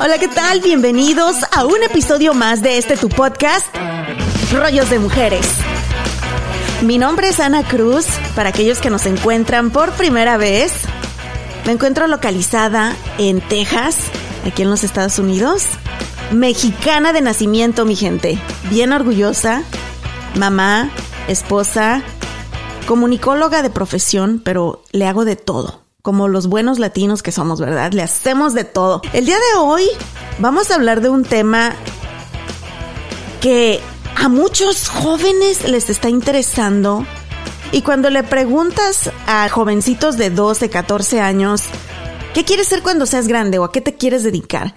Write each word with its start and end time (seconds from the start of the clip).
Hola, 0.00 0.18
¿qué 0.18 0.26
tal? 0.26 0.60
Bienvenidos 0.60 1.36
a 1.52 1.64
un 1.64 1.80
episodio 1.84 2.34
más 2.34 2.62
de 2.62 2.78
este 2.78 2.96
tu 2.96 3.08
podcast, 3.08 3.66
Rollos 4.52 4.90
de 4.90 4.98
Mujeres. 4.98 5.46
Mi 6.82 6.98
nombre 6.98 7.28
es 7.28 7.38
Ana 7.38 7.62
Cruz, 7.62 8.06
para 8.34 8.48
aquellos 8.48 8.78
que 8.78 8.90
nos 8.90 9.06
encuentran 9.06 9.70
por 9.70 9.92
primera 9.92 10.36
vez. 10.36 10.72
Me 11.64 11.72
encuentro 11.72 12.08
localizada 12.08 12.96
en 13.18 13.40
Texas, 13.40 13.96
aquí 14.44 14.62
en 14.62 14.70
los 14.70 14.82
Estados 14.82 15.20
Unidos. 15.20 15.62
Mexicana 16.32 17.12
de 17.12 17.20
nacimiento, 17.20 17.84
mi 17.84 17.94
gente. 17.94 18.36
Bien 18.70 18.92
orgullosa. 18.92 19.62
Mamá, 20.34 20.90
esposa, 21.28 22.02
comunicóloga 22.88 23.62
de 23.62 23.70
profesión, 23.70 24.42
pero 24.44 24.82
le 24.90 25.06
hago 25.06 25.24
de 25.24 25.36
todo 25.36 25.83
como 26.04 26.28
los 26.28 26.48
buenos 26.48 26.78
latinos 26.78 27.22
que 27.22 27.32
somos, 27.32 27.62
¿verdad? 27.62 27.92
Le 27.94 28.02
hacemos 28.02 28.52
de 28.52 28.64
todo. 28.64 29.00
El 29.14 29.24
día 29.24 29.38
de 29.38 29.58
hoy 29.58 29.84
vamos 30.38 30.70
a 30.70 30.74
hablar 30.74 31.00
de 31.00 31.08
un 31.08 31.24
tema 31.24 31.74
que 33.40 33.80
a 34.14 34.28
muchos 34.28 34.90
jóvenes 34.90 35.66
les 35.66 35.88
está 35.88 36.10
interesando. 36.10 37.06
Y 37.72 37.80
cuando 37.80 38.10
le 38.10 38.22
preguntas 38.22 39.10
a 39.26 39.48
jovencitos 39.48 40.18
de 40.18 40.28
12, 40.28 40.68
14 40.68 41.22
años, 41.22 41.62
¿qué 42.34 42.44
quieres 42.44 42.68
ser 42.68 42.82
cuando 42.82 43.06
seas 43.06 43.26
grande 43.26 43.58
o 43.58 43.64
a 43.64 43.72
qué 43.72 43.80
te 43.80 43.94
quieres 43.94 44.24
dedicar? 44.24 44.74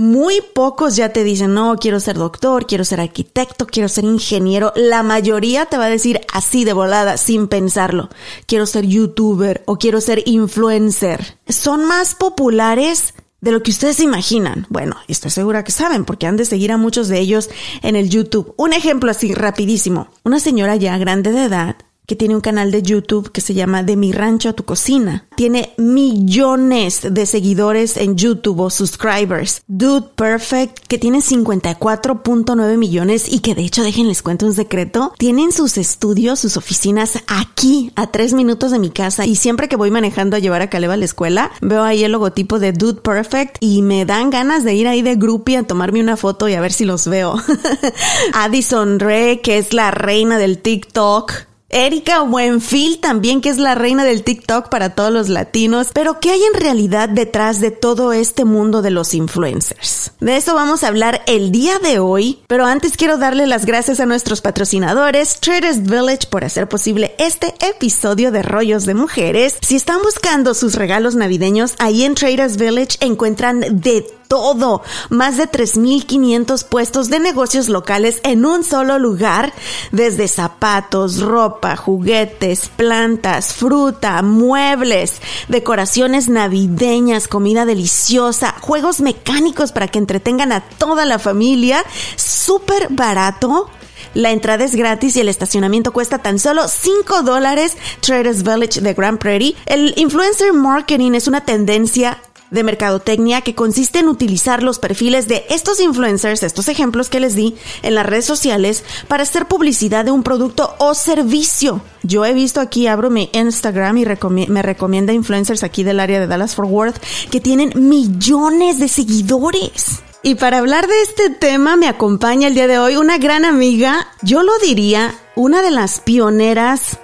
Muy 0.00 0.40
pocos 0.54 0.96
ya 0.96 1.10
te 1.10 1.24
dicen, 1.24 1.52
no, 1.52 1.76
quiero 1.76 2.00
ser 2.00 2.16
doctor, 2.16 2.66
quiero 2.66 2.86
ser 2.86 3.02
arquitecto, 3.02 3.66
quiero 3.66 3.86
ser 3.86 4.04
ingeniero. 4.04 4.72
La 4.74 5.02
mayoría 5.02 5.66
te 5.66 5.76
va 5.76 5.84
a 5.84 5.90
decir 5.90 6.22
así 6.32 6.64
de 6.64 6.72
volada, 6.72 7.18
sin 7.18 7.48
pensarlo. 7.48 8.08
Quiero 8.46 8.64
ser 8.64 8.86
youtuber 8.86 9.62
o 9.66 9.76
quiero 9.76 10.00
ser 10.00 10.22
influencer. 10.24 11.36
Son 11.46 11.84
más 11.84 12.14
populares 12.14 13.12
de 13.42 13.52
lo 13.52 13.62
que 13.62 13.72
ustedes 13.72 14.00
imaginan. 14.00 14.66
Bueno, 14.70 14.96
estoy 15.06 15.32
segura 15.32 15.64
que 15.64 15.72
saben 15.72 16.06
porque 16.06 16.26
han 16.26 16.38
de 16.38 16.46
seguir 16.46 16.72
a 16.72 16.78
muchos 16.78 17.08
de 17.08 17.18
ellos 17.18 17.50
en 17.82 17.94
el 17.94 18.08
YouTube. 18.08 18.54
Un 18.56 18.72
ejemplo 18.72 19.10
así 19.10 19.34
rapidísimo. 19.34 20.08
Una 20.24 20.40
señora 20.40 20.76
ya 20.76 20.96
grande 20.96 21.30
de 21.30 21.44
edad 21.44 21.76
que 22.06 22.16
tiene 22.16 22.34
un 22.34 22.40
canal 22.40 22.72
de 22.72 22.82
YouTube 22.82 23.30
que 23.30 23.40
se 23.40 23.54
llama 23.54 23.82
De 23.82 23.96
mi 23.96 24.10
rancho 24.10 24.48
a 24.48 24.52
tu 24.52 24.64
cocina. 24.64 25.26
Tiene 25.36 25.74
millones 25.78 27.02
de 27.08 27.24
seguidores 27.24 27.96
en 27.96 28.16
YouTube 28.16 28.60
o 28.60 28.70
subscribers. 28.70 29.62
Dude 29.68 30.08
Perfect, 30.16 30.86
que 30.88 30.98
tiene 30.98 31.18
54.9 31.18 32.76
millones 32.76 33.32
y 33.32 33.38
que 33.38 33.54
de 33.54 33.62
hecho, 33.62 33.82
déjenles 33.82 34.22
cuento 34.22 34.46
un 34.46 34.54
secreto, 34.54 35.12
tienen 35.18 35.52
sus 35.52 35.78
estudios, 35.78 36.40
sus 36.40 36.56
oficinas 36.56 37.22
aquí, 37.28 37.92
a 37.94 38.08
tres 38.08 38.32
minutos 38.32 38.72
de 38.72 38.78
mi 38.78 38.90
casa. 38.90 39.24
Y 39.26 39.36
siempre 39.36 39.68
que 39.68 39.76
voy 39.76 39.90
manejando 39.90 40.36
a 40.36 40.40
llevar 40.40 40.62
a 40.62 40.70
Caleb 40.70 40.90
a 40.90 40.96
la 40.96 41.04
escuela, 41.04 41.52
veo 41.60 41.84
ahí 41.84 42.02
el 42.02 42.12
logotipo 42.12 42.58
de 42.58 42.72
Dude 42.72 43.02
Perfect 43.02 43.56
y 43.60 43.82
me 43.82 44.04
dan 44.04 44.30
ganas 44.30 44.64
de 44.64 44.74
ir 44.74 44.88
ahí 44.88 45.02
de 45.02 45.16
groupie 45.16 45.58
a 45.58 45.62
tomarme 45.62 46.00
una 46.00 46.16
foto 46.16 46.48
y 46.48 46.54
a 46.54 46.60
ver 46.60 46.72
si 46.72 46.84
los 46.84 47.06
veo. 47.06 47.36
Addison 48.34 48.98
Ray, 48.98 49.38
que 49.38 49.58
es 49.58 49.72
la 49.72 49.90
reina 49.90 50.38
del 50.38 50.58
TikTok 50.58 51.49
Erika 51.70 52.22
Buenfil 52.22 52.98
también, 52.98 53.40
que 53.40 53.48
es 53.48 53.58
la 53.58 53.74
reina 53.74 54.04
del 54.04 54.24
TikTok 54.24 54.68
para 54.68 54.94
todos 54.94 55.12
los 55.12 55.28
latinos. 55.28 55.88
Pero, 55.94 56.18
¿qué 56.20 56.30
hay 56.30 56.42
en 56.42 56.60
realidad 56.60 57.08
detrás 57.08 57.60
de 57.60 57.70
todo 57.70 58.12
este 58.12 58.44
mundo 58.44 58.82
de 58.82 58.90
los 58.90 59.14
influencers? 59.14 60.12
De 60.20 60.36
eso 60.36 60.54
vamos 60.54 60.82
a 60.82 60.88
hablar 60.88 61.22
el 61.26 61.52
día 61.52 61.78
de 61.78 61.98
hoy, 61.98 62.40
pero 62.48 62.66
antes 62.66 62.96
quiero 62.96 63.18
darle 63.18 63.46
las 63.46 63.64
gracias 63.66 64.00
a 64.00 64.06
nuestros 64.06 64.40
patrocinadores, 64.40 65.38
Traders 65.40 65.82
Village, 65.82 66.26
por 66.28 66.44
hacer 66.44 66.68
posible 66.68 67.14
este 67.18 67.54
episodio 67.60 68.32
de 68.32 68.42
Rollos 68.42 68.84
de 68.84 68.94
Mujeres. 68.94 69.56
Si 69.62 69.76
están 69.76 70.02
buscando 70.02 70.54
sus 70.54 70.74
regalos 70.74 71.14
navideños, 71.14 71.74
ahí 71.78 72.02
en 72.02 72.14
Traders 72.14 72.56
Village 72.56 72.98
encuentran 73.00 73.60
de 73.80 74.06
todo. 74.30 74.82
Más 75.08 75.36
de 75.36 75.50
3.500 75.50 76.64
puestos 76.64 77.10
de 77.10 77.18
negocios 77.18 77.68
locales 77.68 78.20
en 78.22 78.46
un 78.46 78.62
solo 78.62 79.00
lugar, 79.00 79.52
desde 79.90 80.28
zapatos, 80.28 81.20
ropa, 81.20 81.74
juguetes, 81.74 82.68
plantas, 82.68 83.52
fruta, 83.52 84.22
muebles, 84.22 85.20
decoraciones 85.48 86.28
navideñas, 86.28 87.26
comida 87.26 87.66
deliciosa, 87.66 88.54
juegos 88.60 89.00
mecánicos 89.00 89.72
para 89.72 89.88
que 89.88 89.98
entretengan 89.98 90.52
a 90.52 90.60
toda 90.60 91.04
la 91.04 91.18
familia, 91.18 91.84
súper 92.14 92.86
barato. 92.88 93.68
La 94.14 94.30
entrada 94.30 94.64
es 94.64 94.76
gratis 94.76 95.16
y 95.16 95.20
el 95.20 95.28
estacionamiento 95.28 95.92
cuesta 95.92 96.18
tan 96.18 96.38
solo 96.38 96.68
5 96.68 97.22
dólares. 97.22 97.76
Traders 98.00 98.44
Village 98.44 98.80
de 98.80 98.94
Grand 98.94 99.18
Prairie. 99.18 99.56
El 99.66 99.92
influencer 99.96 100.52
marketing 100.52 101.12
es 101.12 101.26
una 101.26 101.44
tendencia 101.44 102.18
de 102.50 102.64
mercadotecnia 102.64 103.40
que 103.40 103.54
consiste 103.54 104.00
en 104.00 104.08
utilizar 104.08 104.62
los 104.62 104.78
perfiles 104.78 105.28
de 105.28 105.44
estos 105.50 105.80
influencers, 105.80 106.42
estos 106.42 106.68
ejemplos 106.68 107.08
que 107.08 107.20
les 107.20 107.34
di 107.34 107.56
en 107.82 107.94
las 107.94 108.06
redes 108.06 108.24
sociales 108.24 108.84
para 109.08 109.22
hacer 109.22 109.46
publicidad 109.46 110.04
de 110.04 110.10
un 110.10 110.22
producto 110.22 110.74
o 110.78 110.94
servicio. 110.94 111.82
Yo 112.02 112.24
he 112.24 112.32
visto 112.32 112.60
aquí, 112.60 112.86
abro 112.86 113.10
mi 113.10 113.30
Instagram 113.32 113.98
y 113.98 114.06
me 114.48 114.62
recomienda 114.62 115.12
influencers 115.12 115.62
aquí 115.62 115.84
del 115.84 116.00
área 116.00 116.20
de 116.20 116.26
Dallas 116.26 116.54
Fort 116.54 116.70
Worth 116.70 117.02
que 117.30 117.40
tienen 117.40 117.72
millones 117.76 118.78
de 118.78 118.88
seguidores. 118.88 120.00
Y 120.22 120.34
para 120.34 120.58
hablar 120.58 120.86
de 120.86 121.00
este 121.02 121.30
tema 121.30 121.76
me 121.76 121.88
acompaña 121.88 122.48
el 122.48 122.54
día 122.54 122.66
de 122.66 122.78
hoy 122.78 122.96
una 122.96 123.16
gran 123.16 123.46
amiga, 123.46 124.06
yo 124.20 124.42
lo 124.42 124.52
diría, 124.58 125.14
una 125.34 125.62
de 125.62 125.70
las 125.70 126.00
pioneras 126.00 126.98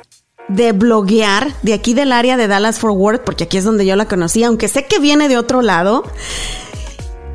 de 0.48 0.72
bloguear 0.72 1.52
de 1.62 1.74
aquí 1.74 1.94
del 1.94 2.10
área 2.12 2.36
de 2.36 2.48
Dallas 2.48 2.78
Fort 2.78 2.96
Worth, 2.96 3.24
porque 3.24 3.44
aquí 3.44 3.56
es 3.56 3.64
donde 3.64 3.86
yo 3.86 3.96
la 3.96 4.06
conocí, 4.06 4.44
aunque 4.44 4.68
sé 4.68 4.84
que 4.86 4.98
viene 4.98 5.28
de 5.28 5.38
otro 5.38 5.62
lado. 5.62 6.04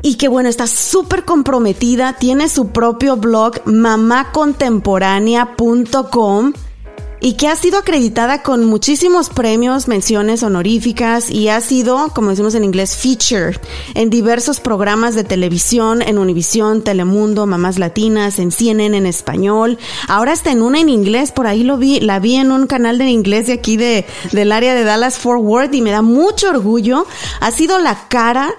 Y 0.02 0.14
que 0.16 0.28
bueno, 0.28 0.48
está 0.48 0.66
súper 0.66 1.24
comprometida, 1.24 2.14
tiene 2.14 2.48
su 2.48 2.68
propio 2.68 3.16
blog 3.16 3.60
mamacontemporánea.com 3.66 6.52
y 7.22 7.34
que 7.34 7.46
ha 7.46 7.54
sido 7.54 7.78
acreditada 7.78 8.42
con 8.42 8.64
muchísimos 8.64 9.30
premios, 9.30 9.86
menciones 9.86 10.42
honoríficas 10.42 11.30
y 11.30 11.48
ha 11.48 11.60
sido, 11.60 12.08
como 12.08 12.30
decimos 12.30 12.56
en 12.56 12.64
inglés, 12.64 12.96
feature 12.96 13.58
en 13.94 14.10
diversos 14.10 14.58
programas 14.58 15.14
de 15.14 15.22
televisión, 15.22 16.02
en 16.02 16.18
Univisión, 16.18 16.82
Telemundo, 16.82 17.46
Mamás 17.46 17.78
Latinas, 17.78 18.40
en 18.40 18.50
CNN 18.50 18.96
en 18.96 19.06
español. 19.06 19.78
Ahora 20.08 20.32
está 20.32 20.50
en 20.50 20.62
una 20.62 20.80
en 20.80 20.88
inglés, 20.88 21.30
por 21.30 21.46
ahí 21.46 21.62
lo 21.62 21.78
vi, 21.78 22.00
la 22.00 22.18
vi 22.18 22.34
en 22.34 22.50
un 22.50 22.66
canal 22.66 22.98
de 22.98 23.08
inglés 23.08 23.46
de 23.46 23.52
aquí 23.52 23.76
de, 23.76 24.04
del 24.32 24.50
área 24.50 24.74
de 24.74 24.82
Dallas 24.82 25.18
Fort 25.18 25.42
Worth 25.42 25.74
y 25.74 25.80
me 25.80 25.92
da 25.92 26.02
mucho 26.02 26.50
orgullo. 26.50 27.06
Ha 27.40 27.52
sido 27.52 27.78
la 27.78 28.08
cara 28.08 28.52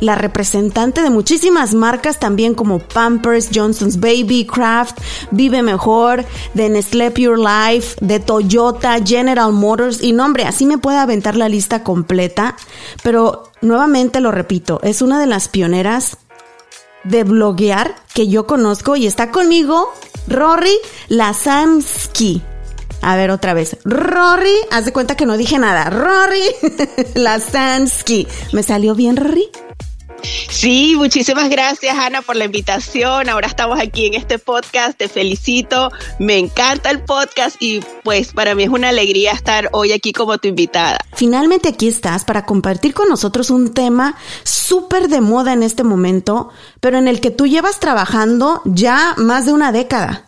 la 0.00 0.14
representante 0.14 1.02
de 1.02 1.10
muchísimas 1.10 1.74
marcas 1.74 2.18
también 2.18 2.54
como 2.54 2.78
Pampers, 2.78 3.50
Johnson's 3.54 3.98
Baby, 3.98 4.46
Kraft, 4.46 4.98
Vive 5.30 5.62
Mejor, 5.62 6.24
de 6.54 6.68
Nestlé 6.68 7.10
Pure 7.10 7.38
Life, 7.38 7.96
de 8.00 8.20
Toyota, 8.20 8.98
General 9.04 9.52
Motors 9.52 10.02
y 10.02 10.12
nombre, 10.12 10.44
así 10.44 10.66
me 10.66 10.78
puede 10.78 10.98
aventar 10.98 11.36
la 11.36 11.48
lista 11.48 11.82
completa, 11.82 12.56
pero 13.02 13.50
nuevamente 13.60 14.20
lo 14.20 14.32
repito, 14.32 14.80
es 14.82 15.02
una 15.02 15.20
de 15.20 15.26
las 15.26 15.48
pioneras 15.48 16.18
de 17.04 17.24
bloguear 17.24 17.94
que 18.14 18.28
yo 18.28 18.46
conozco 18.46 18.96
y 18.96 19.06
está 19.06 19.30
conmigo 19.30 19.92
Rory 20.28 20.76
Lasansky. 21.08 22.42
A 23.02 23.14
ver 23.14 23.30
otra 23.30 23.54
vez. 23.54 23.76
Rory, 23.84 24.54
haz 24.70 24.86
de 24.86 24.92
cuenta 24.92 25.16
que 25.16 25.26
no 25.26 25.36
dije 25.36 25.58
nada. 25.58 25.90
Rory 25.90 26.42
Lasansky. 27.14 28.26
¿Me 28.52 28.62
salió 28.62 28.94
bien, 28.94 29.16
Rory? 29.16 29.48
Sí, 30.50 30.94
muchísimas 30.96 31.50
gracias 31.50 31.96
Ana 31.98 32.22
por 32.22 32.36
la 32.36 32.46
invitación. 32.46 33.28
Ahora 33.28 33.46
estamos 33.46 33.78
aquí 33.78 34.06
en 34.06 34.14
este 34.14 34.38
podcast. 34.38 34.96
Te 34.96 35.08
felicito. 35.08 35.90
Me 36.18 36.38
encanta 36.38 36.90
el 36.90 37.00
podcast 37.00 37.56
y 37.60 37.80
pues 38.02 38.32
para 38.32 38.54
mí 38.54 38.62
es 38.62 38.70
una 38.70 38.88
alegría 38.88 39.32
estar 39.32 39.68
hoy 39.72 39.92
aquí 39.92 40.12
como 40.12 40.38
tu 40.38 40.48
invitada. 40.48 40.98
Finalmente 41.14 41.68
aquí 41.68 41.88
estás 41.88 42.24
para 42.24 42.46
compartir 42.46 42.94
con 42.94 43.08
nosotros 43.08 43.50
un 43.50 43.74
tema 43.74 44.16
súper 44.44 45.08
de 45.08 45.20
moda 45.20 45.52
en 45.52 45.62
este 45.62 45.84
momento, 45.84 46.50
pero 46.80 46.98
en 46.98 47.08
el 47.08 47.20
que 47.20 47.30
tú 47.30 47.46
llevas 47.46 47.78
trabajando 47.78 48.62
ya 48.64 49.14
más 49.16 49.46
de 49.46 49.52
una 49.52 49.72
década. 49.72 50.24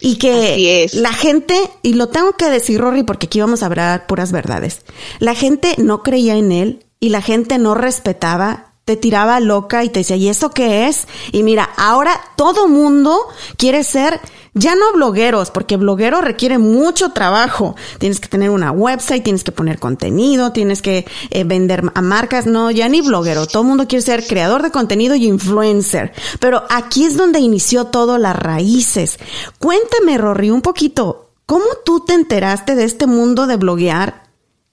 Y 0.00 0.16
que 0.16 0.88
la 0.92 1.12
gente, 1.12 1.56
y 1.82 1.94
lo 1.94 2.08
tengo 2.08 2.32
que 2.34 2.48
decir, 2.50 2.80
Rory, 2.80 3.02
porque 3.02 3.26
aquí 3.26 3.40
vamos 3.40 3.62
a 3.62 3.66
hablar 3.66 4.06
puras 4.06 4.30
verdades. 4.30 4.82
La 5.18 5.34
gente 5.34 5.74
no 5.78 6.04
creía 6.04 6.36
en 6.36 6.52
él 6.52 6.86
y 7.00 7.08
la 7.08 7.20
gente 7.20 7.58
no 7.58 7.74
respetaba 7.74 8.67
te 8.88 8.96
tiraba 8.96 9.38
loca 9.38 9.84
y 9.84 9.90
te 9.90 10.00
decía, 10.00 10.16
¿y 10.16 10.30
eso 10.30 10.48
qué 10.48 10.86
es? 10.86 11.08
Y 11.30 11.42
mira, 11.42 11.68
ahora 11.76 12.18
todo 12.36 12.68
mundo 12.68 13.18
quiere 13.58 13.84
ser 13.84 14.18
ya 14.54 14.74
no 14.74 14.94
blogueros, 14.94 15.50
porque 15.50 15.76
bloguero 15.76 16.22
requiere 16.22 16.56
mucho 16.56 17.10
trabajo. 17.10 17.76
Tienes 17.98 18.18
que 18.18 18.28
tener 18.28 18.48
una 18.48 18.72
website, 18.72 19.22
tienes 19.22 19.44
que 19.44 19.52
poner 19.52 19.78
contenido, 19.78 20.52
tienes 20.52 20.80
que 20.80 21.06
eh, 21.28 21.44
vender 21.44 21.84
a 21.94 22.00
marcas. 22.00 22.46
No, 22.46 22.70
ya 22.70 22.88
ni 22.88 23.02
bloguero. 23.02 23.46
Todo 23.46 23.62
mundo 23.62 23.86
quiere 23.86 24.02
ser 24.02 24.26
creador 24.26 24.62
de 24.62 24.70
contenido 24.70 25.14
y 25.14 25.26
influencer. 25.26 26.12
Pero 26.40 26.64
aquí 26.70 27.04
es 27.04 27.18
donde 27.18 27.40
inició 27.40 27.84
todo 27.84 28.16
las 28.16 28.36
raíces. 28.36 29.18
Cuéntame, 29.58 30.16
Rory, 30.16 30.50
un 30.50 30.62
poquito, 30.62 31.28
¿cómo 31.44 31.66
tú 31.84 32.00
te 32.06 32.14
enteraste 32.14 32.74
de 32.74 32.84
este 32.84 33.06
mundo 33.06 33.46
de 33.46 33.56
bloguear 33.56 34.27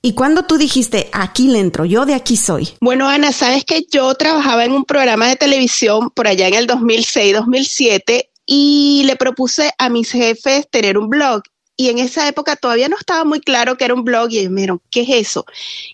¿Y 0.05 0.13
cuándo 0.13 0.43
tú 0.43 0.59
dijiste, 0.59 1.09
aquí 1.13 1.47
le 1.47 1.57
entro, 1.57 1.83
yo 1.83 2.05
de 2.05 2.13
aquí 2.13 2.37
soy? 2.37 2.69
Bueno, 2.79 3.09
Ana, 3.09 3.31
sabes 3.31 3.65
que 3.65 3.87
yo 3.89 4.13
trabajaba 4.13 4.63
en 4.63 4.71
un 4.71 4.85
programa 4.85 5.27
de 5.27 5.35
televisión 5.35 6.11
por 6.11 6.27
allá 6.27 6.47
en 6.47 6.53
el 6.53 6.67
2006-2007 6.67 8.29
y 8.45 9.01
le 9.07 9.15
propuse 9.15 9.71
a 9.79 9.89
mis 9.89 10.11
jefes 10.11 10.69
tener 10.69 10.99
un 10.99 11.09
blog. 11.09 11.41
Y 11.75 11.89
en 11.89 11.97
esa 11.97 12.27
época 12.27 12.55
todavía 12.55 12.87
no 12.87 12.97
estaba 12.97 13.23
muy 13.23 13.39
claro 13.39 13.77
que 13.77 13.85
era 13.85 13.95
un 13.95 14.03
blog 14.03 14.29
y 14.29 14.37
ellos 14.37 14.51
me 14.51 14.61
dijeron, 14.61 14.81
¿qué 14.91 15.01
es 15.01 15.09
eso? 15.09 15.43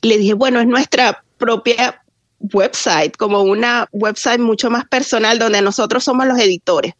Y 0.01 0.09
le 0.09 0.17
dije, 0.17 0.33
bueno, 0.33 0.59
es 0.59 0.67
nuestra 0.67 1.23
propia 1.37 2.03
website, 2.53 3.15
como 3.15 3.43
una 3.43 3.87
website 3.93 4.41
mucho 4.41 4.69
más 4.69 4.83
personal 4.89 5.39
donde 5.39 5.61
nosotros 5.61 6.03
somos 6.03 6.27
los 6.27 6.37
editores. 6.37 6.95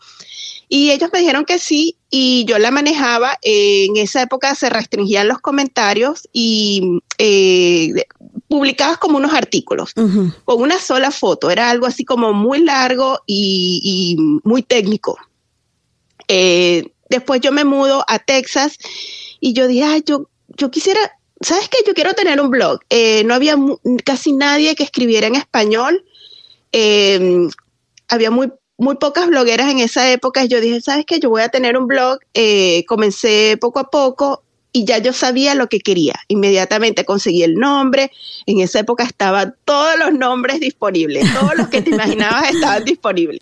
Y 0.74 0.92
ellos 0.92 1.10
me 1.12 1.20
dijeron 1.20 1.44
que 1.44 1.60
sí 1.60 1.98
y 2.10 2.46
yo 2.46 2.58
la 2.58 2.72
manejaba. 2.72 3.38
en 3.42 3.98
esa 3.98 4.22
época 4.22 4.56
se 4.56 4.70
restringían 4.70 5.28
los 5.28 5.40
comentarios 5.40 6.30
y 6.32 7.02
eh, 7.18 8.06
publicabas 8.48 8.98
como 8.98 9.18
unos 9.18 9.34
artículos 9.34 9.94
con 9.94 10.62
una 10.62 10.80
sola 10.80 11.12
foto. 11.12 11.50
Era 11.50 11.70
algo 11.70 11.88
así 11.88 12.06
como 12.06 12.32
muy 12.32 12.64
largo 12.64 13.20
y, 13.28 14.16
muy 14.46 14.64
técnico. 14.64 15.18
Eh, 16.30 16.94
después 17.10 17.42
yo 17.42 17.52
me 17.52 17.66
mudo 17.66 18.06
a 18.08 18.20
Texas 18.20 18.78
y 19.42 19.52
yo 19.52 19.68
dije, 19.68 19.84
Ay, 19.84 20.04
yo, 20.06 20.30
yo 20.56 20.72
quisiera, 20.72 21.02
¿sabes 21.42 21.68
qué? 21.68 21.80
Yo 21.86 21.94
quiero 21.94 22.14
tener 22.14 22.40
un 22.40 22.50
blog. 22.50 22.80
Eh, 22.90 23.26
no 23.26 23.34
había 23.34 23.58
casi 24.06 24.32
nadie 24.32 24.74
que 24.76 24.84
escribiera 24.84 25.28
en 25.28 25.36
español. 25.36 26.06
había 28.08 28.32
muy 28.32 28.54
muy 28.82 28.96
pocas 28.96 29.28
blogueras 29.28 29.70
en 29.70 29.78
esa 29.78 30.12
época. 30.12 30.44
Yo 30.46 30.60
dije, 30.60 30.82
¿sabes 30.82 31.06
qué? 31.06 31.20
Yo 31.20 31.30
voy 31.30 31.44
a 31.44 31.50
tener 31.50 31.78
un 31.78 31.86
blog. 31.86 32.18
Eh, 32.34 32.84
comencé 32.88 33.56
poco 33.62 33.78
a 33.78 33.92
poco 33.92 34.42
y 34.74 34.86
ya 34.86 34.98
yo 34.98 35.14
sabía 35.14 35.54
lo 35.54 35.68
que 35.68 35.82
quería. 35.82 36.16
Inmediatamente 36.30 37.06
conseguí 37.06 37.44
el 37.44 37.54
nombre. 37.54 38.12
En 38.48 38.60
esa 38.60 38.80
época 38.80 39.04
estaban 39.04 39.56
todos 39.66 40.00
los 40.00 40.14
nombres 40.14 40.60
disponibles. 40.60 41.32
Todos 41.32 41.56
los 41.58 41.68
que 41.68 41.84
te 41.84 41.90
imaginabas 41.94 42.50
estaban 42.50 42.84
disponibles. 42.84 43.38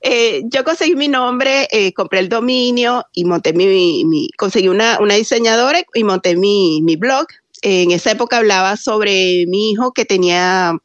Eh, 0.00 0.40
yo 0.44 0.64
conseguí 0.64 0.96
mi 0.96 1.08
nombre, 1.08 1.68
eh, 1.70 1.92
compré 1.92 2.20
el 2.20 2.30
dominio 2.30 3.04
y 3.12 3.26
monté 3.26 3.52
mi, 3.52 4.30
conseguí 4.38 4.68
una, 4.68 4.96
diseñadora 5.14 5.82
y 5.92 6.02
monté 6.02 6.34
mi, 6.34 6.96
blog. 6.96 7.26
en 7.60 7.90
esa 7.90 8.12
época 8.12 8.38
hablaba 8.38 8.78
sobre 8.78 9.44
mi 9.48 9.72
hijo 9.72 9.92
que 9.92 10.06
tenía 10.06 10.78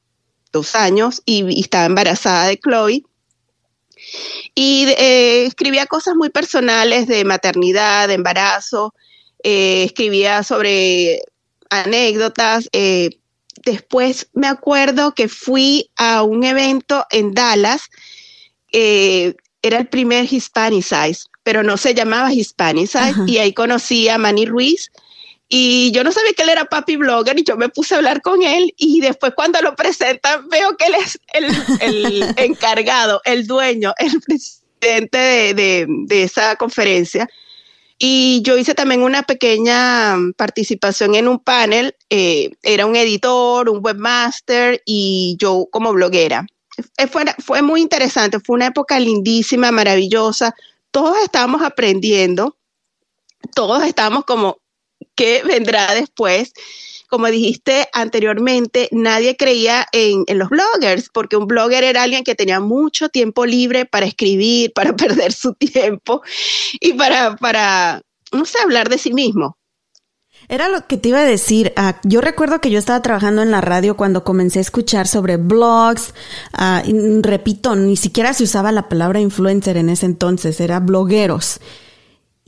dos 0.52 0.76
años 0.76 1.22
y, 1.26 1.46
y 1.50 1.62
estaba 1.62 1.86
embarazada 1.86 2.48
de 2.48 2.60
Chloe 2.60 3.06
y 4.56 4.86
eh, 4.98 5.46
escribía 5.46 5.86
cosas 5.86 6.16
muy 6.16 6.30
personales 6.30 7.08
de 7.08 7.24
maternidad, 7.26 8.08
de 8.08 8.16
embarazo, 8.16 8.94
eh, 9.44 9.84
escribía 9.84 10.44
sobre 10.44 11.22
anécdotas. 11.70 12.70
Eh, 12.72 13.20
después 13.64 14.30
me 14.34 14.48
acuerdo 14.48 15.14
que 15.14 15.28
fui 15.28 15.90
a 15.96 16.24
un 16.24 16.44
evento 16.44 17.06
en 17.12 17.34
Dallas, 17.34 17.90
era 18.72 19.80
el 19.80 19.88
primer 19.88 20.32
Hispanicize, 20.32 21.26
pero 21.44 21.64
no 21.64 21.78
se 21.78 21.94
llamaba 21.94 22.34
Hispanicize, 22.34 23.16
y 23.26 23.38
ahí 23.38 23.54
conocí 23.54 24.08
a 24.10 24.18
Manny 24.18 24.46
Ruiz, 24.46 24.92
y 25.50 25.92
yo 25.92 26.04
no 26.04 26.12
sabía 26.12 26.34
que 26.34 26.44
él 26.44 26.50
era 26.50 26.66
papi 26.66 26.98
blogger 26.98 27.40
y 27.40 27.44
yo 27.44 27.56
me 27.56 27.70
puse 27.70 27.94
a 27.96 27.98
hablar 27.98 28.22
con 28.22 28.44
él 28.44 28.74
y 28.78 29.00
después 29.00 29.34
cuando 29.34 29.62
lo 29.62 29.76
presentan 29.76 30.50
veo 30.50 30.76
que 30.76 30.88
él 30.88 30.96
es 30.96 31.20
el, 31.80 32.24
encargado, 32.38 33.22
el 33.24 33.48
dueño, 33.48 33.94
el 33.98 34.20
presidente 34.22 35.54
de, 35.54 35.88
esa 36.10 36.56
conferencia. 36.58 37.30
Y 38.00 38.42
yo 38.44 38.58
hice 38.58 38.76
también 38.76 39.02
una 39.02 39.24
pequeña 39.24 40.18
participación 40.36 41.16
en 41.16 41.28
un 41.28 41.40
panel. 41.40 41.96
Eh, 42.12 42.52
era 42.62 42.86
un 42.86 42.96
editor, 42.96 43.70
un 43.70 43.84
webmaster 43.84 44.84
y 44.86 45.36
yo 45.40 45.68
como 45.72 45.94
bloguera. 45.94 46.46
Fue, 47.10 47.24
fue 47.40 47.64
muy 47.64 47.82
interesante, 47.82 48.40
fue 48.40 48.56
una 48.56 48.68
época 48.68 49.00
lindísima, 49.00 49.72
maravillosa. 49.72 50.54
Todos 50.92 51.18
estábamos 51.24 51.64
aprendiendo, 51.64 52.56
todos 53.56 53.84
estábamos 53.84 54.26
como 54.26 54.60
qué 55.18 55.44
vendrá 55.44 55.94
después. 55.94 56.54
Como 57.10 57.28
dijiste 57.28 57.88
anteriormente, 57.94 58.90
nadie 58.92 59.38
creía 59.38 59.88
en, 59.94 60.26
los 60.38 60.50
bloggers, 60.50 61.10
porque 61.10 61.38
un 61.38 61.48
blogger 61.48 61.84
era 61.84 62.04
alguien 62.04 62.24
que 62.24 62.36
tenía 62.36 62.60
mucho 62.60 63.10
tiempo 63.10 63.46
libre 63.46 63.86
para 63.86 64.06
escribir, 64.06 64.72
para 64.76 64.96
perder 64.96 65.34
su 65.34 65.54
tiempo 65.54 66.22
y 66.80 66.94
para, 66.94 67.36
para 67.36 68.02
no 68.32 68.46
sé, 68.46 68.60
hablar 68.62 68.90
de 68.90 68.98
sí 68.98 69.14
mismo. 69.14 69.58
Era 70.50 70.70
lo 70.70 70.88
que 70.88 70.98
te 70.98 71.10
iba 71.10 71.20
a 71.20 71.26
decir. 71.26 71.74
Ah, 71.76 72.00
yo 72.04 72.22
recuerdo 72.22 72.62
que 72.62 72.70
yo 72.70 72.80
estaba 72.80 73.02
trabajando 73.02 73.42
en 73.42 73.52
la 73.52 73.60
radio 73.60 73.98
cuando 73.98 74.24
comencé 74.24 74.60
a 74.60 74.62
escuchar 74.62 75.08
sobre 75.08 75.36
blogs. 75.36 76.14
Ah, 76.54 76.84
repito, 77.22 77.76
ni 77.76 77.98
siquiera 77.98 78.34
se 78.34 78.44
usaba 78.44 78.72
la 78.72 78.88
palabra 78.88 79.20
influencer 79.20 79.76
en 79.76 79.90
ese 79.90 80.06
entonces, 80.06 80.62
era 80.62 80.80
blogueros. 80.80 81.60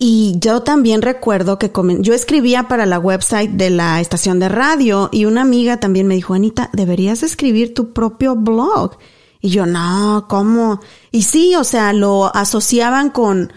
Y 0.02 0.36
yo 0.40 0.62
también 0.62 1.02
recuerdo 1.02 1.60
que 1.60 1.70
yo 2.00 2.14
escribía 2.14 2.70
para 2.70 2.86
la 2.86 3.00
website 3.00 3.52
de 3.52 3.70
la 3.70 4.00
estación 4.00 4.40
de 4.40 4.48
radio 4.48 5.10
y 5.12 5.26
una 5.26 5.42
amiga 5.42 5.82
también 5.82 6.08
me 6.08 6.16
dijo, 6.16 6.34
Anita, 6.34 6.70
deberías 6.72 7.22
escribir 7.22 7.74
tu 7.74 7.92
propio 7.92 8.38
blog. 8.38 8.98
Y 9.42 9.50
yo, 9.50 9.66
no, 9.66 10.26
¿cómo? 10.30 10.80
Y 11.12 11.24
sí, 11.24 11.54
o 11.56 11.66
sea, 11.66 11.92
lo 11.92 12.34
asociaban 12.34 13.10
con 13.10 13.52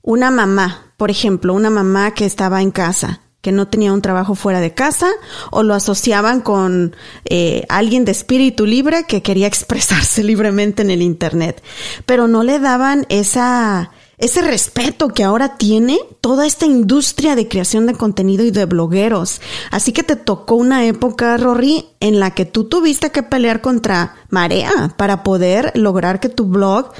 una 0.00 0.30
mamá, 0.30 0.94
por 0.96 1.10
ejemplo, 1.10 1.52
una 1.52 1.68
mamá 1.68 2.14
que 2.14 2.24
estaba 2.24 2.62
en 2.62 2.70
casa, 2.70 3.20
que 3.42 3.52
no 3.52 3.68
tenía 3.68 3.92
un 3.92 4.00
trabajo 4.00 4.34
fuera 4.34 4.60
de 4.60 4.72
casa, 4.72 5.10
o 5.50 5.62
lo 5.62 5.74
asociaban 5.74 6.40
con 6.40 6.96
eh, 7.26 7.66
alguien 7.68 8.06
de 8.06 8.12
espíritu 8.12 8.64
libre 8.64 9.04
que 9.06 9.20
quería 9.20 9.46
expresarse 9.46 10.24
libremente 10.24 10.80
en 10.80 10.90
el 10.90 11.02
Internet, 11.02 11.62
pero 12.06 12.28
no 12.28 12.42
le 12.42 12.58
daban 12.60 13.04
esa 13.10 13.90
ese 14.22 14.40
respeto 14.40 15.08
que 15.08 15.24
ahora 15.24 15.58
tiene 15.58 15.98
toda 16.20 16.46
esta 16.46 16.64
industria 16.64 17.34
de 17.34 17.48
creación 17.48 17.86
de 17.86 17.94
contenido 17.94 18.44
y 18.44 18.52
de 18.52 18.66
blogueros. 18.66 19.40
Así 19.72 19.92
que 19.92 20.04
te 20.04 20.14
tocó 20.14 20.54
una 20.54 20.86
época, 20.86 21.36
Rory, 21.36 21.86
en 21.98 22.20
la 22.20 22.32
que 22.32 22.44
tú 22.44 22.68
tuviste 22.68 23.10
que 23.10 23.24
pelear 23.24 23.60
contra 23.60 24.14
marea 24.30 24.94
para 24.96 25.24
poder 25.24 25.72
lograr 25.74 26.20
que 26.20 26.28
tu 26.28 26.44
blog 26.44 26.92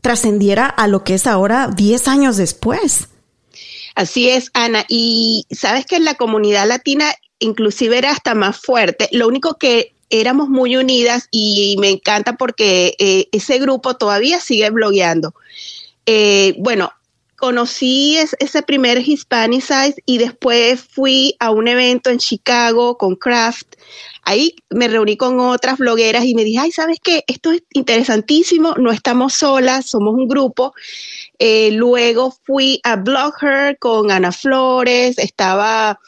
trascendiera 0.00 0.66
a 0.66 0.88
lo 0.88 1.04
que 1.04 1.14
es 1.14 1.26
ahora 1.26 1.68
10 1.68 2.08
años 2.08 2.38
después. 2.38 3.08
Así 3.94 4.30
es, 4.30 4.50
Ana. 4.54 4.86
Y 4.88 5.44
sabes 5.50 5.84
que 5.84 5.96
en 5.96 6.06
la 6.06 6.14
comunidad 6.14 6.66
latina 6.66 7.12
inclusive 7.40 7.98
era 7.98 8.10
hasta 8.10 8.34
más 8.34 8.56
fuerte. 8.58 9.10
Lo 9.12 9.28
único 9.28 9.58
que 9.58 9.92
éramos 10.08 10.48
muy 10.48 10.76
unidas 10.76 11.28
y 11.30 11.76
me 11.78 11.90
encanta 11.90 12.38
porque 12.38 12.94
eh, 12.98 13.28
ese 13.32 13.58
grupo 13.58 13.96
todavía 13.96 14.40
sigue 14.40 14.70
blogueando. 14.70 15.34
Eh, 16.10 16.54
bueno, 16.56 16.90
conocí 17.36 18.16
ese 18.16 18.62
primer 18.62 19.06
Hispanicize 19.06 19.96
y 20.06 20.16
después 20.16 20.80
fui 20.80 21.36
a 21.38 21.50
un 21.50 21.68
evento 21.68 22.08
en 22.08 22.16
Chicago 22.16 22.96
con 22.96 23.14
Craft. 23.14 23.74
Ahí 24.22 24.56
me 24.70 24.88
reuní 24.88 25.18
con 25.18 25.38
otras 25.38 25.76
blogueras 25.76 26.24
y 26.24 26.34
me 26.34 26.44
dije, 26.44 26.60
ay, 26.60 26.72
¿sabes 26.72 26.96
qué? 27.02 27.24
Esto 27.26 27.52
es 27.52 27.62
interesantísimo, 27.74 28.74
no 28.78 28.90
estamos 28.90 29.34
solas, 29.34 29.84
somos 29.84 30.14
un 30.14 30.28
grupo. 30.28 30.72
Eh, 31.38 31.72
luego 31.72 32.34
fui 32.42 32.80
a 32.84 32.96
Blogger 32.96 33.78
con 33.78 34.10
Ana 34.10 34.32
Flores, 34.32 35.18
estaba, 35.18 36.00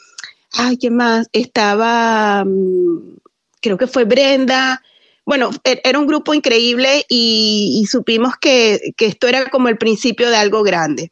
ay, 0.53 0.77
¿qué 0.77 0.89
más? 0.89 1.27
Estaba, 1.31 2.43
mm, 2.43 3.17
creo 3.61 3.77
que 3.77 3.85
fue 3.85 4.05
Brenda, 4.05 4.81
bueno, 5.25 5.51
e-, 5.63 5.81
era 5.83 5.99
un 5.99 6.07
grupo 6.07 6.33
increíble 6.33 7.05
y, 7.09 7.85
supimos 7.89 8.33
que, 8.39 8.79
esto 8.97 9.27
era 9.27 9.49
como 9.49 9.69
el 9.69 9.77
principio 9.77 10.29
de 10.29 10.37
algo 10.37 10.63
grande. 10.63 11.11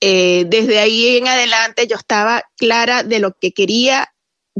Eh, 0.00 0.44
desde 0.48 0.78
ahí 0.78 1.16
en 1.16 1.26
adelante 1.26 1.86
yo 1.86 1.96
estaba 1.96 2.42
clara 2.56 3.02
de 3.02 3.18
lo 3.18 3.32
que 3.32 3.52
quería. 3.52 4.12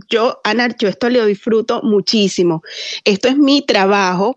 Yo, 0.09 0.41
Ana, 0.45 0.75
yo 0.79 0.89
esto 0.89 1.09
lo 1.11 1.27
disfruto 1.27 1.83
muchísimo. 1.83 2.63
Esto 3.05 3.29
es 3.29 3.37
mi 3.37 3.63
trabajo. 3.63 4.35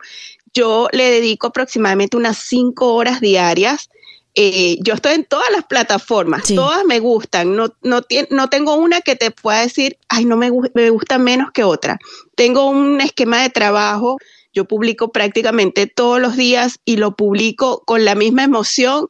Yo 0.54 0.88
le 0.92 1.10
dedico 1.10 1.48
aproximadamente 1.48 2.18
unas 2.18 2.38
cinco 2.38 2.94
horas 2.96 3.22
diarias. 3.22 3.90
Eh, 4.36 4.77
yo 4.81 4.93
estoy 4.93 5.15
en 5.15 5.25
todas 5.25 5.50
las 5.51 5.65
plataformas, 5.65 6.43
todas 6.53 6.86
me 6.86 7.00
gustan, 7.00 7.55
no, 7.55 7.74
no, 7.81 8.01
no, 8.29 8.50
tengo 8.50 8.75
una 8.75 9.01
que 9.01 9.15
te 9.15 9.31
pueda 9.31 9.62
decir, 9.62 9.98
ay, 10.07 10.25
no 10.25 10.38
me, 10.38 10.51
me 10.75 10.89
gusta 10.91 11.17
menos 11.17 11.51
que 11.51 11.63
otra. 11.63 11.98
Tengo 12.36 12.69
un 12.69 13.01
esquema 13.01 13.41
de 13.41 13.50
trabajo, 13.50 14.17
yo 14.53 14.65
publico 14.65 15.12
prácticamente 15.12 15.88
todos 15.88 16.21
los 16.21 16.36
días 16.36 16.79
y 16.86 16.98
lo 16.98 17.15
publico 17.15 17.83
con 17.86 18.05
la 18.05 18.15
misma 18.15 18.43
emoción 18.43 19.07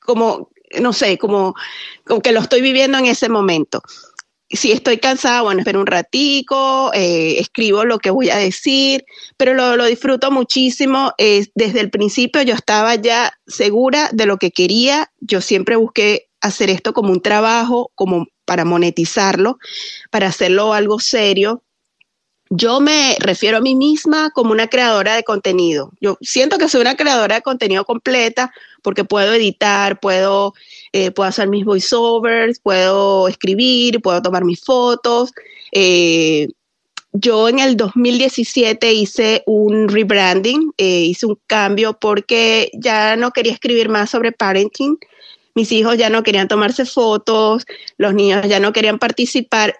como, 0.00 0.50
no 0.80 0.92
sé, 0.92 1.18
como, 1.18 1.54
como 2.04 2.22
que 2.22 2.32
lo 2.32 2.40
estoy 2.40 2.62
viviendo 2.62 2.98
en 2.98 3.06
ese 3.06 3.28
momento 3.28 3.82
si 4.48 4.70
estoy 4.70 4.98
cansada, 4.98 5.42
bueno, 5.42 5.60
espero 5.60 5.80
un 5.80 5.86
ratico, 5.86 6.92
eh, 6.94 7.38
escribo 7.38 7.84
lo 7.84 7.98
que 7.98 8.10
voy 8.10 8.30
a 8.30 8.36
decir, 8.36 9.04
pero 9.36 9.54
lo, 9.54 9.84
disfruto 9.84 10.30
muchísimo. 10.30 11.12
desde 11.18 11.80
el 11.80 11.90
principio 11.90 12.42
yo 12.42 12.54
estaba 12.54 12.94
ya 12.94 13.32
segura 13.46 14.10
de 14.12 14.26
lo 14.26 14.36
que 14.36 14.52
quería. 14.52 15.10
Yo 15.20 15.40
siempre 15.40 15.76
busqué 15.76 16.28
hacer 16.40 16.70
esto 16.70 16.92
como 16.92 17.10
un 17.12 17.20
trabajo, 17.20 17.90
como 17.94 18.26
para 18.44 18.64
monetizarlo, 18.64 19.58
para 20.10 20.28
hacerlo 20.28 20.72
algo 20.72 21.00
serio. 21.00 21.62
Yo 22.48 22.80
me 22.80 23.16
refiero 23.18 23.58
a 23.58 23.60
mí 23.60 23.74
misma 23.74 24.30
como 24.30 24.52
una 24.52 24.68
creadora 24.68 25.16
de 25.16 25.24
contenido. 25.24 25.90
Yo 26.00 26.16
siento 26.20 26.58
que 26.58 26.68
soy 26.68 26.82
una 26.82 26.96
creadora 26.96 27.36
de 27.36 27.42
contenido 27.42 27.84
completa 27.84 28.52
porque 28.82 29.02
puedo 29.02 29.34
editar, 29.34 29.98
puedo 29.98 30.54
eh, 30.96 31.10
puedo 31.10 31.28
hacer 31.28 31.46
mis 31.46 31.66
voiceovers, 31.66 32.58
puedo 32.58 33.28
escribir, 33.28 34.00
puedo 34.00 34.22
tomar 34.22 34.46
mis 34.46 34.64
fotos. 34.64 35.30
Eh, 35.70 36.48
yo 37.12 37.50
en 37.50 37.58
el 37.58 37.76
2017 37.76 38.94
hice 38.94 39.42
un 39.44 39.90
rebranding, 39.90 40.72
eh, 40.78 41.02
hice 41.02 41.26
un 41.26 41.38
cambio 41.46 41.98
porque 42.00 42.70
ya 42.72 43.14
no 43.16 43.30
quería 43.32 43.52
escribir 43.52 43.90
más 43.90 44.08
sobre 44.08 44.32
parenting. 44.32 44.96
Mis 45.54 45.70
hijos 45.70 45.98
ya 45.98 46.08
no 46.08 46.22
querían 46.22 46.48
tomarse 46.48 46.86
fotos, 46.86 47.66
los 47.98 48.14
niños 48.14 48.48
ya 48.48 48.58
no 48.58 48.72
querían 48.72 48.98
participar. 48.98 49.76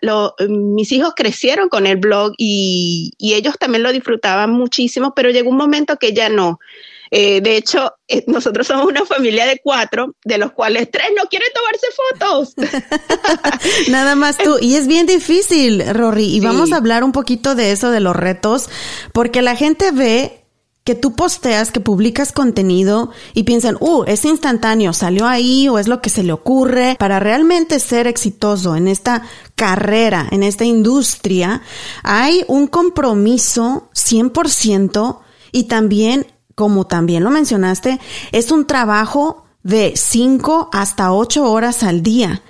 mis 0.50 0.92
hijos 0.92 1.14
crecieron 1.16 1.70
con 1.70 1.86
el 1.86 1.96
blog 1.96 2.34
y, 2.36 3.12
y 3.16 3.32
ellos 3.32 3.54
también 3.58 3.82
lo 3.82 3.90
disfrutaban 3.90 4.50
muchísimo, 4.50 5.14
pero 5.16 5.30
llegó 5.30 5.48
un 5.48 5.56
momento 5.56 5.96
que 5.96 6.12
ya 6.12 6.28
no. 6.28 6.60
Eh, 7.10 7.40
de 7.40 7.56
hecho, 7.56 7.92
eh, 8.08 8.24
nosotros 8.26 8.66
somos 8.66 8.86
una 8.86 9.04
familia 9.04 9.46
de 9.46 9.60
cuatro, 9.62 10.14
de 10.24 10.38
los 10.38 10.52
cuales 10.52 10.90
tres 10.90 11.06
no 11.16 11.24
quieren 11.28 11.48
tomarse 11.54 12.54
fotos. 12.54 13.88
Nada 13.88 14.14
más 14.14 14.38
tú. 14.38 14.56
Y 14.60 14.76
es 14.76 14.86
bien 14.86 15.06
difícil, 15.06 15.84
Rory. 15.94 16.34
Y 16.34 16.40
vamos 16.40 16.72
a 16.72 16.76
hablar 16.76 17.04
un 17.04 17.12
poquito 17.12 17.54
de 17.54 17.72
eso, 17.72 17.90
de 17.90 18.00
los 18.00 18.16
retos, 18.16 18.68
porque 19.12 19.42
la 19.42 19.56
gente 19.56 19.90
ve 19.90 20.46
que 20.86 20.94
tú 20.94 21.16
posteas, 21.16 21.72
que 21.72 21.80
publicas 21.80 22.30
contenido 22.30 23.10
y 23.34 23.42
piensan, 23.42 23.76
uh, 23.80 24.04
es 24.06 24.24
instantáneo, 24.24 24.92
salió 24.92 25.26
ahí 25.26 25.68
o 25.68 25.80
es 25.80 25.88
lo 25.88 26.00
que 26.00 26.10
se 26.10 26.22
le 26.22 26.32
ocurre. 26.32 26.94
Para 26.96 27.18
realmente 27.18 27.80
ser 27.80 28.06
exitoso 28.06 28.76
en 28.76 28.86
esta 28.86 29.22
carrera, 29.56 30.28
en 30.30 30.44
esta 30.44 30.64
industria, 30.64 31.62
hay 32.04 32.44
un 32.46 32.68
compromiso 32.68 33.90
100% 33.94 35.18
y 35.50 35.64
también 35.64 36.28
como 36.56 36.86
también 36.86 37.22
lo 37.22 37.30
mencionaste, 37.30 38.00
es 38.32 38.50
un 38.50 38.66
trabajo 38.66 39.44
de 39.62 39.92
5 39.94 40.70
hasta 40.72 41.12
8 41.12 41.44
horas 41.44 41.82
al 41.82 42.02
día. 42.02 42.42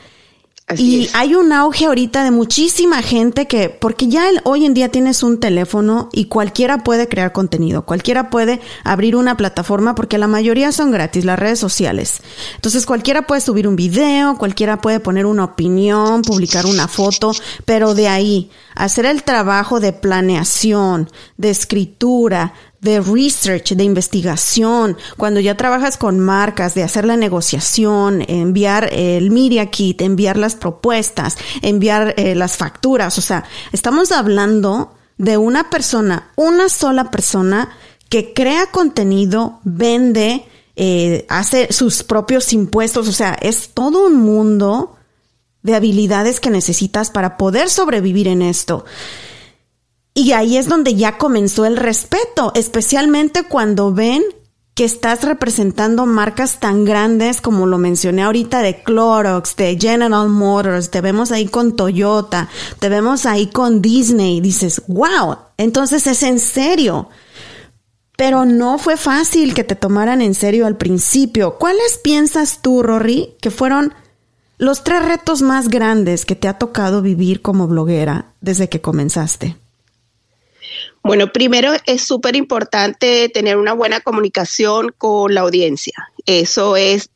y 0.77 1.09
hay 1.13 1.35
un 1.35 1.53
auge 1.53 1.87
ahorita 1.87 2.25
de 2.25 2.31
muchísima 2.31 3.01
gente 3.03 3.47
que, 3.47 3.69
porque 3.69 4.09
ya 4.09 4.25
hoy 4.45 4.65
en 4.65 4.75
día 4.75 4.91
tienes 4.91 5.23
un 5.23 5.39
teléfono 5.41 6.09
y 6.13 6.27
cualquiera 6.27 6.85
puede 6.85 7.09
crear 7.09 7.33
contenido, 7.33 7.85
cualquiera 7.85 8.31
puede 8.31 8.61
abrir 8.85 9.17
una 9.17 9.37
plataforma 9.37 9.95
porque 9.95 10.19
la 10.19 10.27
mayoría 10.27 10.71
son 10.73 10.93
gratis, 10.93 11.25
las 11.25 11.39
redes 11.39 11.59
sociales. 11.59 12.21
Entonces 12.57 12.87
cualquiera 12.87 13.27
puede 13.27 13.41
subir 13.41 13.67
un 13.67 13.77
video, 13.77 14.39
cualquiera 14.39 14.81
puede 14.81 15.01
poner 15.01 15.27
una 15.27 15.45
opinión, 15.45 16.23
publicar 16.23 16.67
una 16.67 16.87
foto, 16.87 17.33
pero 17.65 17.95
de 17.95 18.09
ahí 18.09 18.51
hacer 18.77 19.07
el 19.07 19.23
trabajo 19.23 19.81
de 19.81 19.93
planeación, 19.93 21.11
de 21.37 21.51
escritura, 21.51 22.55
de 22.87 23.01
research, 23.01 23.73
de 23.73 23.85
investigación, 23.85 24.97
cuando 25.17 25.41
ya 25.41 25.57
trabajas 25.57 25.97
con 25.99 26.21
marcas, 26.21 26.75
de 26.75 26.85
hacer 26.85 27.05
la 27.05 27.17
negociación, 27.17 28.25
enviar 28.29 28.89
el 28.93 29.31
media 29.33 29.67
kit, 29.71 30.01
enviar 30.01 30.37
las 30.37 30.55
propuestas, 30.55 31.37
enviar 31.63 32.15
eh, 32.17 32.35
las 32.37 32.57
facturas. 32.57 33.19
O 33.19 33.23
sea, 33.23 33.45
estamos 33.73 34.13
hablando 34.13 34.95
de 35.19 35.37
una 35.37 35.69
persona, 35.69 36.31
una 36.37 36.69
sola 36.69 37.11
persona 37.11 37.71
que 38.09 38.33
crea 38.33 38.67
contenido, 38.67 39.61
vende, 39.65 40.47
eh, 40.77 41.27
hace 41.29 41.73
sus 41.73 42.05
propios 42.05 42.53
impuestos. 42.53 43.09
O 43.09 43.13
sea, 43.13 43.35
es 43.43 43.71
todo 43.75 44.07
un 44.07 44.15
mundo 44.15 44.97
de 45.63 45.75
habilidades 45.75 46.39
que 46.39 46.51
necesitas 46.51 47.11
para 47.11 47.37
poder 47.37 47.69
sobrevivir 47.69 48.29
en 48.29 48.43
esto. 48.43 48.85
Y 50.19 50.33
ahí 50.33 50.57
es 50.57 50.67
donde 50.67 50.95
ya 50.95 51.19
comenzó 51.19 51.67
el 51.67 51.77
respeto, 51.77 52.51
especialmente 52.55 53.43
cuando 53.43 53.93
ven 53.93 54.25
que 54.73 54.87
estás 54.87 55.23
representando 55.23 56.07
marcas 56.07 56.59
tan 56.59 56.87
grandes 56.87 57.43
como 57.43 57.67
lo 57.67 57.77
mencioné 57.77 58.23
ahorita 58.23 58.63
de 58.63 58.83
Clorox, 58.83 59.57
de 59.57 59.77
General 59.79 60.31
Motors, 60.31 60.91
te 60.91 61.03
vemos 61.03 61.33
ahí 61.33 61.49
con 61.49 61.77
Toyota, 61.77 62.49
te 62.79 62.89
vemos 62.89 63.27
ahí 63.27 63.49
con 63.49 63.83
Disney, 63.83 64.41
dices, 64.41 64.81
wow, 64.87 65.37
entonces 65.59 66.07
es 66.07 66.23
en 66.23 66.39
serio. 66.39 67.11
Pero 68.17 68.47
no 68.47 68.79
fue 68.79 68.97
fácil 68.97 69.53
que 69.53 69.65
te 69.65 69.77
tomaran 69.77 70.23
en 70.23 70.33
serio 70.33 70.65
al 70.65 70.79
principio. 70.79 71.59
¿Cuáles 71.59 71.99
piensas 72.03 72.63
tú, 72.63 72.83
Rory, 72.83 73.35
que 73.43 73.51
fueron 73.51 73.93
los 74.57 74.83
tres 74.83 75.05
retos 75.05 75.43
más 75.43 75.69
grandes 75.69 76.25
que 76.25 76.37
te 76.37 76.49
ha 76.49 76.57
tocado 76.57 77.03
vivir 77.03 77.43
como 77.43 77.67
bloguera 77.67 78.33
desde 78.41 78.71
que 78.71 78.81
comenzaste? 78.81 79.59
Bueno, 81.07 81.33
primero 81.33 81.73
es 81.87 82.05
súper 82.05 82.35
importante 82.35 83.29
tener 83.29 83.59
una 83.59 83.73
buena 83.75 84.01
comunicación 84.01 84.93
con 84.99 85.33
la 85.33 85.43
audiencia. 85.43 85.95
Eso 86.27 86.77
es 86.77 87.11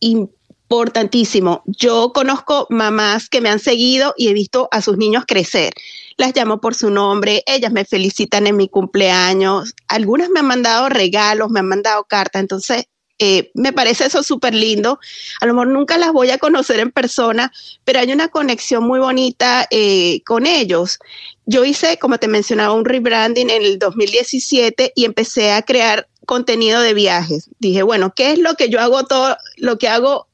importantísimo. 0.00 1.62
Yo 1.66 2.12
conozco 2.12 2.66
mamás 2.70 3.28
que 3.28 3.40
me 3.40 3.48
han 3.48 3.60
seguido 3.60 4.14
y 4.16 4.28
he 4.28 4.32
visto 4.32 4.66
a 4.72 4.82
sus 4.82 4.96
niños 4.96 5.22
crecer. 5.28 5.72
Las 6.16 6.34
llamo 6.34 6.60
por 6.60 6.74
su 6.74 6.90
nombre, 6.90 7.44
ellas 7.46 7.70
me 7.70 7.84
felicitan 7.84 8.48
en 8.48 8.56
mi 8.56 8.68
cumpleaños, 8.68 9.74
algunas 9.86 10.28
me 10.28 10.40
han 10.40 10.46
mandado 10.46 10.88
regalos, 10.88 11.48
me 11.48 11.60
han 11.60 11.68
mandado 11.68 12.02
cartas, 12.02 12.40
entonces 12.40 12.86
eh, 13.18 13.50
me 13.54 13.72
parece 13.72 14.06
eso 14.06 14.22
súper 14.22 14.54
lindo. 14.54 14.98
A 15.40 15.46
lo 15.46 15.54
mejor 15.54 15.68
nunca 15.68 15.96
las 15.98 16.12
voy 16.12 16.30
a 16.30 16.38
conocer 16.38 16.80
en 16.80 16.90
persona, 16.90 17.52
pero 17.84 18.00
hay 18.00 18.12
una 18.12 18.28
conexión 18.28 18.84
muy 18.84 18.98
bonita 18.98 19.66
eh, 19.70 20.20
con 20.24 20.46
ellos. 20.46 20.98
Yo 21.46 21.64
hice, 21.64 21.96
como 21.98 22.18
te 22.18 22.26
mencionaba, 22.26 22.74
un 22.74 22.84
rebranding 22.84 23.50
en 23.50 23.62
el 23.62 23.78
2017 23.78 24.92
y 24.96 25.04
empecé 25.04 25.52
a 25.52 25.62
crear 25.62 26.08
contenido 26.26 26.80
de 26.80 26.92
viajes. 26.92 27.48
Dije, 27.60 27.82
bueno, 27.84 28.12
¿qué 28.14 28.32
es 28.32 28.40
lo 28.40 28.54
que 28.54 28.68
yo 28.68 28.80
hago 28.80 29.04
todo, 29.04 29.36
lo 29.56 29.78
que 29.78 29.88
hago 29.88 30.26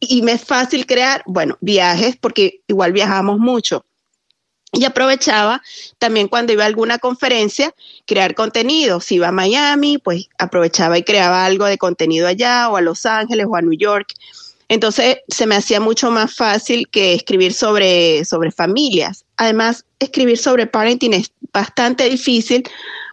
y 0.00 0.22
me 0.22 0.32
es 0.32 0.44
fácil 0.44 0.86
crear? 0.86 1.22
Bueno, 1.26 1.58
viajes, 1.60 2.16
porque 2.16 2.62
igual 2.66 2.92
viajamos 2.92 3.38
mucho. 3.38 3.84
Y 4.72 4.84
aprovechaba 4.84 5.62
también 5.98 6.28
cuando 6.28 6.52
iba 6.52 6.62
a 6.62 6.68
alguna 6.68 6.98
conferencia, 6.98 7.74
crear 8.06 8.34
contenido. 8.34 9.00
Si 9.00 9.16
iba 9.16 9.28
a 9.28 9.32
Miami, 9.32 9.98
pues 9.98 10.28
aprovechaba 10.38 10.96
y 10.96 11.02
creaba 11.02 11.44
algo 11.44 11.66
de 11.66 11.76
contenido 11.76 12.28
allá, 12.28 12.70
o 12.70 12.76
a 12.76 12.80
Los 12.80 13.04
Ángeles, 13.04 13.46
o 13.48 13.56
a 13.56 13.62
New 13.62 13.76
York. 13.76 14.14
Entonces 14.70 15.18
se 15.26 15.46
me 15.48 15.56
hacía 15.56 15.80
mucho 15.80 16.12
más 16.12 16.32
fácil 16.32 16.88
que 16.88 17.12
escribir 17.12 17.52
sobre, 17.52 18.24
sobre 18.24 18.52
familias. 18.52 19.24
Además, 19.36 19.84
escribir 19.98 20.38
sobre 20.38 20.68
parenting 20.68 21.12
es 21.12 21.32
bastante 21.52 22.08
difícil 22.08 22.62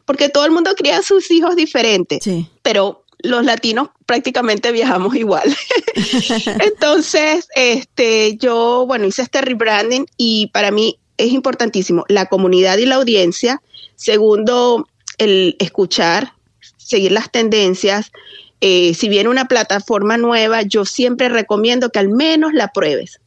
porque 0.06 0.30
todo 0.30 0.46
el 0.46 0.52
mundo 0.52 0.76
cría 0.76 1.00
a 1.00 1.02
sus 1.02 1.32
hijos 1.32 1.56
diferentes. 1.56 2.24
Pero 2.62 3.04
los 3.24 3.44
latinos 3.44 3.90
prácticamente 4.06 4.72
viajamos 4.72 5.16
igual. 5.16 5.54
Entonces, 6.60 7.48
este, 7.56 8.38
yo, 8.38 8.86
bueno, 8.86 9.08
hice 9.08 9.24
este 9.24 9.42
rebranding 9.42 10.06
y 10.16 10.52
para 10.54 10.70
mí 10.70 11.00
es 11.18 11.32
importantísimo 11.32 12.06
la 12.08 12.28
comunidad 12.28 12.78
y 12.78 12.86
la 12.86 12.98
audiencia. 12.98 13.64
Segundo, 13.96 14.88
el 15.18 15.56
escuchar, 15.58 16.34
seguir 16.78 17.14
las 17.14 17.32
tendencias. 17.32 18.12
Eh, 18.60 18.94
si 18.96 19.08
viene 19.08 19.30
una 19.30 19.46
plataforma 19.46 20.18
nueva, 20.18 20.64
yo 20.64 20.86
siempre 20.86 21.30
recomiendo 21.30 21.90
que 21.90 22.00
al 22.00 22.10
menos 22.10 22.54
la 22.54 22.70
pruebes. 22.70 23.20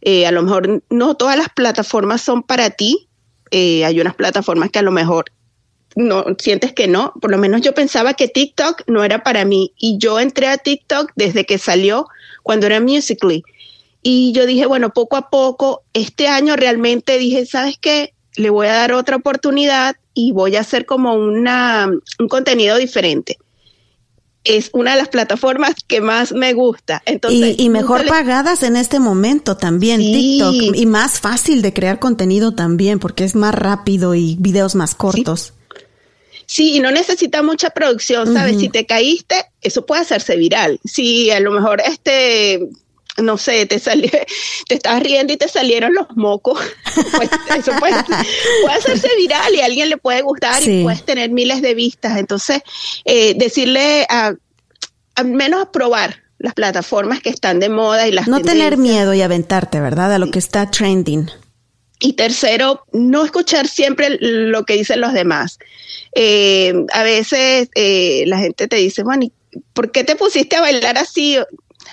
Eh, 0.00 0.26
a 0.26 0.32
lo 0.32 0.42
mejor 0.42 0.82
no 0.88 1.16
todas 1.16 1.36
las 1.36 1.48
plataformas 1.48 2.22
son 2.22 2.42
para 2.42 2.70
ti. 2.70 3.08
Eh, 3.50 3.84
hay 3.84 4.00
unas 4.00 4.14
plataformas 4.14 4.70
que 4.70 4.78
a 4.78 4.82
lo 4.82 4.92
mejor 4.92 5.26
no 5.96 6.24
sientes 6.38 6.72
que 6.72 6.86
no. 6.86 7.12
Por 7.20 7.30
lo 7.30 7.38
menos 7.38 7.60
yo 7.60 7.74
pensaba 7.74 8.14
que 8.14 8.28
TikTok 8.28 8.82
no 8.86 9.04
era 9.04 9.22
para 9.22 9.44
mí 9.44 9.72
y 9.78 9.98
yo 9.98 10.20
entré 10.20 10.46
a 10.46 10.58
TikTok 10.58 11.10
desde 11.16 11.44
que 11.44 11.58
salió 11.58 12.06
cuando 12.42 12.66
era 12.66 12.80
Musically. 12.80 13.42
Y 14.02 14.32
yo 14.32 14.46
dije, 14.46 14.66
bueno, 14.66 14.92
poco 14.92 15.16
a 15.16 15.30
poco, 15.30 15.82
este 15.92 16.26
año 16.26 16.56
realmente 16.56 17.18
dije, 17.18 17.46
¿sabes 17.46 17.78
qué? 17.80 18.14
Le 18.36 18.50
voy 18.50 18.66
a 18.66 18.72
dar 18.72 18.92
otra 18.92 19.16
oportunidad 19.16 19.96
y 20.14 20.32
voy 20.32 20.56
a 20.56 20.60
hacer 20.60 20.86
como 20.86 21.14
una, 21.14 21.88
un 22.18 22.28
contenido 22.28 22.76
diferente 22.78 23.38
es 24.44 24.70
una 24.72 24.92
de 24.92 24.98
las 24.98 25.08
plataformas 25.08 25.74
que 25.86 26.00
más 26.00 26.32
me 26.32 26.52
gusta. 26.52 27.02
Entonces, 27.06 27.56
y, 27.58 27.68
mejor 27.68 28.06
pagadas 28.06 28.62
en 28.62 28.76
este 28.76 28.98
momento 28.98 29.56
también, 29.56 30.00
TikTok. 30.00 30.76
Y 30.76 30.86
más 30.86 31.20
fácil 31.20 31.62
de 31.62 31.72
crear 31.72 31.98
contenido 31.98 32.54
también, 32.54 32.98
porque 32.98 33.24
es 33.24 33.34
más 33.34 33.54
rápido 33.54 34.14
y 34.14 34.36
videos 34.40 34.74
más 34.74 34.94
cortos. 34.94 35.54
Sí. 36.46 36.76
y 36.76 36.80
no 36.80 36.90
necesita 36.90 37.42
mucha 37.42 37.70
producción, 37.70 38.34
¿sabes? 38.34 38.58
Si 38.58 38.68
te 38.68 38.84
caíste, 38.84 39.46
eso 39.62 39.86
puede 39.86 40.02
hacerse 40.02 40.36
viral. 40.36 40.80
Si 40.84 41.30
a 41.30 41.40
lo 41.40 41.50
mejor 41.52 41.80
este 41.80 42.68
no 43.18 43.36
sé, 43.36 43.66
te 43.66 43.78
salió, 43.78 44.10
te 44.68 44.74
estás 44.74 45.02
riendo 45.02 45.32
y 45.32 45.36
te 45.36 45.48
salieron 45.48 45.94
los 45.94 46.06
mocos, 46.16 46.58
pues 47.16 47.30
eso 47.58 47.72
puede, 47.78 47.94
hacerse 48.74 49.08
viral 49.16 49.54
y 49.54 49.60
a 49.60 49.66
alguien 49.66 49.88
le 49.88 49.96
puede 49.96 50.22
gustar 50.22 50.62
y 50.62 50.82
puedes 50.82 51.04
tener 51.04 51.30
miles 51.30 51.62
de 51.62 51.74
vistas. 51.74 52.18
Entonces, 52.18 52.62
eh, 53.04 53.34
decirle 53.36 54.06
a, 54.08 54.34
al 55.14 55.26
menos 55.26 55.68
probar 55.72 56.22
las 56.38 56.54
plataformas 56.54 57.20
que 57.20 57.30
están 57.30 57.60
de 57.60 57.68
moda 57.68 58.08
y 58.08 58.12
las 58.12 58.26
No 58.26 58.40
tener 58.40 58.76
miedo 58.76 59.14
y 59.14 59.22
aventarte, 59.22 59.80
¿verdad? 59.80 60.12
A 60.12 60.18
lo 60.18 60.30
que 60.30 60.40
está 60.40 60.70
trending. 60.70 61.30
Y 62.00 62.14
tercero, 62.14 62.84
no 62.92 63.24
escuchar 63.24 63.68
siempre 63.68 64.18
lo 64.20 64.64
que 64.64 64.74
dicen 64.74 65.00
los 65.00 65.12
demás. 65.12 65.60
Eh, 66.16 66.74
a 66.92 67.04
veces 67.04 67.68
eh, 67.76 68.24
la 68.26 68.38
gente 68.38 68.66
te 68.66 68.74
dice, 68.74 69.04
bueno, 69.04 69.28
¿por 69.72 69.92
qué 69.92 70.02
te 70.02 70.16
pusiste 70.16 70.56
a 70.56 70.62
bailar 70.62 70.98
así? 70.98 71.38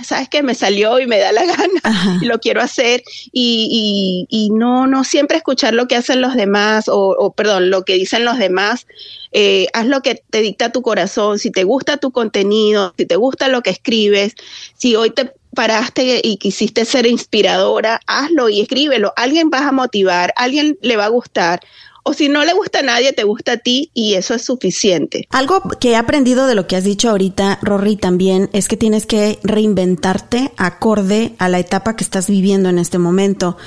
Sabes 0.03 0.29
que 0.29 0.43
me 0.43 0.55
salió 0.55 0.99
y 0.99 1.07
me 1.07 1.19
da 1.19 1.31
la 1.31 1.45
gana 1.45 1.81
y 2.21 2.25
lo 2.25 2.39
quiero 2.39 2.61
hacer 2.61 3.03
y, 3.31 4.25
y, 4.29 4.49
no, 4.51 4.87
no 4.87 5.03
siempre 5.03 5.37
escuchar 5.37 5.73
lo 5.73 5.87
que 5.87 5.95
hacen 5.95 6.21
los 6.21 6.35
demás 6.35 6.85
o, 6.87 7.33
perdón, 7.35 7.69
lo 7.69 7.83
que 7.83 7.93
dicen 7.93 8.25
los 8.25 8.37
demás. 8.37 8.87
Eh, 9.31 9.67
haz 9.73 9.85
lo 9.85 10.01
que 10.01 10.15
te 10.15 10.41
dicta 10.41 10.71
tu 10.71 10.81
corazón, 10.81 11.37
si 11.37 11.51
te 11.51 11.63
gusta 11.63 11.97
tu 11.97 12.11
contenido, 12.11 12.95
si 12.97 13.05
te 13.05 13.15
gusta 13.15 13.47
lo 13.47 13.61
que 13.61 13.69
escribes, 13.69 14.33
si 14.75 14.95
hoy 14.95 15.11
te 15.11 15.31
paraste 15.53 16.21
y 16.23 16.37
quisiste 16.37 16.85
ser 16.85 17.05
inspiradora, 17.05 17.99
hazlo 18.07 18.49
y 18.49 18.61
escríbelo. 18.61 19.13
Alguien 19.15 19.49
vas 19.49 19.63
a 19.63 19.71
motivar, 19.71 20.33
alguien 20.35 20.77
le 20.81 20.97
va 20.97 21.05
a 21.05 21.09
gustar 21.09 21.59
o 22.03 22.13
si 22.13 22.29
no 22.29 22.43
le 22.45 22.53
gusta 22.53 22.79
a 22.79 22.83
nadie, 22.83 23.13
te 23.13 23.23
gusta 23.23 23.53
a 23.53 23.57
ti 23.57 23.91
y 23.93 24.13
eso 24.15 24.33
es 24.33 24.43
suficiente. 24.43 25.27
Algo 25.31 25.61
que 25.79 25.91
he 25.91 25.95
aprendido 25.95 26.47
de 26.47 26.55
lo 26.55 26.67
que 26.67 26.75
has 26.75 26.83
dicho 26.83 27.09
ahorita, 27.09 27.59
Rory, 27.61 27.95
también 27.95 28.49
es 28.53 28.67
que 28.67 28.77
tienes 28.77 29.05
que 29.05 29.39
reinventarte 29.43 30.51
acorde 30.57 31.35
a 31.37 31.49
la 31.49 31.59
etapa 31.59 31.95
que 31.95 32.03
estás 32.03 32.29
viviendo 32.29 32.69
en 32.69 32.79
este 32.79 32.97
momento. 32.97 33.57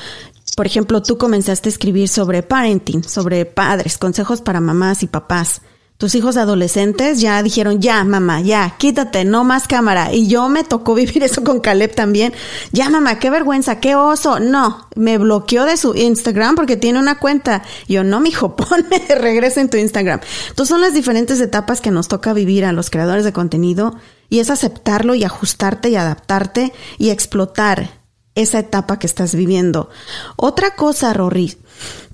Por 0.56 0.66
ejemplo, 0.66 1.02
tú 1.02 1.18
comenzaste 1.18 1.68
a 1.68 1.72
escribir 1.72 2.08
sobre 2.08 2.42
parenting, 2.42 3.04
sobre 3.04 3.46
padres, 3.46 3.98
consejos 3.98 4.42
para 4.42 4.60
mamás 4.60 5.02
y 5.02 5.06
papás 5.06 5.62
tus 5.96 6.14
hijos 6.16 6.36
adolescentes 6.36 7.20
ya 7.20 7.42
dijeron, 7.42 7.80
ya, 7.80 8.02
mamá, 8.02 8.40
ya, 8.40 8.74
quítate, 8.76 9.24
no 9.24 9.44
más 9.44 9.68
cámara. 9.68 10.12
Y 10.12 10.26
yo 10.26 10.48
me 10.48 10.64
tocó 10.64 10.94
vivir 10.96 11.22
eso 11.22 11.44
con 11.44 11.60
Caleb 11.60 11.94
también. 11.94 12.32
Ya, 12.72 12.90
mamá, 12.90 13.18
qué 13.18 13.30
vergüenza, 13.30 13.78
qué 13.78 13.94
oso. 13.94 14.40
No, 14.40 14.88
me 14.96 15.18
bloqueó 15.18 15.64
de 15.64 15.76
su 15.76 15.94
Instagram 15.94 16.56
porque 16.56 16.76
tiene 16.76 16.98
una 16.98 17.18
cuenta. 17.18 17.62
Yo, 17.86 18.02
no, 18.02 18.20
mijo, 18.20 18.56
ponme 18.56 18.98
de 18.98 19.14
regreso 19.14 19.60
en 19.60 19.70
tu 19.70 19.76
Instagram. 19.76 20.20
Entonces 20.48 20.68
son 20.68 20.80
las 20.80 20.94
diferentes 20.94 21.40
etapas 21.40 21.80
que 21.80 21.90
nos 21.90 22.08
toca 22.08 22.32
vivir 22.32 22.64
a 22.64 22.72
los 22.72 22.90
creadores 22.90 23.24
de 23.24 23.32
contenido 23.32 23.96
y 24.28 24.40
es 24.40 24.50
aceptarlo 24.50 25.14
y 25.14 25.24
ajustarte 25.24 25.90
y 25.90 25.96
adaptarte 25.96 26.72
y 26.98 27.10
explotar 27.10 28.02
esa 28.34 28.58
etapa 28.58 28.98
que 28.98 29.06
estás 29.06 29.34
viviendo. 29.34 29.90
Otra 30.36 30.74
cosa, 30.74 31.12
Rory, 31.12 31.56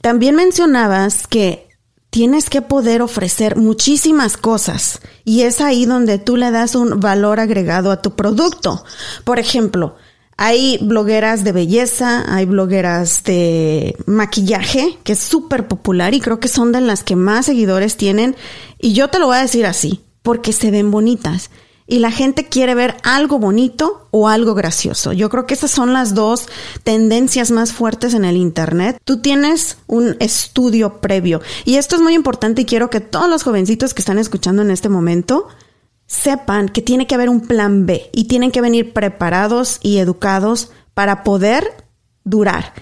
también 0.01 0.35
mencionabas 0.35 1.27
que 1.27 1.68
tienes 2.11 2.49
que 2.49 2.63
poder 2.63 3.03
ofrecer 3.03 3.57
muchísimas 3.57 4.37
cosas 4.37 5.01
y 5.25 5.43
es 5.43 5.61
ahí 5.61 5.85
donde 5.85 6.19
tú 6.19 6.37
le 6.37 6.51
das 6.51 6.75
un 6.75 7.01
valor 7.01 7.41
agregado 7.41 7.91
a 7.91 8.03
tu 8.03 8.17
producto. 8.17 8.85
Por 9.25 9.39
ejemplo, 9.39 9.97
hay 10.37 10.79
blogueras 10.81 11.45
de 11.45 11.53
belleza, 11.53 12.25
hay 12.33 12.47
blogueras 12.47 13.25
de 13.25 13.97
maquillaje, 14.07 14.97
que 15.05 15.13
es 15.13 15.19
súper 15.19 15.67
popular 15.67 16.15
y 16.15 16.21
creo 16.21 16.41
que 16.41 16.49
son 16.49 16.73
de 16.73 16.81
las 16.81 17.03
que 17.03 17.17
más 17.17 17.47
seguidores 17.47 17.97
tienen. 17.97 18.37
Y 18.79 18.93
yo 18.93 19.09
te 19.09 19.19
lo 19.19 19.27
voy 19.27 19.37
a 19.37 19.43
decir 19.43 19.67
así, 19.67 20.01
porque 20.23 20.53
se 20.53 20.71
ven 20.71 20.91
bonitas 20.91 21.51
y 21.91 22.01
la 22.01 22.13
gente 22.13 22.45
quiere 22.45 22.75
ver 22.75 22.99
algo 23.03 23.39
bonito 23.39 24.07
o 24.11 24.29
algo 24.29 24.55
gracioso. 24.55 25.15
Yo 25.15 25.31
creo 25.31 25.47
que 25.47 25.55
esas 25.55 25.71
son 25.71 25.95
las 25.95 26.15
dos 26.15 26.47
tendencias 26.85 27.51
más 27.51 27.73
fuertes 27.73 28.13
en 28.13 28.27
el 28.27 28.37
Internet. 28.37 28.99
Tú 29.05 29.23
tienes 29.23 29.79
un 29.87 30.15
estudio 30.21 31.01
previo 31.01 31.41
y 31.65 31.77
esto 31.77 31.97
es 31.97 32.03
muy 32.03 32.13
importante 32.13 32.63
y 32.63 32.67
quiero 32.67 32.91
que 32.91 33.01
todos 33.01 33.31
los 33.31 33.43
jovencitos 33.43 33.95
que 33.95 34.03
están 34.03 34.19
escuchando 34.19 34.61
en 34.61 34.71
este 34.71 34.91
momento 34.91 35.49
sepan 36.07 36.69
que 36.69 36.83
tiene 36.83 37.07
que 37.07 37.15
haber 37.15 37.31
un 37.31 37.41
plan 37.41 37.87
B 37.87 38.11
y 38.13 38.25
tienen 38.25 38.51
que 38.51 38.61
venir 38.61 38.93
preparados 38.93 39.79
y 39.83 39.97
educados 39.97 40.71
para 40.93 41.25
poder 41.25 41.87
durar. 42.25 42.75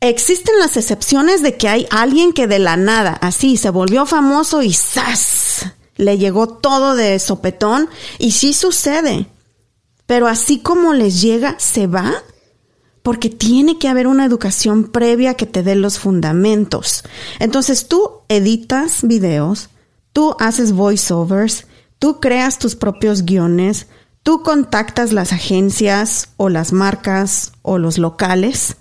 Existen 0.00 0.58
las 0.58 0.76
excepciones 0.76 1.42
de 1.42 1.56
que 1.56 1.68
hay 1.68 1.86
alguien 1.90 2.34
que 2.34 2.46
de 2.46 2.58
la 2.58 2.76
nada, 2.76 3.12
así, 3.22 3.56
se 3.56 3.70
volvió 3.70 4.04
famoso 4.04 4.62
y 4.62 4.74
¡zas! 4.74 5.72
Le 5.96 6.18
llegó 6.18 6.48
todo 6.48 6.94
de 6.94 7.18
sopetón 7.18 7.88
y 8.18 8.32
sí 8.32 8.52
sucede. 8.52 9.26
Pero 10.06 10.26
así 10.26 10.58
como 10.58 10.92
les 10.92 11.20
llega, 11.22 11.56
se 11.58 11.86
va 11.86 12.12
porque 13.04 13.28
tiene 13.28 13.78
que 13.78 13.88
haber 13.88 14.06
una 14.06 14.24
educación 14.24 14.84
previa 14.84 15.34
que 15.34 15.44
te 15.44 15.62
dé 15.62 15.74
los 15.74 15.98
fundamentos. 15.98 17.04
Entonces 17.38 17.86
tú 17.86 18.22
editas 18.28 19.00
videos, 19.02 19.68
tú 20.14 20.34
haces 20.40 20.72
voiceovers, 20.72 21.66
tú 21.98 22.18
creas 22.18 22.58
tus 22.58 22.76
propios 22.76 23.26
guiones, 23.26 23.88
tú 24.22 24.42
contactas 24.42 25.12
las 25.12 25.34
agencias 25.34 26.30
o 26.38 26.48
las 26.48 26.72
marcas 26.72 27.52
o 27.60 27.76
los 27.76 27.98
locales, 27.98 28.78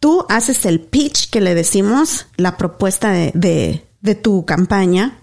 tú 0.00 0.26
haces 0.28 0.66
el 0.66 0.80
pitch 0.80 1.30
que 1.30 1.40
le 1.40 1.54
decimos, 1.54 2.26
la 2.36 2.56
propuesta 2.56 3.12
de, 3.12 3.30
de, 3.34 3.86
de 4.00 4.14
tu 4.16 4.44
campaña, 4.44 5.20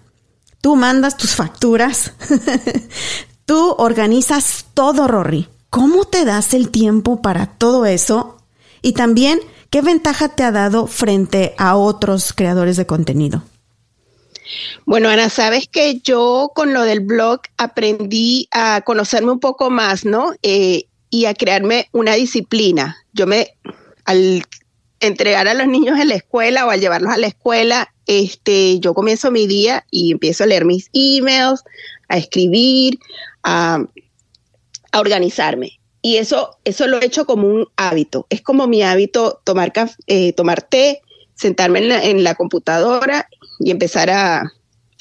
Tú 0.62 0.76
mandas 0.76 1.18
tus 1.18 1.36
facturas. 1.36 2.14
Tú 3.46 3.76
organizas 3.78 4.66
todo, 4.74 5.08
Rory. 5.08 5.48
¿Cómo 5.70 6.06
te 6.06 6.26
das 6.26 6.54
el 6.54 6.70
tiempo 6.70 7.22
para 7.22 7.48
todo 7.48 7.86
eso? 7.86 8.38
Y 8.82 8.94
también, 8.94 9.40
¿qué 9.70 9.82
ventaja 9.82 10.30
te 10.30 10.44
ha 10.44 10.52
dado 10.52 10.88
frente 10.88 11.56
a 11.58 11.76
otros 11.76 12.34
creadores 12.34 12.78
de 12.78 12.86
contenido? 12.86 13.44
Bueno, 14.86 15.10
Ana, 15.10 15.30
sabes 15.30 15.68
que 15.68 16.00
yo 16.00 16.52
con 16.54 16.74
lo 16.74 16.84
del 16.84 17.00
blog 17.00 17.42
aprendí 17.58 18.48
a 18.52 18.82
conocerme 18.82 19.32
un 19.32 19.40
poco 19.40 19.70
más, 19.70 20.06
¿no? 20.06 20.34
Eh, 20.44 20.88
y 21.10 21.26
a 21.26 21.34
crearme 21.34 21.88
una 21.92 22.14
disciplina. 22.14 22.98
Yo 23.14 23.28
me, 23.28 23.56
al 24.06 24.44
entregar 25.00 25.48
a 25.48 25.54
los 25.54 25.68
niños 25.68 26.00
en 26.00 26.10
la 26.10 26.16
escuela 26.16 26.66
o 26.66 26.70
al 26.70 26.80
llevarlos 26.80 27.12
a 27.12 27.18
la 27.18 27.28
escuela, 27.28 27.94
este, 28.08 28.80
yo 28.80 28.94
comienzo 28.94 29.32
mi 29.32 29.48
día 29.48 29.86
y 29.92 30.12
empiezo 30.12 30.44
a 30.44 30.48
leer 30.48 30.66
mis 30.66 30.90
emails, 30.94 31.64
a 32.10 32.18
escribir, 32.18 32.98
a, 33.44 33.86
organizarme. 34.94 35.80
Y 36.02 36.18
eso, 36.18 36.58
eso 36.66 36.88
lo 36.88 37.00
he 37.00 37.06
hecho 37.06 37.26
como 37.26 37.48
un 37.48 37.68
hábito. 37.76 38.26
Es 38.30 38.42
como 38.42 38.68
mi 38.68 38.82
hábito 38.82 39.42
tomar, 39.44 39.72
eh, 40.08 40.34
tomar 40.34 40.62
té, 40.62 41.02
sentarme 41.36 41.80
en 41.80 42.24
la, 42.24 42.36
computadora 42.36 43.28
y 43.60 43.72
empezar 43.72 44.10
a, 44.10 44.52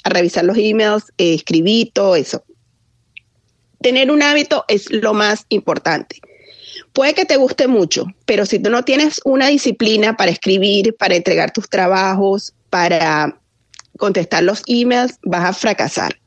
revisar 0.04 0.44
los 0.44 0.56
emails, 0.56 1.04
eh, 1.18 1.34
escribir, 1.34 1.90
todo 1.92 2.16
eso. 2.16 2.44
Tener 3.80 4.10
un 4.10 4.22
hábito 4.22 4.64
es 4.68 4.90
lo 4.90 5.14
más 5.14 5.46
importante. 5.48 6.20
Puede 6.92 7.14
que 7.14 7.24
te 7.24 7.36
guste 7.36 7.66
mucho, 7.66 8.06
pero 8.26 8.46
si 8.46 8.58
tú 8.58 8.70
no 8.70 8.84
tienes 8.84 9.20
una 9.24 9.48
disciplina 9.48 10.16
para 10.16 10.30
escribir, 10.30 10.96
para 10.96 11.14
entregar 11.14 11.52
tus 11.52 11.68
trabajos, 11.68 12.54
para 12.70 13.38
contestar 13.98 14.42
los 14.44 14.62
emails, 14.66 15.18
vas 15.22 15.44
a 15.44 15.52
fracasar. 15.52 16.18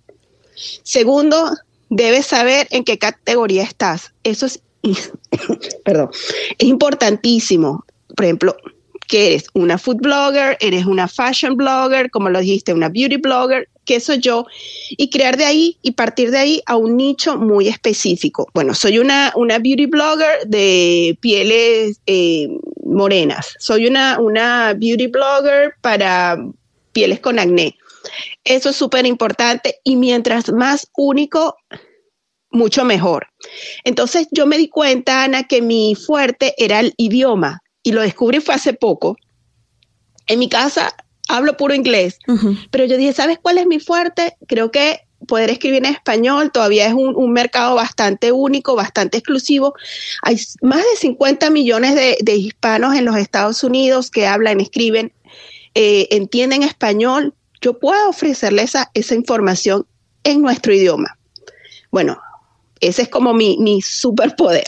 Segundo, 0.84 1.52
debes 1.90 2.28
saber 2.28 2.68
en 2.72 2.84
qué 2.84 2.98
categoría 2.98 3.64
estás. 3.64 4.14
Eso 4.24 4.46
es, 4.46 4.62
perdón, 5.86 6.10
es 6.58 6.68
importantísimo. 6.68 7.86
Por 8.16 8.26
ejemplo, 8.26 8.56
que 9.08 9.28
eres 9.28 9.46
una 9.54 9.78
food 9.78 9.98
blogger, 9.98 10.58
eres 10.60 10.86
una 10.86 11.08
fashion 11.08 11.56
blogger, 11.56 12.10
como 12.12 12.30
lo 12.30 12.40
dijiste, 12.40 12.74
una 12.74 12.90
beauty 12.90 13.18
blogger, 13.18 13.68
qué 13.86 14.00
soy 14.00 14.20
yo, 14.20 14.46
y 14.90 15.10
crear 15.10 15.38
de 15.38 15.46
ahí 15.46 15.78
y 15.82 15.92
partir 15.92 16.32
de 16.32 16.38
ahí 16.38 16.62
a 16.66 16.78
un 16.78 16.96
nicho 16.98 17.38
muy 17.38 17.68
específico. 17.68 18.48
Bueno, 18.54 18.74
soy 18.74 19.00
una, 19.00 19.34
una 19.36 19.60
beauty 19.60 19.88
blogger 19.88 20.48
de 20.48 21.18
pieles 21.22 22.00
eh, 22.06 22.48
morenas, 22.94 23.56
soy 23.60 23.88
una, 23.88 24.20
una 24.20 24.74
beauty 24.74 25.08
blogger 25.08 25.74
para 25.82 26.38
pieles 26.92 27.20
con 27.20 27.40
acné. 27.40 27.76
Eso 28.44 28.70
es 28.70 28.76
súper 28.76 29.06
importante 29.06 29.80
y 29.84 29.96
mientras 29.96 30.52
más 30.52 30.88
único, 30.96 31.56
mucho 32.52 32.86
mejor. 32.86 33.28
Entonces 33.84 34.28
yo 34.32 34.46
me 34.46 34.58
di 34.58 34.70
cuenta, 34.70 35.24
Ana, 35.24 35.44
que 35.44 35.62
mi 35.62 35.96
fuerte 35.96 36.54
era 36.58 36.80
el 36.80 36.94
idioma 36.98 37.62
y 37.82 37.92
lo 37.92 38.02
descubrí 38.02 38.40
fue 38.40 38.56
hace 38.56 38.74
poco. 38.74 39.18
En 40.28 40.40
mi 40.40 40.48
casa 40.48 40.96
hablo 41.28 41.58
puro 41.58 41.74
inglés, 41.74 42.20
pero 42.72 42.86
yo 42.86 42.98
dije, 42.98 43.14
¿sabes 43.14 43.40
cuál 43.42 43.58
es 43.58 43.66
mi 43.66 43.80
fuerte? 43.80 44.36
Creo 44.48 44.72
que 44.72 45.00
poder 45.28 45.50
escribir 45.50 45.86
en 45.86 45.94
español 45.94 46.52
todavía 46.52 46.88
es 46.88 46.94
un, 46.94 47.32
mercado 47.32 47.76
bastante 47.76 48.32
único, 48.32 48.76
bastante 48.76 49.18
exclusivo. 49.18 49.74
Hay 50.22 50.40
más 50.62 50.80
de 50.80 50.98
50 50.98 51.50
millones 51.50 51.96
de, 51.96 52.36
hispanos 52.36 52.96
en 52.96 53.06
los 53.06 53.16
Estados 53.18 53.64
Unidos 53.64 54.12
que 54.12 54.28
hablan, 54.28 54.60
escriben, 54.60 55.12
eh, 55.76 56.08
entienden 56.12 56.64
español. 56.64 57.34
Yo 57.62 57.80
puedo 57.80 58.10
ofrecerles 58.10 58.66
esa, 58.66 58.92
esa 58.94 59.16
información 59.16 59.86
en 60.24 60.42
nuestro 60.42 60.74
idioma. 60.74 61.18
Bueno, 61.92 62.20
ese 62.80 63.04
es 63.04 63.10
como 63.10 63.34
mi, 63.34 63.58
mi 63.60 63.82
superpoder. 63.82 64.66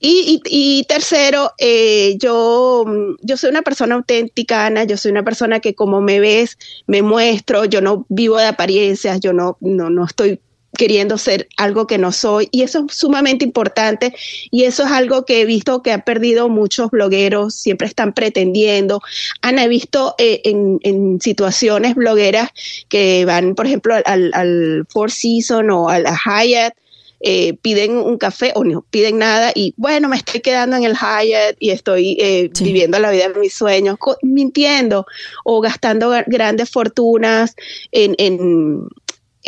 y, 0.00 0.84
tercero, 0.88 1.52
eh, 1.58 2.16
yo, 2.18 2.84
yo 3.20 3.36
soy 3.36 3.50
una 3.50 3.62
persona 3.62 3.94
auténtica, 3.94 4.66
Ana, 4.66 4.84
yo 4.84 4.96
soy 4.96 5.10
una 5.10 5.24
persona 5.24 5.60
que 5.60 5.74
como 5.74 6.00
me 6.00 6.20
ves, 6.20 6.58
me 6.86 7.02
muestro, 7.02 7.64
yo 7.64 7.80
no 7.80 8.06
vivo 8.08 8.38
de 8.38 8.46
apariencias, 8.46 9.20
yo 9.20 9.32
no, 9.32 9.56
no, 9.60 9.90
no 9.90 10.04
estoy 10.04 10.40
queriendo 10.76 11.18
ser 11.18 11.48
algo 11.56 11.86
que 11.86 11.98
no 11.98 12.12
soy 12.12 12.48
y 12.50 12.62
eso 12.62 12.86
es 12.88 12.96
sumamente 12.96 13.44
importante 13.44 14.14
y 14.50 14.64
eso 14.64 14.84
es 14.84 14.90
algo 14.90 15.24
que 15.24 15.40
he 15.40 15.44
visto 15.44 15.82
que 15.82 15.92
ha 15.92 16.04
perdido 16.04 16.48
muchos 16.48 16.90
blogueros, 16.90 17.54
siempre 17.54 17.86
están 17.86 18.12
pretendiendo. 18.12 19.00
Ana, 19.40 19.64
he 19.64 19.68
visto 19.68 20.14
eh, 20.18 20.42
en, 20.44 21.20
situaciones 21.20 21.94
blogueras 21.94 22.50
que 22.88 23.24
van, 23.24 23.54
por 23.54 23.66
ejemplo, 23.66 23.94
al, 24.04 24.30
al 24.34 24.86
Four 24.88 25.10
Seasons 25.10 25.70
o 25.72 25.88
a 25.88 25.98
la 26.00 26.18
Hyatt 26.18 26.74
eh, 27.20 27.54
piden 27.54 27.96
un 27.96 28.18
café 28.18 28.52
o 28.54 28.64
no 28.64 28.84
piden 28.90 29.18
nada 29.18 29.52
y 29.54 29.74
bueno, 29.76 30.08
me 30.08 30.16
estoy 30.16 30.40
quedando 30.40 30.76
en 30.76 30.84
el 30.84 30.94
Hyatt 30.94 31.56
y 31.58 31.70
estoy 31.70 32.16
eh, 32.20 32.50
viviendo 32.60 32.98
la 32.98 33.10
vida 33.10 33.28
de 33.28 33.40
mis 33.40 33.54
sueños, 33.54 33.96
mintiendo 34.22 35.06
o 35.44 35.60
gastando 35.60 36.12
grandes 36.26 36.70
fortunas 36.70 37.54
en, 37.92 38.14
en, 38.18 38.88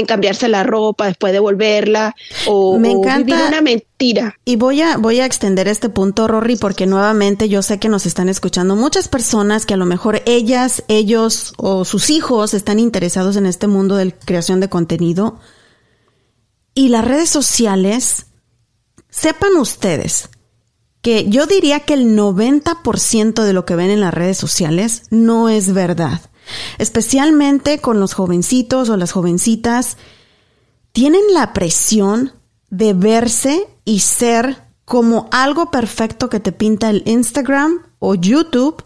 cambiarse 0.06 0.48
la 0.48 0.62
ropa 0.62 1.06
después 1.06 1.32
de 1.32 1.38
volverla 1.38 2.14
o, 2.46 2.78
me 2.78 2.90
encanta, 2.90 3.24
vivir 3.24 3.48
una 3.48 3.62
mentira. 3.62 4.38
Y 4.44 4.56
voy 4.56 4.82
a, 4.82 4.98
voy 4.98 5.20
a 5.20 5.26
extender 5.26 5.68
este 5.68 5.88
punto, 5.88 6.28
Rory, 6.28 6.56
porque 6.56 6.86
nuevamente 6.86 7.48
yo 7.48 7.62
sé 7.62 7.78
que 7.78 7.88
nos 7.88 8.04
están 8.04 8.28
escuchando 8.28 8.76
muchas 8.76 9.08
personas 9.08 9.64
que 9.64 9.74
a 9.74 9.78
lo 9.78 9.86
mejor 9.86 10.22
ellas, 10.26 10.84
ellos 10.88 11.54
o 11.56 11.84
sus 11.84 12.10
hijos 12.10 12.52
están 12.52 12.78
interesados 12.78 13.36
en 13.36 13.46
este 13.46 13.66
mundo 13.66 13.96
de 13.96 14.12
creación 14.12 14.60
de 14.60 14.68
contenido 14.68 15.40
y 16.76 16.90
las 16.90 17.04
redes 17.04 17.30
sociales, 17.30 18.26
sepan 19.08 19.56
ustedes 19.56 20.28
que 21.00 21.28
yo 21.30 21.46
diría 21.46 21.80
que 21.80 21.94
el 21.94 22.16
90% 22.16 23.42
de 23.42 23.52
lo 23.54 23.64
que 23.64 23.76
ven 23.76 23.90
en 23.90 24.00
las 24.00 24.12
redes 24.12 24.36
sociales 24.36 25.04
no 25.10 25.48
es 25.48 25.72
verdad. 25.72 26.20
Especialmente 26.76 27.78
con 27.78 27.98
los 27.98 28.12
jovencitos 28.12 28.90
o 28.90 28.96
las 28.98 29.12
jovencitas, 29.12 29.96
tienen 30.92 31.22
la 31.32 31.54
presión 31.54 32.32
de 32.68 32.92
verse 32.92 33.66
y 33.86 34.00
ser 34.00 34.64
como 34.84 35.28
algo 35.32 35.70
perfecto 35.70 36.28
que 36.28 36.40
te 36.40 36.52
pinta 36.52 36.90
el 36.90 37.02
Instagram 37.06 37.86
o 38.00 38.14
YouTube, 38.14 38.84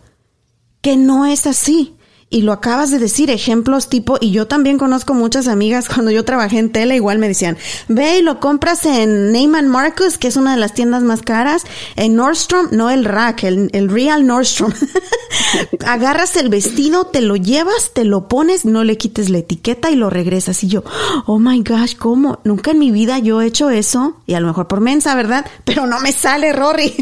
que 0.81 0.97
no 0.97 1.27
es 1.27 1.49
así. 1.49 1.97
Y 2.33 2.43
lo 2.43 2.53
acabas 2.53 2.93
de 2.93 3.01
decir, 3.01 3.29
ejemplos 3.29 3.89
tipo, 3.89 4.17
y 4.21 4.31
yo 4.31 4.47
también 4.47 4.79
conozco 4.79 5.15
muchas 5.15 5.49
amigas 5.49 5.89
cuando 5.93 6.13
yo 6.13 6.25
trabajé 6.25 6.59
en 6.59 6.71
tele, 6.71 6.95
igual 6.95 7.19
me 7.19 7.27
decían, 7.27 7.59
ve 7.89 8.19
y 8.19 8.23
lo 8.23 8.39
compras 8.39 8.87
en 8.87 9.33
Neyman 9.33 9.67
Marcus, 9.67 10.17
que 10.17 10.29
es 10.29 10.37
una 10.37 10.53
de 10.53 10.61
las 10.61 10.73
tiendas 10.73 11.03
más 11.03 11.23
caras, 11.23 11.65
en 11.97 12.15
Nordstrom, 12.15 12.69
no 12.71 12.89
el 12.89 13.05
rack, 13.05 13.43
el, 13.43 13.69
el 13.73 13.89
real 13.89 14.27
Nordstrom. 14.27 14.73
Agarras 15.85 16.37
el 16.37 16.51
vestido, 16.51 17.07
te 17.07 17.21
lo 17.21 17.35
llevas, 17.35 17.91
te 17.95 18.05
lo 18.05 18.29
pones, 18.29 18.65
no 18.65 18.85
le 18.85 18.97
quites 18.97 19.29
la 19.29 19.39
etiqueta 19.39 19.91
y 19.91 19.97
lo 19.97 20.09
regresas. 20.09 20.63
Y 20.63 20.69
yo, 20.69 20.85
oh 21.27 21.41
my 21.41 21.65
gosh, 21.65 21.97
¿cómo? 21.97 22.39
Nunca 22.45 22.71
en 22.71 22.79
mi 22.79 22.93
vida 22.93 23.19
yo 23.19 23.41
he 23.41 23.47
hecho 23.47 23.71
eso, 23.71 24.17
y 24.27 24.35
a 24.35 24.41
lo 24.41 24.47
mejor 24.47 24.69
por 24.69 24.81
mensa, 24.81 25.17
¿verdad? 25.17 25.47
Pero 25.65 25.89
no 25.89 25.99
me 25.99 26.13
sale, 26.13 26.53
Rory. 26.53 26.95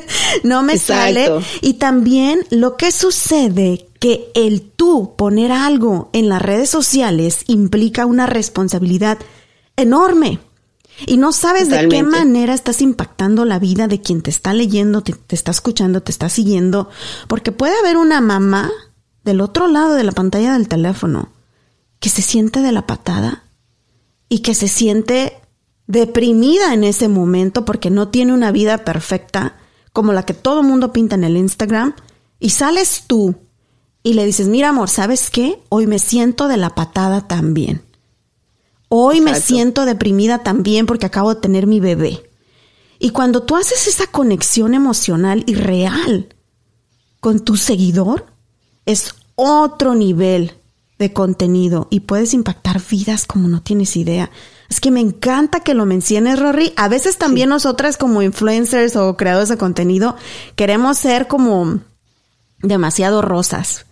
no 0.42 0.62
me 0.62 0.78
sale. 0.78 1.30
Y 1.60 1.74
también 1.74 2.46
lo 2.48 2.78
que 2.78 2.92
sucede 2.92 3.89
que 4.00 4.32
el 4.34 4.62
tú 4.62 5.14
poner 5.16 5.52
algo 5.52 6.08
en 6.12 6.28
las 6.28 6.42
redes 6.42 6.70
sociales 6.70 7.44
implica 7.46 8.06
una 8.06 8.26
responsabilidad 8.26 9.18
enorme. 9.76 10.40
Y 11.06 11.18
no 11.18 11.32
sabes 11.32 11.68
de 11.68 11.88
qué 11.88 12.02
manera 12.02 12.52
estás 12.52 12.82
impactando 12.82 13.44
la 13.44 13.58
vida 13.58 13.88
de 13.88 14.00
quien 14.00 14.22
te 14.22 14.30
está 14.30 14.52
leyendo, 14.52 15.02
te, 15.02 15.14
está 15.30 15.50
escuchando, 15.50 16.02
te 16.02 16.12
está 16.12 16.28
siguiendo. 16.28 16.88
Porque 17.28 17.52
puede 17.52 17.78
haber 17.78 17.96
una 17.96 18.20
mamá 18.20 18.70
del 19.22 19.40
otro 19.40 19.66
lado 19.66 19.94
de 19.94 20.04
la 20.04 20.12
pantalla 20.12 20.54
del 20.54 20.68
teléfono 20.68 21.30
que 22.00 22.08
se 22.08 22.22
siente 22.22 22.60
de 22.60 22.72
la 22.72 22.86
patada 22.86 23.44
y 24.28 24.40
que 24.40 24.54
se 24.54 24.68
siente 24.68 25.34
deprimida 25.86 26.72
en 26.72 26.84
ese 26.84 27.08
momento 27.08 27.64
porque 27.64 27.90
no 27.90 28.08
tiene 28.08 28.32
una 28.32 28.50
vida 28.50 28.78
perfecta 28.78 29.56
como 29.92 30.12
la 30.12 30.24
que 30.24 30.34
todo 30.34 30.62
mundo 30.62 30.92
pinta 30.92 31.16
en 31.16 31.24
el 31.24 31.36
Instagram. 31.36 31.94
Y 32.38 32.50
sales 32.50 33.04
tú 33.06 33.36
y 34.02 34.14
le 34.14 34.24
dices, 34.24 34.48
mira 34.48 34.70
amor, 34.70 34.88
¿sabes 34.88 35.30
qué? 35.30 35.62
Hoy 35.68 35.86
me 35.86 35.98
siento 35.98 36.48
de 36.48 36.56
la 36.56 36.74
patada 36.74 37.28
también. 37.28 37.82
Hoy 38.88 39.20
me 39.20 39.34
siento 39.34 39.84
deprimida 39.84 40.38
también 40.38 40.86
porque 40.86 41.06
acabo 41.06 41.34
de 41.34 41.40
tener 41.40 41.66
mi 41.66 41.80
bebé. 41.80 42.30
Y 42.98 43.10
cuando 43.10 43.42
tú 43.42 43.56
haces 43.56 43.86
esa 43.86 44.06
conexión 44.06 44.74
emocional 44.74 45.44
y 45.46 45.54
real 45.54 46.34
con 47.20 47.40
tu 47.40 47.56
seguidor, 47.56 48.26
es 48.86 49.14
otro 49.36 49.94
nivel 49.94 50.54
de 50.98 51.12
contenido 51.12 51.86
y 51.90 52.00
puedes 52.00 52.34
impactar 52.34 52.80
vidas 52.90 53.26
como 53.26 53.48
no 53.48 53.62
tienes 53.62 53.96
idea. 53.96 54.30
Es 54.68 54.80
que 54.80 54.90
me 54.90 55.00
encanta 55.00 55.60
que 55.60 55.74
lo 55.74 55.86
menciones, 55.86 56.38
Rory. 56.38 56.72
A 56.76 56.88
veces 56.88 57.16
también 57.16 57.48
nosotras 57.48 57.96
como 57.96 58.22
influencers 58.22 58.96
o 58.96 59.16
creadores 59.16 59.50
de 59.50 59.56
contenido 59.56 60.16
queremos 60.56 60.98
ser 60.98 61.28
como 61.28 61.80
demasiado 62.62 63.22
rosas 63.22 63.86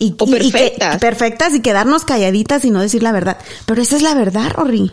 y, 0.00 0.12
perfectas. 0.12 0.98
perfectas 0.98 1.54
y 1.54 1.60
quedarnos 1.60 2.04
calladitas 2.04 2.64
y 2.64 2.70
no 2.70 2.80
decir 2.80 3.02
la 3.02 3.12
verdad. 3.12 3.38
Pero 3.66 3.82
esa 3.82 3.96
es 3.96 4.02
la 4.02 4.14
verdad, 4.14 4.50
Rory. 4.54 4.90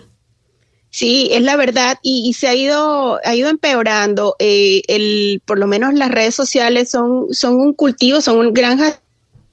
Sí, 0.89 1.30
es 1.32 1.41
la 1.41 1.56
verdad 1.56 1.98
y, 2.02 2.34
se 2.34 2.48
ha 2.48 2.56
ido, 2.56 3.20
ha 3.24 3.36
ido 3.36 3.50
empeorando. 3.50 4.36
Eh, 4.38 4.82
el, 4.88 5.41
por 5.46 5.58
lo 5.60 5.65
menos 5.65 5.93
las 5.93 6.12
redes 6.12 6.36
sociales 6.36 6.89
son, 6.89 7.28
son 7.32 7.56
un 7.56 7.74
cultivo, 7.74 8.20
son 8.20 8.39
un 8.39 8.54
granja 8.54 9.00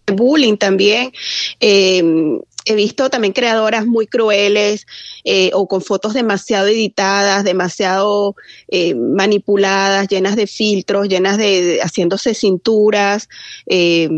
de 0.06 0.12
bullying 0.14 0.56
también. 0.56 1.12
Em, 1.60 2.40
he 2.64 2.74
visto 2.74 3.08
también 3.10 3.32
creadoras 3.32 3.86
muy 3.86 4.06
crueles 4.06 4.86
eh, 5.22 5.50
o 5.52 5.68
con 5.68 5.82
fotos 5.82 6.14
demasiado 6.14 6.66
editadas, 6.66 7.44
demasiado 7.44 8.34
eh, 8.68 8.94
manipuladas, 8.94 10.08
llenas 10.08 10.34
de 10.34 10.46
filtros, 10.48 11.08
llenas 11.08 11.38
de, 11.38 11.80
haciéndose 11.80 12.34
cinturas. 12.34 13.28
Eh, 13.66 14.08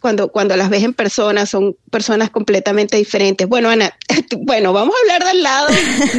cuando, 0.00 0.28
cuando 0.28 0.56
las 0.56 0.70
ves 0.70 0.84
en 0.84 0.94
persona, 0.94 1.46
son 1.46 1.76
personas 1.90 2.30
completamente 2.30 2.96
diferentes. 2.96 3.48
Bueno, 3.48 3.68
Ana, 3.68 3.92
bueno, 4.38 4.72
vamos 4.72 4.94
a 4.94 5.14
hablar 5.14 5.28
del 5.32 5.42
lado 5.42 5.68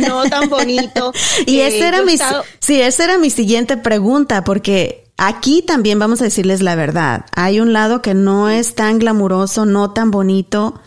no 0.07 0.23
tan 0.29 0.49
bonito. 0.49 1.13
y 1.45 1.59
esa 1.59 1.87
era 1.87 2.01
mi, 2.01 2.17
sí, 2.59 2.81
esa 2.81 3.03
era 3.03 3.17
mi 3.17 3.29
siguiente 3.29 3.77
pregunta, 3.77 4.43
porque 4.43 5.05
aquí 5.17 5.61
también 5.61 5.99
vamos 5.99 6.21
a 6.21 6.25
decirles 6.25 6.61
la 6.61 6.75
verdad. 6.75 7.25
Hay 7.35 7.59
un 7.59 7.73
lado 7.73 8.01
que 8.01 8.13
no 8.13 8.49
es 8.49 8.75
tan 8.75 8.99
glamuroso, 8.99 9.65
no 9.65 9.91
tan 9.91 10.11
bonito, 10.11 10.79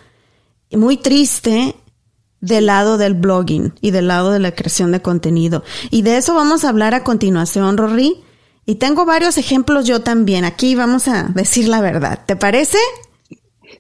muy 0.71 0.97
triste 0.97 1.77
del 2.41 2.67
lado 2.67 2.99
del 2.99 3.15
blogging 3.15 3.73
y 3.81 3.93
del 3.93 4.09
lado 4.09 4.33
de 4.33 4.41
la 4.41 4.55
creación 4.55 4.93
de 4.93 5.01
contenido. 5.01 5.63
Y 5.91 6.03
de 6.03 6.17
eso 6.17 6.35
vamos 6.35 6.65
a 6.65 6.69
hablar 6.69 6.95
a 6.95 7.05
continuación, 7.05 7.77
Rory. 7.77 8.23
Y 8.65 8.77
tengo 8.77 9.05
varios 9.05 9.39
ejemplos 9.39 9.87
yo 9.87 10.03
también. 10.03 10.45
Aquí 10.45 10.75
vamos 10.75 11.09
a 11.09 11.25
decir 11.25 11.69
la 11.69 11.81
verdad. 11.81 12.21
¿Te 12.25 12.37
parece? 12.37 12.79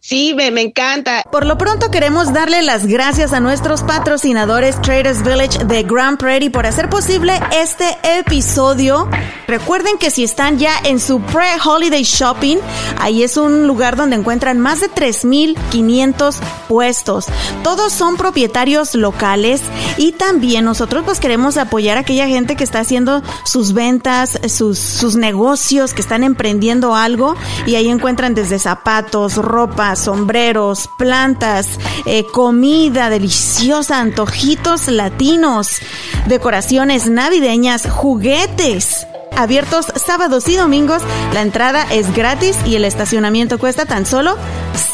Sí, 0.05 0.35
me, 0.35 0.51
me, 0.51 0.63
encanta. 0.63 1.23
Por 1.31 1.47
lo 1.47 1.57
pronto 1.57 1.93
queremos 1.93 2.33
darle 2.33 2.61
las 2.63 2.87
gracias 2.87 3.33
a 3.33 3.39
nuestros 3.39 3.85
patrocinadores 3.85 4.83
Traders 4.83 5.23
Village 5.23 5.65
de 5.65 5.85
Grand 5.85 6.19
Prairie 6.19 6.51
por 6.51 6.67
hacer 6.67 6.91
posible 6.91 7.41
este 7.53 7.85
episodio. 8.19 9.09
Recuerden 9.47 9.99
que 9.99 10.11
si 10.11 10.25
están 10.25 10.59
ya 10.59 10.77
en 10.83 10.99
su 10.99 11.21
pre-holiday 11.21 12.03
shopping, 12.03 12.57
ahí 12.99 13.23
es 13.23 13.37
un 13.37 13.69
lugar 13.69 13.95
donde 13.95 14.17
encuentran 14.17 14.59
más 14.59 14.81
de 14.81 14.91
3.500 14.91 16.35
puestos. 16.69 17.27
Todos 17.63 17.93
son 17.93 18.17
propietarios 18.17 18.97
locales 18.97 19.61
y 19.99 20.13
también 20.13 20.65
nosotros 20.65 21.05
pues 21.05 21.21
queremos 21.21 21.59
apoyar 21.59 21.97
a 21.97 22.01
aquella 22.01 22.27
gente 22.27 22.57
que 22.57 22.65
está 22.65 22.81
haciendo 22.81 23.23
sus 23.45 23.73
ventas, 23.73 24.41
sus, 24.49 24.81
sus 24.81 25.15
negocios, 25.15 25.95
que 25.95 26.01
están 26.01 26.25
emprendiendo 26.25 26.97
algo 26.97 27.37
y 27.67 27.77
ahí 27.77 27.89
encuentran 27.89 28.35
desde 28.35 28.59
zapatos, 28.59 29.37
ropa, 29.37 29.92
sombreros, 29.97 30.89
plantas, 30.99 31.79
eh, 32.07 32.25
comida 32.33 33.11
deliciosa, 33.11 33.99
antojitos 34.01 34.89
latinos, 34.89 35.79
decoraciones 36.27 37.09
navideñas, 37.09 37.89
juguetes. 37.89 39.07
Abiertos 39.37 39.87
sábados 39.97 40.49
y 40.49 40.57
domingos, 40.57 41.03
la 41.33 41.41
entrada 41.41 41.87
es 41.91 42.15
gratis 42.15 42.57
y 42.67 42.77
el 42.77 42.85
estacionamiento 42.85 43.59
cuesta 43.59 43.87
tan 43.87 44.05
solo 44.05 44.37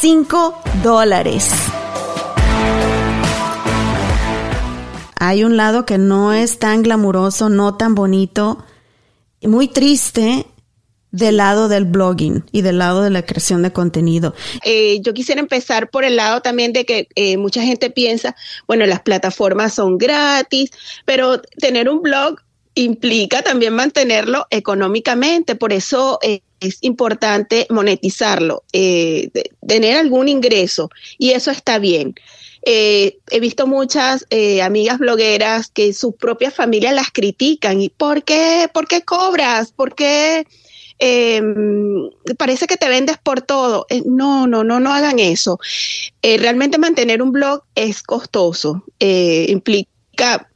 5 0.01 0.55
dólares. 0.83 1.51
Hay 5.21 5.43
un 5.43 5.57
lado 5.57 5.85
que 5.85 5.99
no 5.99 6.33
es 6.33 6.61
tan 6.61 6.83
glamuroso, 6.83 7.49
no 7.49 7.75
tan 7.75 7.97
bonito, 7.97 8.65
muy 9.43 9.67
triste 9.67 10.47
del 11.11 11.39
lado 11.39 11.69
del 11.69 11.85
blogging 11.85 12.45
y 12.53 12.63
del 12.63 12.79
lado 12.79 13.03
de 13.03 13.11
la 13.11 13.25
creación 13.25 13.63
de 13.63 13.73
contenido. 13.73 14.35
Eh, 14.65 15.01
yo 15.01 15.15
quisiera 15.15 15.41
empezar 15.41 15.91
por 15.91 16.05
el 16.05 16.17
lado 16.17 16.43
también 16.43 16.73
de 16.73 16.85
que 16.85 17.09
eh, 17.15 17.37
mucha 17.37 17.63
gente 17.63 17.91
piensa, 17.91 18.37
bueno, 18.67 18.85
las 18.87 19.01
plataformas 19.01 19.75
son 19.75 19.97
gratis, 19.97 20.71
pero 21.05 21.41
tener 21.41 21.89
un 21.89 22.03
blog 22.03 22.41
implica 22.75 23.43
también 23.43 23.75
mantenerlo 23.75 24.47
económicamente, 24.51 25.57
por 25.57 25.73
eso 25.73 26.19
eh, 26.23 26.43
es 26.61 26.79
importante 26.83 27.67
monetizarlo, 27.71 28.65
tener 28.73 29.97
algún 29.97 30.29
ingreso 30.29 30.91
y 31.17 31.31
eso 31.31 31.51
está 31.51 31.79
bien. 31.79 32.15
He 32.63 33.41
visto 33.41 33.67
muchas 33.67 34.27
amigas 34.63 34.99
blogueras 34.99 35.69
que 35.69 35.93
sus 35.93 36.17
propias 36.17 36.53
familias 36.53 36.95
las 36.95 37.11
critican. 37.11 37.81
¿Y 37.81 37.89
por 37.89 38.25
qué? 38.25 38.69
¿Por 38.75 38.89
qué 38.89 39.03
cobras? 39.03 39.71
¿Por 39.71 39.95
qué? 39.95 40.45
Em, 40.99 42.11
parece 42.37 42.67
que 42.67 42.77
te 42.77 42.89
vendes 42.89 43.19
por 43.19 43.41
todo. 43.43 43.87
Eh, 43.89 44.03
no, 44.07 44.47
no, 44.47 44.65
no, 44.65 44.81
no 44.81 44.93
hagan 44.93 45.19
eso. 45.19 45.59
realmente 46.23 46.79
mantener 46.79 47.23
un 47.23 47.33
blog 47.33 47.63
es 47.75 48.03
costoso. 48.03 48.85
implica 48.99 50.49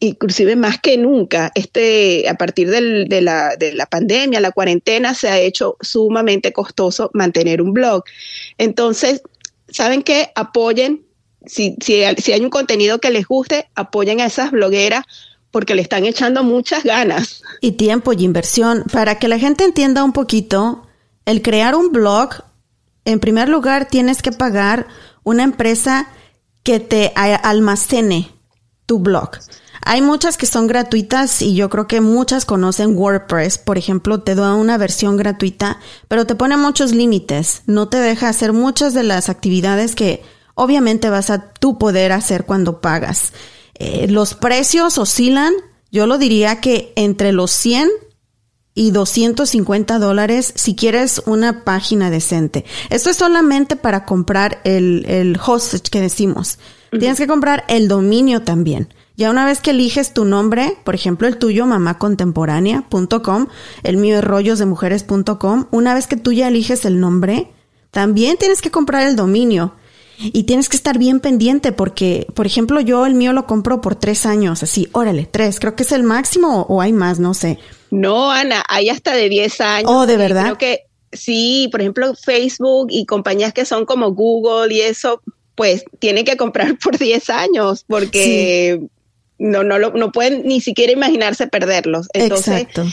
inclusive 0.00 0.56
más 0.56 0.80
que 0.80 0.98
nunca, 0.98 1.50
este, 1.54 2.28
a 2.28 2.34
partir 2.34 2.68
de, 2.68 3.20
la, 3.22 3.56
de 3.56 3.72
la 3.72 3.86
pandemia, 3.86 4.40
la 4.40 4.52
cuarentena, 4.52 5.14
se 5.14 5.28
ha 5.28 5.40
hecho 5.40 5.76
sumamente 5.80 6.52
costoso 6.52 7.10
mantener 7.14 7.62
un 7.62 7.72
blog. 7.72 8.04
Entonces, 8.58 9.22
¿saben 9.68 10.02
qué? 10.02 10.30
Apoyen 10.34 11.04
si, 11.46 11.76
si, 11.80 12.02
hay 12.02 12.40
un 12.40 12.50
contenido 12.50 12.98
que 12.98 13.10
les 13.10 13.26
guste, 13.26 13.68
apoyen 13.74 14.20
a 14.20 14.26
esas 14.26 14.50
blogueras 14.50 15.04
porque 15.54 15.76
le 15.76 15.82
están 15.82 16.04
echando 16.04 16.42
muchas 16.42 16.82
ganas. 16.82 17.44
Y 17.60 17.72
tiempo 17.72 18.12
y 18.12 18.24
inversión. 18.24 18.82
Para 18.92 19.20
que 19.20 19.28
la 19.28 19.38
gente 19.38 19.62
entienda 19.62 20.02
un 20.02 20.12
poquito, 20.12 20.88
el 21.26 21.42
crear 21.42 21.76
un 21.76 21.92
blog, 21.92 22.30
en 23.04 23.20
primer 23.20 23.48
lugar 23.48 23.86
tienes 23.86 24.20
que 24.20 24.32
pagar 24.32 24.88
una 25.22 25.44
empresa 25.44 26.08
que 26.64 26.80
te 26.80 27.12
almacene 27.14 28.32
tu 28.84 28.98
blog. 28.98 29.30
Hay 29.86 30.02
muchas 30.02 30.36
que 30.36 30.46
son 30.46 30.66
gratuitas 30.66 31.40
y 31.40 31.54
yo 31.54 31.70
creo 31.70 31.86
que 31.86 32.00
muchas 32.00 32.46
conocen 32.46 32.98
WordPress. 32.98 33.58
Por 33.58 33.78
ejemplo, 33.78 34.22
te 34.22 34.34
da 34.34 34.54
una 34.54 34.76
versión 34.76 35.16
gratuita, 35.16 35.78
pero 36.08 36.26
te 36.26 36.34
pone 36.34 36.56
muchos 36.56 36.90
límites. 36.90 37.62
No 37.66 37.88
te 37.88 37.98
deja 37.98 38.28
hacer 38.28 38.52
muchas 38.52 38.92
de 38.92 39.04
las 39.04 39.28
actividades 39.28 39.94
que 39.94 40.24
obviamente 40.54 41.10
vas 41.10 41.30
a 41.30 41.52
tú 41.52 41.78
poder 41.78 42.10
hacer 42.10 42.44
cuando 42.44 42.80
pagas. 42.80 43.32
Eh, 43.74 44.06
los 44.08 44.34
precios 44.34 44.98
oscilan, 44.98 45.52
yo 45.90 46.06
lo 46.06 46.18
diría 46.18 46.60
que 46.60 46.92
entre 46.96 47.32
los 47.32 47.50
100 47.50 47.88
y 48.74 48.90
250 48.90 49.98
dólares 49.98 50.52
si 50.56 50.74
quieres 50.74 51.22
una 51.26 51.64
página 51.64 52.10
decente. 52.10 52.64
Esto 52.90 53.10
es 53.10 53.16
solamente 53.16 53.76
para 53.76 54.04
comprar 54.04 54.60
el, 54.64 55.04
el 55.08 55.38
hostage 55.44 55.90
que 55.90 56.00
decimos. 56.00 56.58
Tienes 56.90 57.18
que 57.18 57.26
comprar 57.26 57.64
el 57.68 57.88
dominio 57.88 58.42
también. 58.42 58.88
Ya 59.16 59.30
una 59.30 59.44
vez 59.44 59.60
que 59.60 59.70
eliges 59.70 60.12
tu 60.12 60.24
nombre, 60.24 60.76
por 60.84 60.94
ejemplo 60.94 61.28
el 61.28 61.38
tuyo, 61.38 61.66
mamacontemporánea.com, 61.66 63.46
el 63.84 63.96
mío 63.96 64.18
es 64.18 64.24
rollosdemujeres.com, 64.24 65.66
una 65.70 65.94
vez 65.94 66.08
que 66.08 66.16
tú 66.16 66.32
ya 66.32 66.48
eliges 66.48 66.84
el 66.84 66.98
nombre, 66.98 67.52
también 67.92 68.36
tienes 68.36 68.60
que 68.60 68.72
comprar 68.72 69.06
el 69.06 69.14
dominio. 69.14 69.74
Y 70.18 70.44
tienes 70.44 70.68
que 70.68 70.76
estar 70.76 70.98
bien 70.98 71.20
pendiente 71.20 71.72
porque, 71.72 72.26
por 72.34 72.46
ejemplo, 72.46 72.80
yo 72.80 73.06
el 73.06 73.14
mío 73.14 73.32
lo 73.32 73.46
compro 73.46 73.80
por 73.80 73.96
tres 73.96 74.26
años, 74.26 74.62
así, 74.62 74.88
órale, 74.92 75.28
tres, 75.30 75.58
creo 75.58 75.74
que 75.74 75.82
es 75.82 75.92
el 75.92 76.02
máximo 76.02 76.62
o, 76.68 76.80
hay 76.80 76.92
más, 76.92 77.18
no 77.18 77.34
sé. 77.34 77.58
No, 77.90 78.30
Ana, 78.30 78.64
hay 78.68 78.88
hasta 78.88 79.14
de 79.14 79.28
diez 79.28 79.60
años. 79.60 79.90
Oh, 79.92 80.06
de 80.06 80.16
verdad. 80.16 80.44
Creo 80.44 80.58
que 80.58 80.86
sí, 81.12 81.68
por 81.70 81.80
ejemplo, 81.80 82.14
Facebook 82.14 82.88
y 82.90 83.06
compañías 83.06 83.52
que 83.52 83.64
son 83.64 83.86
como 83.86 84.12
Google 84.12 84.74
y 84.74 84.80
eso, 84.80 85.20
pues 85.54 85.84
tienen 85.98 86.24
que 86.24 86.36
comprar 86.36 86.78
por 86.82 86.98
diez 86.98 87.30
años 87.30 87.84
porque 87.86 88.80
no, 89.38 89.64
no, 89.64 89.78
no 89.78 90.12
pueden 90.12 90.46
ni 90.46 90.60
siquiera 90.60 90.92
imaginarse 90.92 91.46
perderlos. 91.46 92.08
Entonces, 92.12 92.62
Exacto 92.62 92.84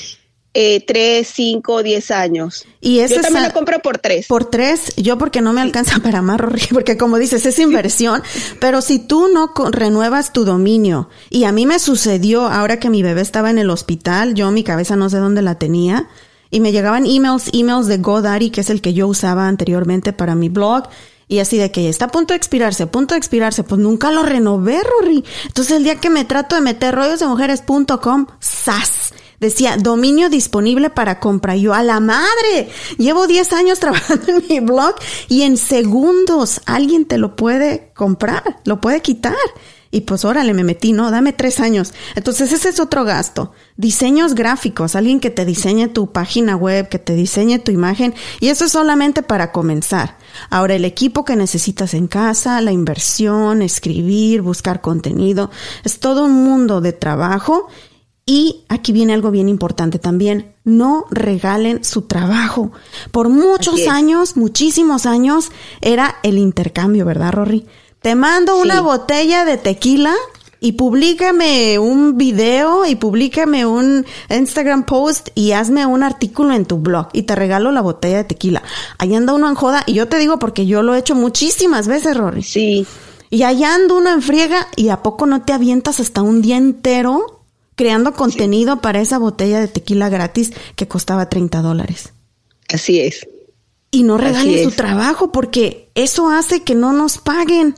eh, 0.54 0.84
tres, 0.86 1.32
cinco, 1.34 1.82
diez 1.82 2.12
años. 2.12 2.66
Y 2.82 3.00
eso 3.00 3.16
yo 3.16 3.22
también 3.22 3.46
lo 3.46 3.54
compro 3.54 3.80
por 3.80 4.00
tres. 4.00 4.28
Por 4.28 4.46
tres, 4.46 4.94
yo 4.98 5.18
porque 5.18 5.42
no 5.42 5.54
me 5.54 5.62
alcanza 5.62 6.00
para 6.00 6.22
más, 6.22 6.42
porque 6.72 6.98
como 6.98 7.18
dices, 7.18 7.46
es 7.46 7.60
inversión, 7.60 8.22
pero 8.60 8.82
si 8.82 9.00
tú 9.00 9.30
no 9.34 9.54
renuevas 9.72 10.34
tu 10.34 10.44
dominio, 10.44 11.10
y 11.30 11.46
a 11.46 11.52
mí 11.52 11.66
me 11.66 11.80
sucedió 11.80 12.48
ahora 12.48 12.80
que 12.80 12.90
mi 12.90 13.02
bebé 13.02 13.22
estaba 13.22 13.50
en 13.50 13.60
el 13.60 13.70
hospital, 13.70 14.34
yo 14.34 14.52
mi 14.52 14.64
cabeza 14.64 14.96
no 14.96 15.10
sé 15.10 15.18
dónde 15.18 15.42
la 15.42 15.56
tenía, 15.56 16.10
y 16.50 16.60
me 16.60 16.74
llegaban 16.74 17.06
emails, 17.06 17.50
emails 17.54 17.88
de 17.88 17.98
GoDaddy, 18.00 18.50
que 18.50 18.62
es 18.62 18.70
el 18.70 18.82
que 18.82 18.94
yo 18.94 19.08
usaba 19.08 19.48
anteriormente 19.48 20.12
para 20.12 20.36
mi 20.36 20.50
blog, 20.50 20.84
y 21.30 21.40
así 21.40 21.58
de 21.58 21.72
que 21.72 21.88
está 21.88 22.06
a 22.06 22.08
punto 22.10 22.34
de 22.34 22.38
expirarse, 22.38 22.84
a 22.84 22.92
punto 22.92 23.14
de 23.14 23.20
expirarse, 23.20 23.64
pues 23.64 23.80
nunca 23.80 24.12
lo 24.12 24.24
renové, 24.24 24.82
Rory. 24.84 25.24
Entonces 25.48 25.78
el 25.78 25.86
día 25.86 25.96
que 25.96 26.10
me 26.10 26.26
trato 26.26 26.56
de 26.56 26.62
meter 26.62 26.94
rollosdemujeres.com, 26.94 28.28
¡sas! 28.42 29.14
Decía 29.42 29.76
dominio 29.76 30.30
disponible 30.30 30.90
para 30.90 31.20
compra. 31.20 31.58
yo 31.58 31.74
a 31.74 31.84
la 31.84 32.00
madre, 32.00 32.70
llevo 32.98 33.28
10 33.28 33.52
años 33.52 33.80
trabajando 33.80 34.32
en 34.32 34.44
mi 34.48 34.60
blog 34.62 34.96
y 35.28 35.42
en 35.42 35.58
segundos 35.58 36.62
alguien 36.66 37.06
te 37.06 37.18
lo 37.18 37.36
puede 37.36 37.92
comprar, 37.94 38.62
lo 38.64 38.80
puede 38.80 39.02
quitar. 39.02 39.36
Y 39.94 40.02
pues 40.02 40.24
órale, 40.24 40.54
me 40.54 40.64
metí, 40.64 40.94
no, 40.94 41.12
dame 41.12 41.34
tres 41.34 41.60
años. 41.60 41.94
Entonces 42.16 42.54
ese 42.54 42.70
es 42.70 42.80
otro 42.80 43.04
gasto. 43.04 43.52
Diseños 43.76 44.36
gráficos, 44.36 44.96
alguien 44.96 45.20
que 45.20 45.32
te 45.32 45.44
diseñe 45.44 45.90
tu 45.90 46.14
página 46.14 46.56
web, 46.56 46.88
que 46.88 46.98
te 46.98 47.14
diseñe 47.14 47.60
tu 47.60 47.72
imagen. 47.72 48.14
Y 48.40 48.48
eso 48.48 48.64
es 48.64 48.72
solamente 48.72 49.22
para 49.22 49.52
comenzar. 49.52 50.18
Ahora 50.50 50.76
el 50.76 50.86
equipo 50.86 51.26
que 51.26 51.36
necesitas 51.36 51.94
en 51.94 52.08
casa, 52.08 52.62
la 52.62 52.72
inversión, 52.72 53.62
escribir, 53.62 54.42
buscar 54.42 54.80
contenido, 54.80 55.52
es 55.84 56.00
todo 56.00 56.24
un 56.24 56.42
mundo 56.42 56.80
de 56.80 56.94
trabajo 56.94 57.68
y 58.26 58.64
aquí 58.70 58.92
viene 58.92 59.14
algo 59.14 59.32
bien 59.32 59.50
importante 59.50 60.00
también. 60.00 60.54
No 60.64 61.06
regalen 61.10 61.84
su 61.84 62.04
trabajo. 62.04 62.72
Por 63.12 63.30
muchos 63.30 63.88
años, 63.88 64.38
muchísimos 64.38 65.06
años, 65.06 65.52
era 65.82 66.18
el 66.24 66.38
intercambio, 66.38 67.06
¿verdad, 67.06 67.34
Rory? 67.34 67.66
Te 68.02 68.16
mando 68.16 68.60
una 68.60 68.82
botella 68.82 69.46
de 69.46 69.58
tequila 69.58 70.14
y 70.60 70.74
públicame 70.74 71.80
un 71.80 72.18
video 72.18 72.86
y 72.86 72.96
públicame 72.96 73.66
un 73.66 74.06
Instagram 74.30 74.86
post 74.86 75.30
y 75.34 75.54
hazme 75.54 75.86
un 75.88 76.04
artículo 76.04 76.54
en 76.54 76.66
tu 76.66 76.78
blog 76.78 77.08
y 77.14 77.24
te 77.24 77.36
regalo 77.36 77.72
la 77.72 77.82
botella 77.82 78.18
de 78.18 78.24
tequila. 78.26 78.62
Ahí 79.00 79.16
anda 79.16 79.34
uno 79.34 79.50
en 79.50 79.56
joda 79.56 79.84
y 79.88 79.94
yo 79.94 80.08
te 80.08 80.18
digo 80.18 80.38
porque 80.38 80.68
yo 80.68 80.84
lo 80.84 80.94
he 80.94 81.00
hecho 81.00 81.16
muchísimas 81.16 81.88
veces, 81.88 82.16
Rory. 82.16 82.44
Sí. 82.44 82.86
Y 83.32 83.44
allá 83.44 83.74
anda 83.74 83.96
uno 83.96 84.12
en 84.12 84.22
friega 84.22 84.68
y 84.76 84.90
a 84.90 85.02
poco 85.02 85.26
no 85.26 85.42
te 85.42 85.54
avientas 85.54 86.00
hasta 86.00 86.22
un 86.22 86.42
día 86.42 86.58
entero 86.58 87.41
creando 87.82 88.14
contenido 88.14 88.80
para 88.80 89.02
esa 89.02 89.18
botella 89.18 89.60
de 89.60 89.68
tequila 89.68 90.08
gratis 90.08 90.52
que 90.76 90.88
costaba 90.88 91.30
30 91.30 91.64
dólares. 91.64 92.14
Así 92.72 93.00
es. 93.00 93.28
Y 93.90 94.04
no 94.04 94.20
regalen 94.20 94.64
su 94.64 94.76
trabajo 94.76 95.32
porque 95.32 95.90
eso 95.96 96.30
hace 96.30 96.62
que 96.62 96.76
no 96.76 96.94
nos 96.94 97.18
paguen. 97.18 97.74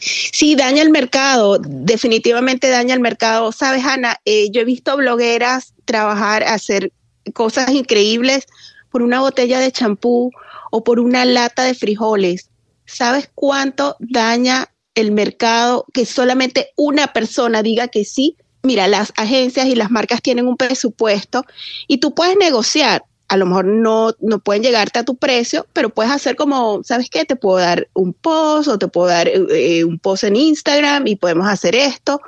Sí, 0.00 0.54
daña 0.54 0.80
el 0.80 0.88
mercado, 0.88 1.58
definitivamente 1.58 2.70
daña 2.70 2.94
el 2.94 3.00
mercado. 3.00 3.52
Sabes, 3.52 3.84
Ana, 3.84 4.16
eh, 4.24 4.50
yo 4.50 4.62
he 4.62 4.64
visto 4.64 4.96
blogueras 4.96 5.74
trabajar, 5.84 6.42
hacer 6.42 6.90
cosas 7.34 7.72
increíbles 7.72 8.46
por 8.90 9.02
una 9.02 9.20
botella 9.20 9.60
de 9.60 9.70
champú 9.70 10.30
o 10.70 10.82
por 10.82 10.98
una 10.98 11.26
lata 11.26 11.64
de 11.64 11.74
frijoles. 11.74 12.48
¿Sabes 12.86 13.28
cuánto 13.34 13.96
daña 13.98 14.70
el 14.94 15.12
mercado 15.12 15.84
que 15.92 16.06
solamente 16.06 16.70
una 16.74 17.12
persona 17.12 17.62
diga 17.62 17.88
que 17.88 18.06
sí 18.06 18.38
mira, 18.64 18.88
las 18.88 19.12
agencias 19.16 19.66
y 19.66 19.74
las 19.76 19.90
marcas 19.90 20.22
tienen 20.22 20.46
un 20.48 20.56
presupuesto 20.56 21.44
y 21.86 21.98
tú 21.98 22.14
puedes 22.14 22.36
negociar. 22.36 23.04
A 23.28 23.36
lo 23.36 23.46
mejor 23.46 23.64
no, 23.64 24.12
no 24.20 24.38
pueden 24.38 24.62
llegarte 24.62 24.98
a 24.98 25.04
tu 25.04 25.16
precio, 25.16 25.66
pero 25.72 25.88
puedes 25.90 26.12
hacer 26.12 26.36
como, 26.36 26.82
¿sabes 26.84 27.08
qué? 27.10 27.24
Te 27.24 27.36
puedo 27.36 27.58
dar 27.58 27.88
un 27.94 28.12
post 28.12 28.68
o 28.68 28.78
te 28.78 28.88
puedo 28.88 29.08
dar 29.08 29.28
eh, 29.28 29.84
un 29.84 29.98
post 29.98 30.24
en 30.24 30.36
Instagram 30.36 31.06
y 31.06 31.16
podemos 31.16 31.48
hacer 31.48 31.74
esto. 31.74 32.20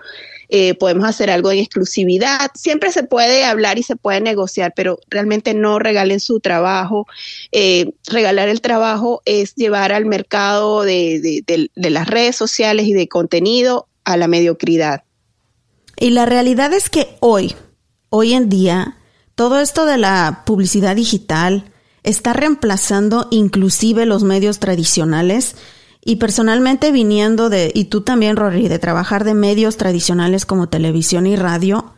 eh, 0.49 0.75
podemos 0.75 1.05
hacer 1.09 1.31
algo 1.31 1.51
en 1.51 1.59
exclusividad. 1.59 2.51
Siempre 2.55 2.93
se 2.93 3.03
puede 3.03 3.45
hablar 3.45 3.79
y 3.79 3.83
se 3.83 3.97
puede 3.97 4.21
negociar, 4.21 4.73
pero 4.77 4.99
realmente 5.11 5.55
no 5.55 5.79
regalen 5.79 6.21
su 6.21 6.41
trabajo. 6.41 7.07
Eh, 7.53 7.93
regalar 8.07 8.49
el 8.49 8.61
trabajo 8.61 9.23
es 9.25 9.55
llevar 9.55 9.93
al 9.93 10.07
mercado 10.07 10.83
de, 10.85 11.43
de 11.47 11.91
las 11.91 12.07
redes 12.09 12.37
sociales 12.37 12.87
y 12.87 12.93
de 12.93 13.09
contenido 13.09 13.89
a 14.05 14.17
la 14.17 14.29
mediocridad. 14.29 15.03
Y 15.99 16.11
la 16.11 16.27
realidad 16.27 16.73
es 16.73 16.91
que 16.91 17.17
hoy, 17.21 17.55
hoy 18.11 18.35
en 18.35 18.49
día, 18.49 18.99
todo 19.35 19.61
esto 19.61 19.87
de 19.87 19.99
la 19.99 20.43
publicidad 20.45 20.97
digital 20.97 21.73
está 22.03 22.33
reemplazando 22.33 23.29
inclusive 23.31 24.07
los 24.07 24.23
medios 24.23 24.59
tradicionales 24.61 25.57
y 26.05 26.17
personalmente 26.17 26.93
viniendo 26.93 27.51
de, 27.51 27.73
y 27.75 27.87
tú 27.87 28.03
también, 28.03 28.37
Rory, 28.37 28.69
de 28.69 28.79
trabajar 28.79 29.25
de 29.25 29.35
medios 29.35 29.77
tradicionales 29.77 30.47
como 30.47 30.69
televisión 30.69 31.27
y 31.27 31.35
radio, 31.35 31.95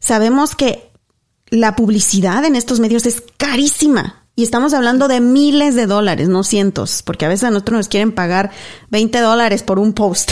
sabemos 0.00 0.56
que 0.56 0.90
la 1.50 1.76
publicidad 1.76 2.44
en 2.44 2.56
estos 2.56 2.80
medios 2.80 3.06
es 3.06 3.22
carísima. 3.36 4.26
Y 4.38 4.44
estamos 4.44 4.72
hablando 4.72 5.08
de 5.08 5.20
miles 5.20 5.74
de 5.74 5.86
dólares, 5.86 6.28
no 6.28 6.44
cientos, 6.44 7.02
porque 7.02 7.24
a 7.24 7.28
veces 7.28 7.42
a 7.42 7.50
nosotros 7.50 7.76
nos 7.76 7.88
quieren 7.88 8.12
pagar 8.12 8.52
20 8.88 9.18
dólares 9.18 9.64
por 9.64 9.80
un 9.80 9.94
post. 9.94 10.30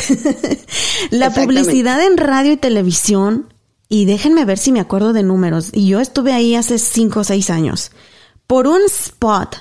la 1.10 1.34
publicidad 1.34 2.00
en 2.00 2.16
radio 2.16 2.52
y 2.52 2.56
televisión, 2.56 3.52
y 3.88 4.04
déjenme 4.04 4.44
ver 4.44 4.58
si 4.58 4.70
me 4.70 4.78
acuerdo 4.78 5.12
de 5.12 5.24
números, 5.24 5.70
y 5.72 5.88
yo 5.88 5.98
estuve 5.98 6.32
ahí 6.32 6.54
hace 6.54 6.78
5 6.78 7.18
o 7.18 7.24
6 7.24 7.50
años, 7.50 7.90
por 8.46 8.68
un 8.68 8.80
spot 8.86 9.56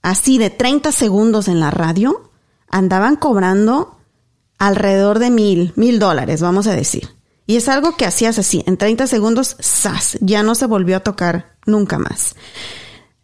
así 0.00 0.38
de 0.38 0.48
30 0.48 0.92
segundos 0.92 1.46
en 1.46 1.60
la 1.60 1.70
radio, 1.70 2.30
andaban 2.70 3.16
cobrando 3.16 3.98
alrededor 4.56 5.18
de 5.18 5.28
mil, 5.28 5.74
mil 5.76 5.98
dólares, 5.98 6.40
vamos 6.40 6.66
a 6.68 6.74
decir. 6.74 7.10
Y 7.46 7.56
es 7.56 7.68
algo 7.68 7.98
que 7.98 8.06
hacías 8.06 8.38
así, 8.38 8.64
en 8.66 8.78
30 8.78 9.06
segundos, 9.06 9.58
¡zas! 9.62 10.16
Ya 10.22 10.42
no 10.42 10.54
se 10.54 10.64
volvió 10.64 10.96
a 10.96 11.00
tocar 11.00 11.58
nunca 11.66 11.98
más. 11.98 12.34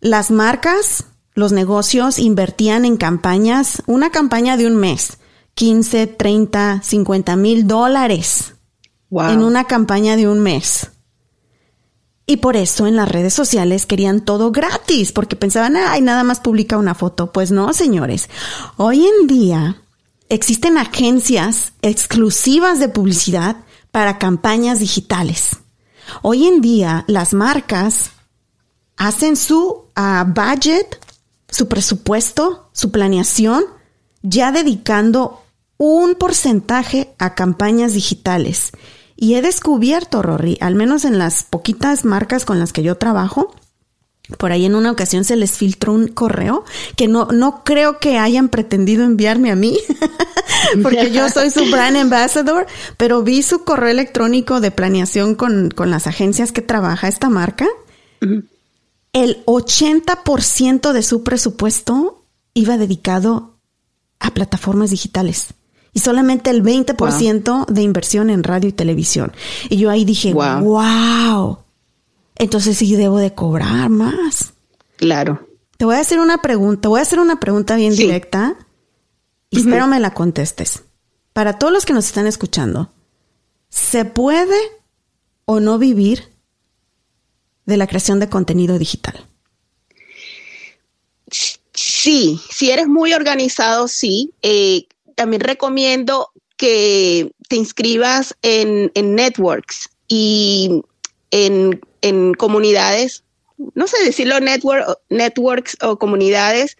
Las 0.06 0.30
marcas, 0.30 1.06
los 1.34 1.50
negocios 1.50 2.20
invertían 2.20 2.84
en 2.84 2.96
campañas, 2.96 3.82
una 3.86 4.10
campaña 4.10 4.56
de 4.56 4.68
un 4.68 4.76
mes, 4.76 5.18
15, 5.56 6.06
30, 6.06 6.80
50 6.80 7.34
mil 7.34 7.66
dólares 7.66 8.54
en 9.10 9.42
una 9.42 9.64
campaña 9.64 10.14
de 10.14 10.28
un 10.28 10.38
mes. 10.38 10.92
Y 12.24 12.36
por 12.36 12.56
eso 12.56 12.86
en 12.86 12.94
las 12.94 13.08
redes 13.08 13.34
sociales 13.34 13.84
querían 13.84 14.24
todo 14.24 14.52
gratis, 14.52 15.10
porque 15.10 15.34
pensaban, 15.34 15.74
ay, 15.76 16.02
nada 16.02 16.22
más 16.22 16.38
publica 16.38 16.78
una 16.78 16.94
foto. 16.94 17.32
Pues 17.32 17.50
no, 17.50 17.72
señores. 17.72 18.28
Hoy 18.76 19.08
en 19.08 19.26
día 19.26 19.82
existen 20.28 20.78
agencias 20.78 21.72
exclusivas 21.82 22.78
de 22.78 22.88
publicidad 22.88 23.56
para 23.90 24.18
campañas 24.18 24.78
digitales. 24.78 25.56
Hoy 26.22 26.46
en 26.46 26.60
día 26.60 27.02
las 27.08 27.34
marcas 27.34 28.12
hacen 28.96 29.34
su 29.34 29.85
ah, 29.96 30.24
budget, 30.26 31.00
su 31.48 31.68
presupuesto, 31.68 32.70
su 32.72 32.90
planeación, 32.90 33.64
ya 34.22 34.52
dedicando 34.52 35.42
un 35.78 36.14
porcentaje 36.14 37.14
a 37.18 37.34
campañas 37.34 37.92
digitales. 37.92 38.72
Y 39.16 39.34
he 39.34 39.42
descubierto, 39.42 40.22
Rory, 40.22 40.58
al 40.60 40.74
menos 40.74 41.04
en 41.04 41.18
las 41.18 41.42
poquitas 41.42 42.04
marcas 42.04 42.44
con 42.44 42.58
las 42.58 42.72
que 42.72 42.82
yo 42.82 42.96
trabajo, 42.96 43.54
por 44.38 44.50
ahí 44.50 44.64
en 44.64 44.74
una 44.74 44.90
ocasión 44.90 45.24
se 45.24 45.36
les 45.36 45.52
filtró 45.52 45.92
un 45.92 46.08
correo 46.08 46.64
que 46.96 47.06
no, 47.06 47.26
no 47.26 47.62
creo 47.62 48.00
que 48.00 48.18
hayan 48.18 48.48
pretendido 48.48 49.04
enviarme 49.04 49.50
a 49.50 49.56
mí, 49.56 49.78
porque 50.82 51.12
yo 51.12 51.28
soy 51.30 51.50
su 51.50 51.70
brand 51.70 51.96
ambassador, 51.96 52.66
pero 52.96 53.22
vi 53.22 53.42
su 53.42 53.64
correo 53.64 53.90
electrónico 53.90 54.60
de 54.60 54.72
planeación 54.72 55.36
con, 55.36 55.70
con 55.70 55.90
las 55.90 56.06
agencias 56.06 56.52
que 56.52 56.62
trabaja 56.62 57.08
esta 57.08 57.30
marca. 57.30 57.66
El 59.16 59.42
80% 59.46 60.92
de 60.92 61.02
su 61.02 61.24
presupuesto 61.24 62.26
iba 62.52 62.76
dedicado 62.76 63.56
a 64.20 64.30
plataformas 64.32 64.90
digitales 64.90 65.54
y 65.94 66.00
solamente 66.00 66.50
el 66.50 66.62
20% 66.62 67.64
de 67.64 67.80
inversión 67.80 68.28
en 68.28 68.42
radio 68.42 68.68
y 68.68 68.74
televisión. 68.74 69.32
Y 69.70 69.78
yo 69.78 69.88
ahí 69.88 70.04
dije, 70.04 70.34
wow. 70.34 71.60
Entonces 72.34 72.76
sí 72.76 72.94
debo 72.94 73.16
de 73.16 73.32
cobrar 73.32 73.88
más. 73.88 74.52
Claro. 74.96 75.48
Te 75.78 75.86
voy 75.86 75.96
a 75.96 76.00
hacer 76.00 76.20
una 76.20 76.42
pregunta, 76.42 76.90
voy 76.90 76.98
a 76.98 77.04
hacer 77.04 77.18
una 77.18 77.40
pregunta 77.40 77.74
bien 77.76 77.96
directa 77.96 78.58
y 79.48 79.60
espero 79.60 79.86
me 79.86 79.98
la 79.98 80.12
contestes. 80.12 80.82
Para 81.32 81.58
todos 81.58 81.72
los 81.72 81.86
que 81.86 81.94
nos 81.94 82.04
están 82.04 82.26
escuchando, 82.26 82.92
¿se 83.70 84.04
puede 84.04 84.58
o 85.46 85.58
no 85.58 85.78
vivir 85.78 86.35
de 87.66 87.76
la 87.76 87.86
creación 87.86 88.20
de 88.20 88.28
contenido 88.28 88.78
digital? 88.78 89.26
Sí, 91.74 92.40
si 92.50 92.70
eres 92.70 92.86
muy 92.86 93.12
organizado, 93.12 93.88
sí. 93.88 94.32
Eh, 94.42 94.86
también 95.14 95.40
recomiendo 95.40 96.30
que 96.56 97.32
te 97.48 97.56
inscribas 97.56 98.34
en, 98.42 98.90
networks 98.94 99.90
y 100.08 100.82
en, 101.30 101.80
comunidades, 102.38 103.24
no 103.74 103.86
sé 103.86 104.02
decirlo, 104.04 104.40
network, 104.40 105.00
networks 105.10 105.76
o 105.82 105.98
comunidades 105.98 106.76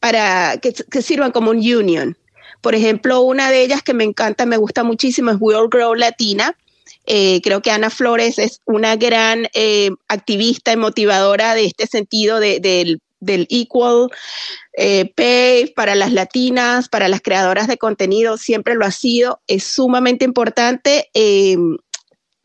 para 0.00 0.56
que, 0.58 1.02
sirvan 1.02 1.30
como 1.30 1.50
un 1.50 1.58
union. 1.58 2.16
Por 2.60 2.74
ejemplo, 2.74 3.20
una 3.20 3.50
de 3.50 3.62
ellas 3.62 3.82
que 3.82 3.94
me 3.94 4.04
encanta, 4.04 4.46
me 4.46 4.56
gusta 4.56 4.82
muchísimo 4.82 5.30
es 5.30 5.36
World 5.38 5.70
Grow 5.70 5.94
Latina. 5.94 6.56
Eh, 7.06 7.40
creo 7.42 7.62
que 7.62 7.70
Ana 7.70 7.90
Flores 7.90 8.38
es 8.38 8.60
una 8.64 8.96
gran 8.96 9.48
eh, 9.54 9.90
activista 10.08 10.72
y 10.72 10.76
motivadora 10.76 11.54
de 11.54 11.64
este 11.66 11.86
sentido 11.86 12.38
del, 12.38 13.00
del 13.20 13.46
equal 13.50 14.08
eh, 14.76 15.12
pay 15.14 15.72
para 15.74 15.94
las 15.94 16.12
latinas, 16.12 16.88
para 16.88 17.08
las 17.08 17.20
creadoras 17.20 17.66
de 17.66 17.78
contenido, 17.78 18.36
siempre 18.36 18.74
lo 18.74 18.84
ha 18.84 18.92
sido. 18.92 19.40
Es 19.46 19.64
sumamente 19.64 20.24
importante 20.24 21.08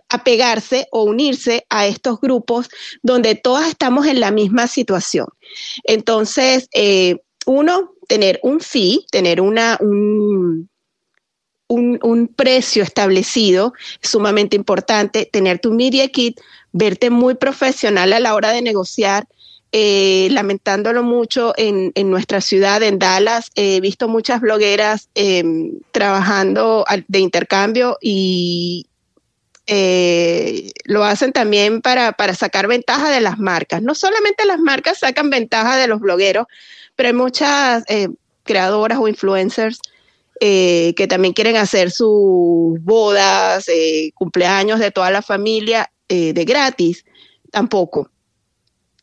apegarse 0.10 0.88
o 0.92 1.04
unirse 1.04 1.66
a 1.70 1.86
estos 1.86 2.20
grupos 2.22 2.70
donde 3.04 3.36
todas 3.36 3.68
estamos 3.68 4.08
en 4.08 4.20
la 4.20 4.32
misma 4.32 4.68
situación. 4.68 5.28
Entonces, 5.84 6.70
uno, 7.46 7.94
tener 8.08 8.40
un 8.44 8.60
fee, 8.60 9.06
tener 9.12 9.42
una, 9.42 9.78
un, 9.82 10.70
un, 11.68 12.34
precio 12.36 12.84
establecido, 12.84 13.74
es 14.02 14.10
sumamente 14.10 14.56
importante, 14.56 15.30
tener 15.32 15.60
tu 15.60 15.72
media 15.72 16.08
kit, 16.08 16.40
verte 16.72 17.10
muy 17.10 17.36
profesional 17.36 18.14
a 18.14 18.20
la 18.20 18.36
hora 18.36 18.52
de 18.52 18.62
negociar, 18.62 19.28
eh, 19.74 20.30
lamentándolo 20.32 21.04
mucho 21.04 21.54
en, 21.58 21.92
nuestra 22.10 22.42
ciudad, 22.42 22.82
en 22.84 23.00
Dallas. 23.00 23.52
He 23.56 23.82
visto 23.82 24.08
muchas 24.08 24.40
blogueras 24.40 25.10
em, 25.14 25.80
trabajando 25.92 26.86
de 27.08 27.20
intercambio 27.20 27.98
y 28.02 28.88
eh, 29.66 30.72
lo 30.86 31.04
hacen 31.04 31.34
también 31.34 31.82
para, 31.82 32.16
sacar 32.34 32.68
ventaja 32.68 33.10
de 33.12 33.20
las 33.20 33.38
marcas. 33.38 33.82
No 33.82 33.94
solamente 33.94 34.46
las 34.46 34.60
marcas 34.60 35.00
sacan 35.00 35.30
ventaja 35.30 35.76
de 35.76 35.88
los 35.88 36.00
blogueros, 36.00 36.48
pero 36.96 37.08
hay 37.08 37.14
muchas 37.14 37.84
eh, 37.90 38.08
creadoras 38.44 39.00
o 39.00 39.10
influencers 39.10 39.82
que 40.40 41.08
también 41.10 41.34
quieren 41.34 41.58
hacer 41.58 41.92
sus 41.92 42.82
bodas, 42.82 43.66
cumpleaños 44.16 44.80
de 44.80 44.92
toda 44.92 45.12
la 45.12 45.22
familia 45.22 45.92
de 46.08 46.46
gratis. 46.46 47.06
Tampoco 47.52 48.12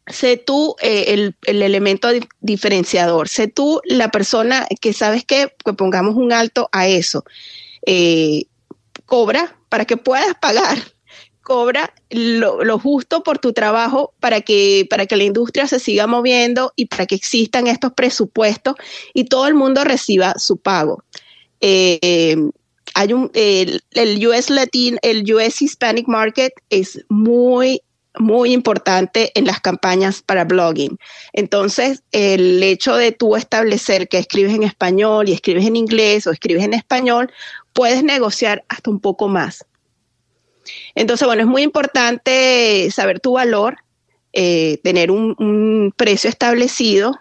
sé 0.06 0.36
tú 0.36 0.76
eh, 0.82 1.32
el, 1.46 1.62
elemento 1.62 2.08
diferenciador, 2.40 3.28
sé 3.28 3.48
tú 3.48 3.80
la 3.84 4.10
persona 4.10 4.66
que 4.80 4.92
sabes 4.92 5.24
que, 5.24 5.48
pongamos 5.76 6.16
un 6.16 6.32
alto 6.32 6.68
a 6.72 6.88
eso. 6.88 7.24
Eh, 7.86 8.44
cobra 9.06 9.56
para 9.68 9.84
que 9.84 9.96
puedas 9.96 10.34
pagar, 10.40 10.78
cobra 11.42 11.94
lo, 12.10 12.78
justo 12.78 13.22
por 13.22 13.38
tu 13.38 13.52
trabajo 13.52 14.14
para 14.20 14.40
que, 14.40 14.86
para 14.88 15.06
que 15.06 15.16
la 15.16 15.24
industria 15.24 15.66
se 15.66 15.78
siga 15.78 16.06
moviendo 16.06 16.72
y 16.76 16.86
para 16.86 17.06
que 17.06 17.14
existan 17.14 17.66
estos 17.66 17.92
presupuestos 17.92 18.74
y 19.12 19.24
todo 19.24 19.46
el 19.46 19.54
mundo 19.54 19.84
reciba 19.84 20.34
su 20.38 20.58
pago. 20.58 21.04
Eh, 21.66 22.36
hay 22.94 23.12
un, 23.12 23.30
el, 23.34 23.82
el 23.92 24.26
US 24.26 24.50
Latin, 24.50 24.98
el 25.02 25.24
US 25.34 25.62
Hispanic 25.62 26.06
Market 26.06 26.52
es 26.68 27.04
muy 27.08 27.80
muy 28.18 28.52
importante 28.52 29.32
en 29.34 29.44
las 29.44 29.60
campañas 29.60 30.22
para 30.22 30.44
blogging. 30.44 30.98
Entonces, 31.32 32.02
el 32.12 32.62
hecho 32.62 32.96
de 32.96 33.12
tú 33.12 33.36
establecer 33.36 34.08
que 34.08 34.18
escribes 34.18 34.54
en 34.54 34.62
español 34.62 35.28
y 35.28 35.32
escribes 35.32 35.66
en 35.66 35.76
inglés 35.76 36.26
o 36.26 36.30
escribes 36.30 36.64
en 36.64 36.74
español, 36.74 37.32
puedes 37.72 38.04
negociar 38.04 38.64
hasta 38.68 38.90
un 38.90 39.00
poco 39.00 39.28
más. 39.28 39.64
Entonces, 40.94 41.26
bueno, 41.26 41.42
es 41.42 41.48
muy 41.48 41.62
importante 41.62 42.88
saber 42.90 43.20
tu 43.20 43.32
valor, 43.32 43.78
eh, 44.32 44.78
tener 44.82 45.10
un, 45.10 45.92
precio 45.96 46.30
establecido. 46.30 47.18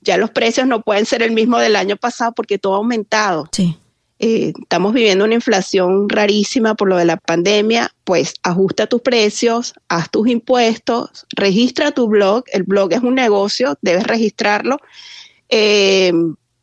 Ya 0.00 0.16
los 0.16 0.30
precios 0.30 0.66
no 0.66 0.82
pueden 0.82 1.06
ser 1.06 1.22
el 1.22 1.30
mismo 1.30 1.58
del 1.58 1.76
año 1.76 1.96
pasado 1.96 2.32
porque 2.32 2.58
todo 2.58 2.74
ha 2.74 2.78
aumentado. 2.78 3.48
Sí. 3.52 3.76
Eh, 4.24 4.52
estamos 4.62 4.94
viviendo 4.94 5.24
una 5.24 5.34
inflación 5.34 6.08
rarísima 6.08 6.76
por 6.76 6.88
lo 6.88 6.96
de 6.96 7.04
la 7.04 7.16
pandemia, 7.16 7.92
pues 8.04 8.34
ajusta 8.44 8.86
tus 8.86 9.02
precios, 9.02 9.74
haz 9.88 10.12
tus 10.12 10.28
impuestos, 10.28 11.26
registra 11.34 11.90
tu 11.90 12.06
blog, 12.06 12.44
el 12.52 12.62
blog 12.62 12.92
es 12.92 13.00
un 13.00 13.16
negocio, 13.16 13.76
debes 13.82 14.04
registrarlo, 14.04 14.78
eh, 15.48 16.12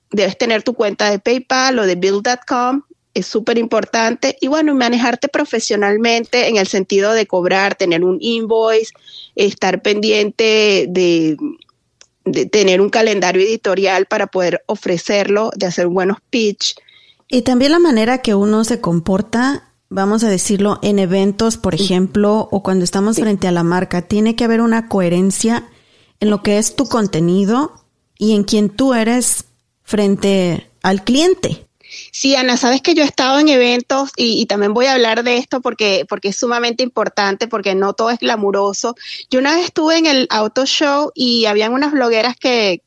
debes 0.10 0.38
tener 0.38 0.64
tu 0.64 0.74
cuenta 0.74 1.12
de 1.12 1.20
PayPal 1.20 1.80
o 1.80 1.86
de 1.86 1.96
Build.com, 1.96 2.84
es 3.14 3.26
súper 3.26 3.58
importante, 3.58 4.38
y 4.40 4.48
bueno, 4.48 4.74
manejarte 4.74 5.28
profesionalmente 5.28 6.48
en 6.48 6.56
el 6.56 6.66
sentido 6.68 7.12
de 7.12 7.28
cobrar, 7.28 7.76
tener 7.76 8.06
un 8.06 8.20
invoice, 8.22 8.94
estar 9.36 9.82
pendiente 9.82 10.86
de 10.88 11.36
de 12.26 12.46
tener 12.46 12.80
un 12.80 12.90
calendario 12.90 13.42
editorial 13.42 14.06
para 14.06 14.28
poder 14.28 14.64
ofrecerlo, 14.68 15.52
de 15.56 15.66
hacer 15.66 15.88
buenos 15.88 16.18
pitch. 16.30 16.76
Y 17.32 17.44
también 17.44 17.72
la 17.72 17.80
manera 17.80 18.24
que 18.24 18.34
uno 18.34 18.64
se 18.64 18.82
comporta, 18.82 19.72
vamos 19.88 20.24
a 20.24 20.30
decirlo, 20.30 20.80
en 20.82 20.98
eventos, 20.98 21.58
por 21.58 21.76
ejemplo, 21.76 22.50
o 22.52 22.64
cuando 22.64 22.84
estamos 22.84 23.18
frente 23.18 23.48
a 23.48 23.52
la 23.52 23.62
marca, 23.62 24.02
tiene 24.02 24.36
que 24.36 24.46
haber 24.46 24.62
una 24.62 24.90
coherencia 24.90 25.70
en 26.20 26.32
lo 26.32 26.42
que 26.42 26.58
es 26.58 26.76
tu 26.76 26.88
contenido 26.88 27.86
y 28.18 28.34
en 28.34 28.44
quien 28.44 28.72
tú 28.72 28.96
eres 28.96 29.46
frente 29.84 30.72
al 30.82 31.04
cliente. 31.04 31.68
Sí, 32.12 32.36
Ana, 32.36 32.58
sabes 32.58 32.82
que 32.82 32.96
yo 32.96 33.04
he 33.04 33.08
estado 33.08 33.40
en 33.40 33.48
eventos 33.48 34.10
y, 34.16 34.46
también 34.48 34.74
voy 34.74 34.88
a 34.88 34.94
hablar 34.94 35.24
de 35.24 35.38
esto 35.38 35.62
porque, 35.62 36.06
porque 36.10 36.30
es 36.30 36.36
sumamente 36.36 36.82
importante, 36.82 37.48
porque 37.48 37.76
no 37.76 37.94
todo 37.94 38.10
es 38.10 38.18
glamuroso. 38.18 38.96
Yo 39.30 39.40
una 39.40 39.56
vez 39.56 39.66
estuve 39.66 39.98
en 39.98 40.08
el 40.08 40.28
auto 40.32 40.66
show 40.66 41.12
y 41.14 41.46
habían 41.46 41.74
unas 41.74 41.92
blogueras 41.92 42.36
que 42.36 42.72
eh, 42.72 42.82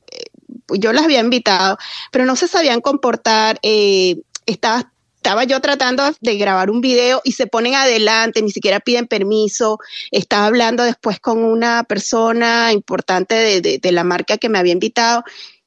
yo 0.75 0.93
las 0.93 1.05
había 1.05 1.21
invitado, 1.21 1.79
pero 2.11 2.25
no 2.25 2.35
se 2.35 2.49
sabían 2.49 2.81
comportar. 2.81 3.61
Eh, 3.63 4.21
estaba 4.47 4.93
estaba 5.17 5.45
yo 5.45 5.61
tratando 5.61 6.03
de 6.21 6.37
grabar 6.37 6.69
un 6.69 6.81
video 6.81 7.21
y 7.23 7.31
se 7.33 7.47
ponen 7.47 7.77
adelante, 7.77 8.43
ni 8.43 8.51
siquiera 8.51 8.81
piden 8.81 9.07
permiso. 9.07 9.79
Estaba 10.11 10.47
hablando 10.47 10.83
después 10.83 11.21
con 11.21 11.45
una 11.45 11.85
persona 11.85 12.73
importante 12.73 13.37
de, 13.37 13.79
de, 13.79 13.93
la 13.93 14.03
marca 14.03 14.37
que 14.37 14.49
me 14.49 14.59
había 14.59 14.73
invitado 14.73 15.23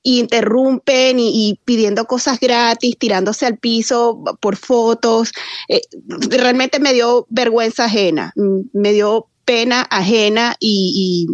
interrumpen 0.06 1.18
y, 1.20 1.60
pidiendo 1.66 2.06
cosas 2.06 2.40
gratis, 2.40 2.96
tirándose 2.98 3.48
al 3.48 3.58
piso 3.58 4.24
por 4.40 4.56
fotos. 4.56 5.32
Eh, 5.68 5.82
realmente 6.30 6.80
me 6.80 6.94
dio 6.94 7.26
vergüenza 7.30 7.86
ajena, 7.86 8.32
mm, 8.36 8.60
me 8.74 8.94
dio 8.94 9.28
pena 9.46 9.82
ajena 9.90 10.56
y, 10.60 11.28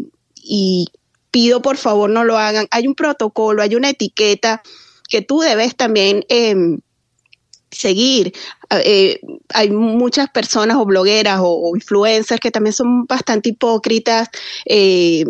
pido 1.32 1.62
por 1.62 1.78
favor 1.78 2.10
no 2.10 2.24
lo 2.24 2.38
hagan. 2.38 2.68
Hay 2.72 2.88
un 2.88 2.96
protocolo, 2.96 3.62
hay 3.62 3.76
una 3.76 3.89
etiqueta 3.89 4.62
que 5.10 5.22
tú 5.22 5.39
debes 5.39 5.76
también 5.76 6.26
em, 6.30 6.80
seguir. 7.72 8.34
Eh, 8.69 9.19
hay 9.53 9.69
muchas 9.72 10.30
personas 10.30 10.78
o 10.78 10.86
blogueras 10.86 11.39
o, 11.41 11.76
influencers 11.76 12.39
que 12.39 12.51
también 12.51 12.74
son 12.74 13.05
bastante 13.05 13.49
hipócritas, 13.49 14.30
eh, 14.65 15.26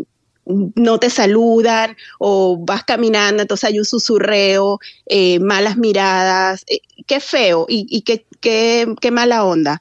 no 0.45 0.99
te 0.99 1.09
saludan 1.09 1.95
o 2.19 2.57
vas 2.57 2.83
caminando, 2.83 3.43
entonces 3.43 3.69
hay 3.69 3.79
un 3.79 3.85
susurreo, 3.85 4.79
eh, 5.05 5.39
malas 5.39 5.77
miradas, 5.77 6.65
qué 7.05 7.19
feo 7.19 7.67
y, 7.69 8.01
qué, 8.01 8.25
qué, 8.41 9.11
mala 9.11 9.45
onda. 9.45 9.79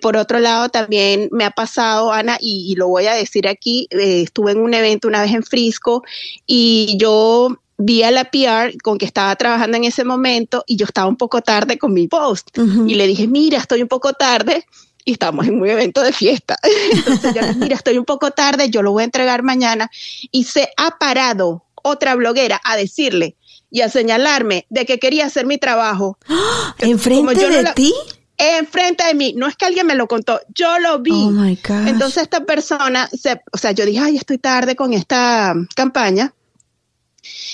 Por 0.00 0.16
otro 0.16 0.38
lado, 0.38 0.68
también 0.68 1.28
me 1.32 1.44
ha 1.44 1.50
pasado, 1.50 2.12
Ana, 2.12 2.38
y, 2.40 2.74
lo 2.76 2.88
voy 2.88 3.06
a 3.06 3.14
decir 3.14 3.48
aquí, 3.48 3.88
estuve 3.90 4.52
en 4.52 4.60
un 4.60 4.72
evento 4.72 5.08
una 5.08 5.20
vez 5.20 5.34
en 5.34 5.42
Frisco 5.42 6.04
y 6.46 6.96
yo 6.96 7.58
vi 7.78 8.02
a 8.02 8.10
la 8.10 8.24
PR 8.24 8.76
con 8.82 8.98
que 8.98 9.06
estaba 9.06 9.34
trabajando 9.36 9.76
en 9.76 9.84
ese 9.84 10.04
momento 10.04 10.64
y 10.66 10.76
yo 10.76 10.84
estaba 10.84 11.08
un 11.08 11.16
poco 11.16 11.40
tarde 11.40 11.78
con 11.78 11.94
mi 11.94 12.08
post 12.08 12.50
y 12.86 12.94
le 12.94 13.06
dije, 13.06 13.28
mira, 13.28 13.58
estoy 13.58 13.80
un 13.82 13.88
poco 13.88 14.12
tarde 14.12 14.66
y 15.04 15.12
estamos 15.12 15.46
en 15.46 15.60
un 15.60 15.66
evento 15.66 16.02
de 16.02 16.12
fiesta. 16.12 16.58
Entonces 16.92 17.34
yo 17.34 17.40
mira, 17.56 17.76
estoy 17.76 17.96
un 17.96 18.04
poco 18.04 18.32
tarde, 18.32 18.68
yo 18.68 18.82
lo 18.82 18.92
voy 18.92 19.02
a 19.02 19.04
entregar 19.04 19.42
mañana. 19.42 19.90
Y 20.32 20.44
se 20.44 20.68
ha 20.76 20.98
parado 20.98 21.64
otra 21.82 22.16
bloguera 22.16 22.60
a 22.64 22.76
decirle 22.76 23.36
y 23.70 23.80
a 23.80 23.88
señalarme 23.88 24.66
de 24.68 24.84
que 24.84 24.98
quería 24.98 25.26
hacer 25.26 25.46
mi 25.46 25.56
trabajo. 25.56 26.18
¿Enfrente 26.78 27.48
de 27.48 27.72
ti? 27.74 27.94
Enfrente 28.36 29.06
de 29.06 29.14
mí. 29.14 29.34
No 29.36 29.46
es 29.46 29.56
que 29.56 29.66
alguien 29.66 29.86
me 29.86 29.94
lo 29.94 30.08
contó, 30.08 30.40
yo 30.54 30.78
lo 30.80 30.98
vi. 30.98 31.12
Oh 31.12 31.30
my 31.30 31.58
Entonces 31.86 32.24
esta 32.24 32.44
persona, 32.44 33.08
se, 33.12 33.40
o 33.52 33.56
sea, 33.56 33.72
yo 33.72 33.86
dije, 33.86 34.00
ay, 34.00 34.16
estoy 34.16 34.38
tarde 34.38 34.74
con 34.74 34.92
esta 34.92 35.54
campaña. 35.74 36.34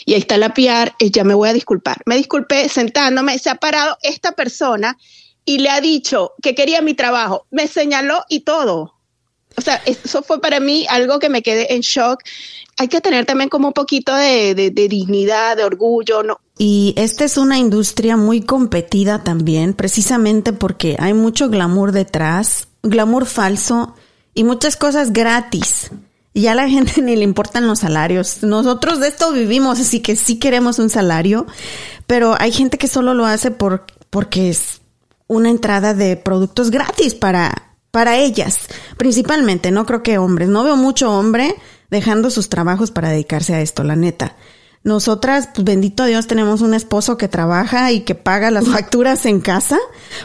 Y 0.04 0.14
ahí 0.14 0.20
está 0.20 0.36
la 0.36 0.54
PR, 0.54 0.94
ya 0.98 1.24
me 1.24 1.34
voy 1.34 1.48
a 1.48 1.52
disculpar. 1.52 2.02
Me 2.06 2.16
disculpé 2.16 2.68
sentándome, 2.68 3.38
se 3.38 3.50
ha 3.50 3.56
parado 3.56 3.96
esta 4.02 4.32
persona 4.32 4.96
y 5.44 5.58
le 5.58 5.70
ha 5.70 5.80
dicho 5.80 6.32
que 6.42 6.54
quería 6.54 6.82
mi 6.82 6.94
trabajo, 6.94 7.46
me 7.50 7.68
señaló 7.68 8.24
y 8.28 8.40
todo. 8.40 8.94
O 9.56 9.60
sea, 9.60 9.80
eso 9.86 10.22
fue 10.22 10.40
para 10.40 10.58
mí 10.58 10.86
algo 10.88 11.18
que 11.18 11.28
me 11.28 11.42
quedé 11.42 11.74
en 11.74 11.82
shock. 11.82 12.20
Hay 12.76 12.88
que 12.88 13.00
tener 13.00 13.24
también 13.24 13.48
como 13.48 13.68
un 13.68 13.74
poquito 13.74 14.14
de, 14.14 14.54
dignidad, 14.74 15.56
de 15.56 15.64
orgullo, 15.64 16.24
¿no? 16.24 16.40
Y 16.58 16.92
esta 16.96 17.24
es 17.24 17.36
una 17.36 17.58
industria 17.58 18.16
muy 18.16 18.40
competida 18.40 19.22
también, 19.22 19.74
precisamente 19.74 20.52
porque 20.52 20.96
hay 20.98 21.14
mucho 21.14 21.48
glamour 21.48 21.92
detrás, 21.92 22.68
glamour 22.82 23.26
falso 23.26 23.94
y 24.34 24.42
muchas 24.42 24.76
cosas 24.76 25.12
gratis. 25.12 25.90
Y 26.34 26.42
ya 26.42 26.52
a 26.52 26.56
la 26.56 26.68
gente 26.68 27.00
ni 27.02 27.16
le 27.16 27.24
importan 27.24 27.66
los 27.66 27.78
salarios. 27.78 28.42
Nosotros 28.42 29.00
de 29.00 29.08
esto 29.08 29.32
vivimos, 29.32 29.80
así 29.80 30.00
que 30.00 30.16
sí 30.16 30.38
queremos 30.38 30.78
un 30.78 30.90
salario, 30.90 31.46
pero 32.06 32.36
hay 32.38 32.52
gente 32.52 32.76
que 32.76 32.88
solo 32.88 33.14
lo 33.14 33.24
hace 33.24 33.50
por, 33.50 33.86
porque 34.10 34.50
es 34.50 34.82
una 35.26 35.48
entrada 35.48 35.94
de 35.94 36.16
productos 36.16 36.70
gratis 36.70 37.14
para, 37.14 37.76
para 37.90 38.18
ellas, 38.18 38.68
principalmente, 38.98 39.70
no 39.70 39.86
creo 39.86 40.02
que 40.02 40.18
hombres, 40.18 40.48
no 40.48 40.64
veo 40.64 40.76
mucho 40.76 41.10
hombre 41.10 41.54
dejando 41.90 42.30
sus 42.30 42.48
trabajos 42.48 42.90
para 42.90 43.08
dedicarse 43.08 43.54
a 43.54 43.60
esto, 43.60 43.84
la 43.84 43.96
neta. 43.96 44.36
Nosotras, 44.84 45.48
pues 45.54 45.64
bendito 45.64 46.04
Dios, 46.04 46.26
tenemos 46.26 46.60
un 46.60 46.74
esposo 46.74 47.16
que 47.16 47.26
trabaja 47.26 47.90
y 47.90 48.00
que 48.00 48.14
paga 48.14 48.50
las 48.50 48.66
facturas 48.68 49.24
en 49.24 49.40
casa, 49.40 49.78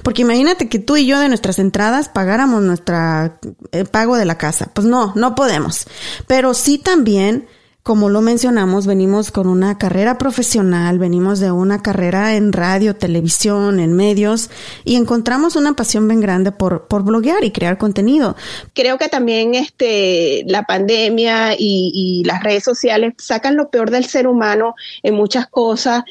porque 0.03 0.23
imagínate 0.23 0.67
que 0.67 0.79
tú 0.79 0.97
y 0.97 1.05
yo 1.05 1.17
de 1.17 1.29
nuestras 1.29 1.59
entradas 1.59 2.09
pagáramos 2.09 2.61
nuestra 2.61 3.39
el 3.71 3.85
pago 3.85 4.17
de 4.17 4.25
la 4.25 4.37
casa. 4.37 4.69
Pues 4.73 4.85
no, 4.85 5.13
no 5.15 5.33
podemos. 5.33 5.87
Pero 6.27 6.53
sí 6.53 6.77
también 6.77 7.47
como 7.89 8.09
lo 8.09 8.21
mencionamos, 8.21 8.85
venimos 8.85 9.31
con 9.31 9.47
una 9.47 9.79
carrera 9.79 10.19
profesional, 10.19 10.99
venimos 10.99 11.39
de 11.39 11.49
una 11.49 11.81
carrera 11.81 12.35
en 12.35 12.53
radio, 12.53 12.95
televisión, 12.95 13.79
en 13.79 13.93
medios 13.93 14.51
y 14.85 14.95
encontramos 14.95 15.55
una 15.55 15.73
pasión 15.73 16.07
bien 16.07 16.21
grande 16.21 16.51
por, 16.51 16.85
por 16.85 17.01
bloguear 17.03 17.43
y 17.43 17.49
crear 17.49 17.79
contenido. 17.79 18.35
Creo 18.75 18.99
que 18.99 19.09
también 19.09 19.55
este, 19.55 20.43
la 20.45 20.65
pandemia 20.65 21.55
y, 21.57 22.21
las 22.25 22.43
redes 22.43 22.63
sociales 22.63 23.15
sacan 23.17 23.55
lo 23.55 23.71
peor 23.71 23.89
del 23.89 24.05
ser 24.05 24.27
humano 24.27 24.75
en 25.01 25.15
muchas 25.15 25.47
cosas 25.47 26.03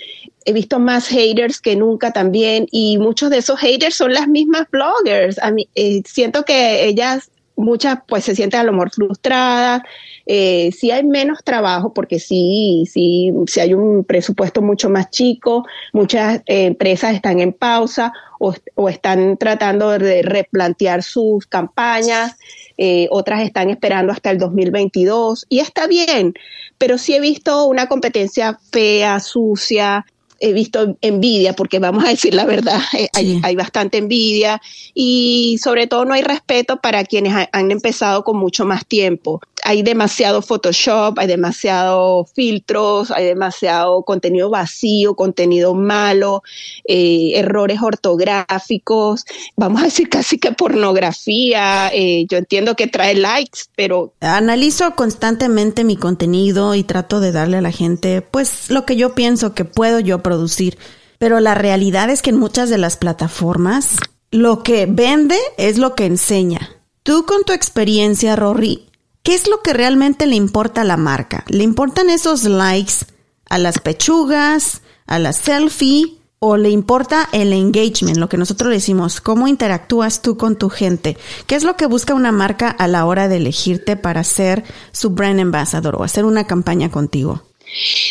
he 0.44 0.52
visto 0.52 0.80
más 0.80 1.06
haters 1.06 1.60
que 1.60 1.76
nunca 1.76 2.10
también 2.10 2.66
y 2.72 2.98
muchos 2.98 3.30
de 3.30 3.38
esos 3.38 3.60
haters 3.60 3.94
son 3.94 4.14
las 4.14 4.26
mismas 4.26 4.66
bloggers. 4.68 5.38
A 5.38 5.52
mí, 5.52 5.68
eh, 5.76 6.02
siento 6.06 6.44
que 6.44 6.86
ellas, 6.86 7.30
muchas 7.58 7.98
pues 8.06 8.24
se 8.24 8.34
sienten 8.34 8.60
a 8.60 8.64
lo 8.64 8.72
mejor 8.72 8.90
frustradas, 8.90 9.82
eh, 10.26 10.70
si 10.72 10.90
hay 10.90 11.04
menos 11.04 11.42
trabajo, 11.42 11.92
porque 11.92 12.20
sí, 12.20 12.84
sí, 12.90 13.32
si 13.46 13.60
hay 13.60 13.74
un 13.74 14.04
presupuesto 14.04 14.62
mucho 14.62 14.88
más 14.88 15.10
chico, 15.10 15.66
muchas 15.92 16.38
eh, 16.46 16.66
empresas 16.66 17.14
están 17.14 17.40
en 17.40 17.52
pausa 17.52 18.12
o, 18.38 18.88
están 18.88 19.36
tratando 19.36 19.90
de 19.98 20.22
replantear 20.22 21.02
sus 21.02 21.46
campañas, 21.46 22.36
eh, 22.76 23.08
otras 23.10 23.42
están 23.42 23.70
esperando 23.70 24.12
hasta 24.12 24.30
el 24.30 24.38
2022 24.38 25.46
y 25.48 25.58
está 25.58 25.88
bien, 25.88 26.34
pero 26.78 26.96
sí 26.96 27.14
he 27.14 27.20
visto 27.20 27.64
una 27.64 27.88
competencia 27.88 28.56
fea, 28.70 29.18
sucia, 29.18 30.06
he 30.40 30.52
visto 30.52 30.96
envidia, 31.00 31.54
porque 31.54 31.78
vamos 31.78 32.04
a 32.04 32.08
decir 32.08 32.34
la 32.34 32.44
verdad, 32.44 32.80
eh, 32.92 33.08
hay, 33.42 33.56
bastante 33.56 33.98
envidia 33.98 34.60
y 34.94 35.58
sobre 35.62 35.86
todo 35.86 36.04
no 36.04 36.14
hay 36.14 36.22
respeto 36.22 36.80
para 36.80 37.04
quienes 37.04 37.48
han 37.52 37.70
empezado 37.70 38.24
con 38.24 38.36
mucho 38.36 38.64
más 38.64 38.86
tiempo. 38.86 39.40
Hay 39.64 39.82
demasiado 39.82 40.40
Photoshop, 40.40 41.18
hay 41.18 41.26
demasiado 41.26 42.24
filtros, 42.34 43.10
hay 43.10 43.26
demasiado 43.26 44.02
contenido 44.04 44.50
vacío, 44.50 45.14
contenido 45.14 45.74
malo, 45.74 46.42
eh, 46.84 47.32
errores 47.34 47.80
ortográficos, 47.82 49.24
vamos 49.56 49.82
a 49.82 49.86
decir 49.86 50.08
casi 50.08 50.38
que 50.38 50.52
pornografía. 50.52 51.90
Eh, 51.92 52.26
yo 52.28 52.38
entiendo 52.38 52.76
que 52.76 52.86
trae 52.86 53.14
likes, 53.14 53.62
pero... 53.74 54.12
Analizo 54.20 54.94
constantemente 54.94 55.84
mi 55.84 55.96
contenido 55.96 56.74
y 56.74 56.84
trato 56.84 57.20
de 57.20 57.32
darle 57.32 57.58
a 57.58 57.60
la 57.60 57.72
gente 57.72 58.22
pues 58.22 58.70
lo 58.70 58.86
que 58.86 58.96
yo 58.96 59.14
pienso 59.14 59.54
que 59.54 59.64
puedo 59.64 60.00
yo 60.00 60.22
producir. 60.28 60.78
Pero 61.18 61.40
la 61.40 61.54
realidad 61.54 62.10
es 62.10 62.22
que 62.22 62.30
en 62.30 62.36
muchas 62.36 62.68
de 62.68 62.78
las 62.78 62.96
plataformas 62.96 63.96
lo 64.30 64.62
que 64.62 64.86
vende 64.86 65.38
es 65.56 65.78
lo 65.78 65.94
que 65.94 66.04
enseña. 66.04 66.70
Tú 67.02 67.24
con 67.24 67.44
tu 67.44 67.52
experiencia, 67.52 68.36
Rory, 68.36 68.86
¿qué 69.22 69.34
es 69.34 69.48
lo 69.48 69.62
que 69.62 69.72
realmente 69.72 70.26
le 70.26 70.36
importa 70.36 70.82
a 70.82 70.84
la 70.84 70.98
marca? 70.98 71.44
¿Le 71.48 71.64
importan 71.64 72.10
esos 72.10 72.44
likes 72.44 73.06
a 73.48 73.56
las 73.56 73.78
pechugas, 73.78 74.82
a 75.06 75.18
la 75.18 75.32
selfie 75.32 76.18
o 76.40 76.56
le 76.56 76.70
importa 76.70 77.28
el 77.32 77.52
engagement, 77.52 78.18
lo 78.18 78.28
que 78.28 78.36
nosotros 78.36 78.70
decimos, 78.70 79.20
cómo 79.20 79.48
interactúas 79.48 80.22
tú 80.22 80.36
con 80.36 80.56
tu 80.56 80.68
gente. 80.68 81.16
¿Qué 81.46 81.56
es 81.56 81.64
lo 81.64 81.76
que 81.76 81.86
busca 81.86 82.14
una 82.14 82.30
marca 82.30 82.68
a 82.68 82.86
la 82.86 83.06
hora 83.06 83.26
de 83.26 83.38
elegirte 83.38 83.96
para 83.96 84.22
ser 84.22 84.62
su 84.92 85.10
brand 85.10 85.40
ambassador 85.40 85.96
o 85.96 86.04
hacer 86.04 86.24
una 86.24 86.46
campaña 86.46 86.90
contigo? 86.90 87.47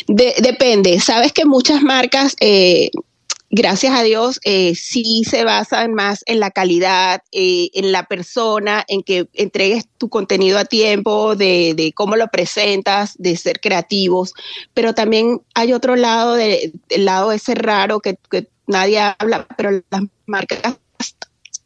Depende. 0.08 1.00
Sabes 1.00 1.34
que 1.34 1.46
muchas 1.46 1.82
marcas 1.82 2.36
eh, 2.40 2.90
gracias 3.50 3.94
a 3.94 4.04
Dios, 4.04 4.40
eh, 4.44 4.76
sí 4.76 5.24
se 5.24 5.44
basan 5.44 5.94
más 5.94 6.24
en 6.26 6.40
la 6.40 6.52
calidad, 6.52 7.22
eh, 7.32 7.70
en 7.74 7.92
la 7.92 8.04
persona, 8.04 8.84
en 8.88 9.04
que 9.04 9.28
entregues 9.34 9.88
tu 9.98 10.10
contenido 10.10 10.58
a 10.58 10.66
tiempo, 10.66 11.36
de, 11.36 11.94
cómo 11.96 12.16
lo 12.16 12.28
presentas, 12.28 13.16
de 13.18 13.38
ser 13.38 13.60
creativos, 13.60 14.34
pero 14.74 14.94
también 14.94 15.42
hay 15.54 15.74
otro 15.74 15.96
lado, 15.96 16.36
de, 16.36 16.74
el 16.90 17.06
lado 17.06 17.32
ese 17.32 17.56
raro 17.56 18.00
que, 18.00 18.18
que 18.30 18.48
nadie 18.68 19.00
habla, 19.00 19.48
pero 19.56 19.72
las 19.72 20.04
marcas, 20.26 20.78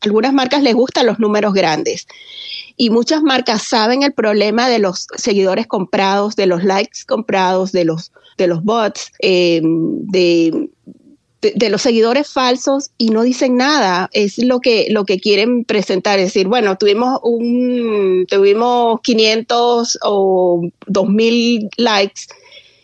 algunas 0.01 0.33
marcas 0.33 0.63
les 0.63 0.73
gustan 0.73 1.05
los 1.05 1.19
números 1.19 1.53
grandes. 1.53 2.07
Y 2.77 2.89
muchas 2.89 3.21
marcas 3.21 3.63
saben 3.63 4.03
el 4.03 4.13
problema 4.13 4.69
de 4.69 4.79
los 4.79 5.07
seguidores 5.15 5.67
comprados, 5.67 6.35
de 6.35 6.47
los 6.47 6.63
likes 6.63 6.99
comprados, 7.07 7.71
de 7.71 7.85
los, 7.85 8.11
de 8.37 8.47
los 8.47 8.63
bots, 8.63 9.11
eh, 9.19 9.61
de 9.63 10.69
de, 11.41 11.69
los 11.69 11.81
seguidores 11.81 12.27
falsos 12.27 12.91
y 12.97 13.09
no 13.09 13.23
dicen 13.23 13.57
nada. 13.57 14.09
Es 14.13 14.37
lo 14.37 14.59
que, 14.59 14.87
lo 14.89 15.05
que 15.05 15.19
quieren 15.19 15.65
presentar. 15.65 16.19
Es 16.19 16.25
decir, 16.25 16.47
bueno, 16.47 16.77
tuvimos 16.77 17.19
un, 17.23 18.25
tuvimos 18.29 19.01
500 19.01 19.99
o 20.03 20.61
2000 20.87 21.69
likes 21.77 22.23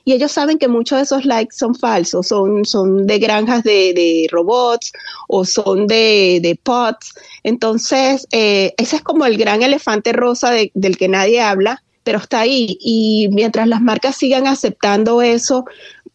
y 0.08 0.14
ellos 0.14 0.32
saben 0.32 0.58
que 0.58 0.70
muchos 0.70 1.00
de 1.00 1.04
esos 1.04 1.26
likes 1.26 1.58
son 1.58 1.76
falsos, 1.76 2.28
son, 2.28 2.64
son 2.64 3.06
de 3.08 3.20
granjas 3.20 3.62
de, 3.66 4.26
robots 4.32 4.94
o 5.28 5.44
son 5.44 5.86
de, 5.86 6.40
de 6.42 6.58
pots. 6.64 7.14
Entonces, 7.44 8.26
eh, 8.32 8.74
ese 8.78 8.96
es 8.96 9.02
como 9.02 9.26
el 9.26 9.38
gran 9.38 9.64
elefante 9.64 10.14
rosa 10.14 10.52
del 10.74 10.98
que 10.98 11.10
nadie 11.10 11.42
habla, 11.42 11.84
pero 12.06 12.20
está 12.20 12.40
ahí. 12.40 12.78
Y 12.80 13.28
mientras 13.34 13.68
las 13.68 13.82
marcas 13.82 14.16
sigan 14.16 14.48
aceptando 14.48 15.22
eso, 15.22 15.66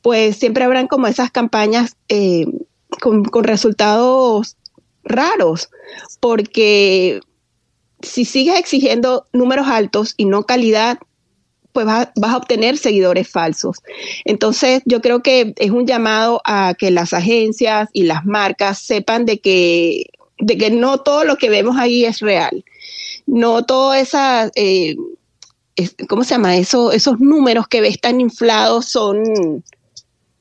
pues 0.01 0.36
siempre 0.36 0.64
habrán 0.64 0.86
como 0.86 1.07
esas 1.07 1.30
campañas 1.30 1.95
eh, 2.09 2.47
con, 2.99 3.22
resultados 3.45 4.57
raros, 5.05 5.68
porque 6.18 7.20
si 8.01 8.24
sigues 8.24 8.59
exigiendo 8.59 9.26
números 9.34 9.66
altos 9.68 10.14
y 10.16 10.24
no 10.24 10.45
calidad, 10.45 10.99
pues 11.72 11.86
vas, 11.86 12.08
a 12.22 12.36
obtener 12.36 12.76
seguidores 12.76 13.28
falsos. 13.28 13.78
Entonces, 14.24 14.82
yo 14.84 15.00
creo 15.00 15.22
que 15.22 15.54
es 15.56 15.70
un 15.70 15.86
llamado 15.86 16.40
a 16.44 16.74
que 16.78 16.90
las 16.90 17.12
agencias 17.12 17.88
y 17.92 18.04
las 18.04 18.24
marcas 18.24 18.78
sepan 18.78 19.24
de 19.24 19.40
que, 19.40 20.10
de 20.38 20.58
que 20.58 20.70
no 20.70 20.98
todo 20.98 21.24
lo 21.24 21.36
que 21.36 21.50
vemos 21.50 21.76
ahí 21.78 22.04
es 22.04 22.20
real. 22.20 22.64
No 23.26 23.64
todo 23.64 23.94
esa, 23.94 24.50
eh, 24.54 24.96
¿cómo 26.08 26.24
se 26.24 26.34
llama? 26.34 26.56
Eso, 26.56 26.92
esos 26.92 27.20
números 27.20 27.68
que 27.68 27.80
ves 27.80 28.00
tan 28.00 28.20
inflados 28.20 28.86
son, 28.86 29.64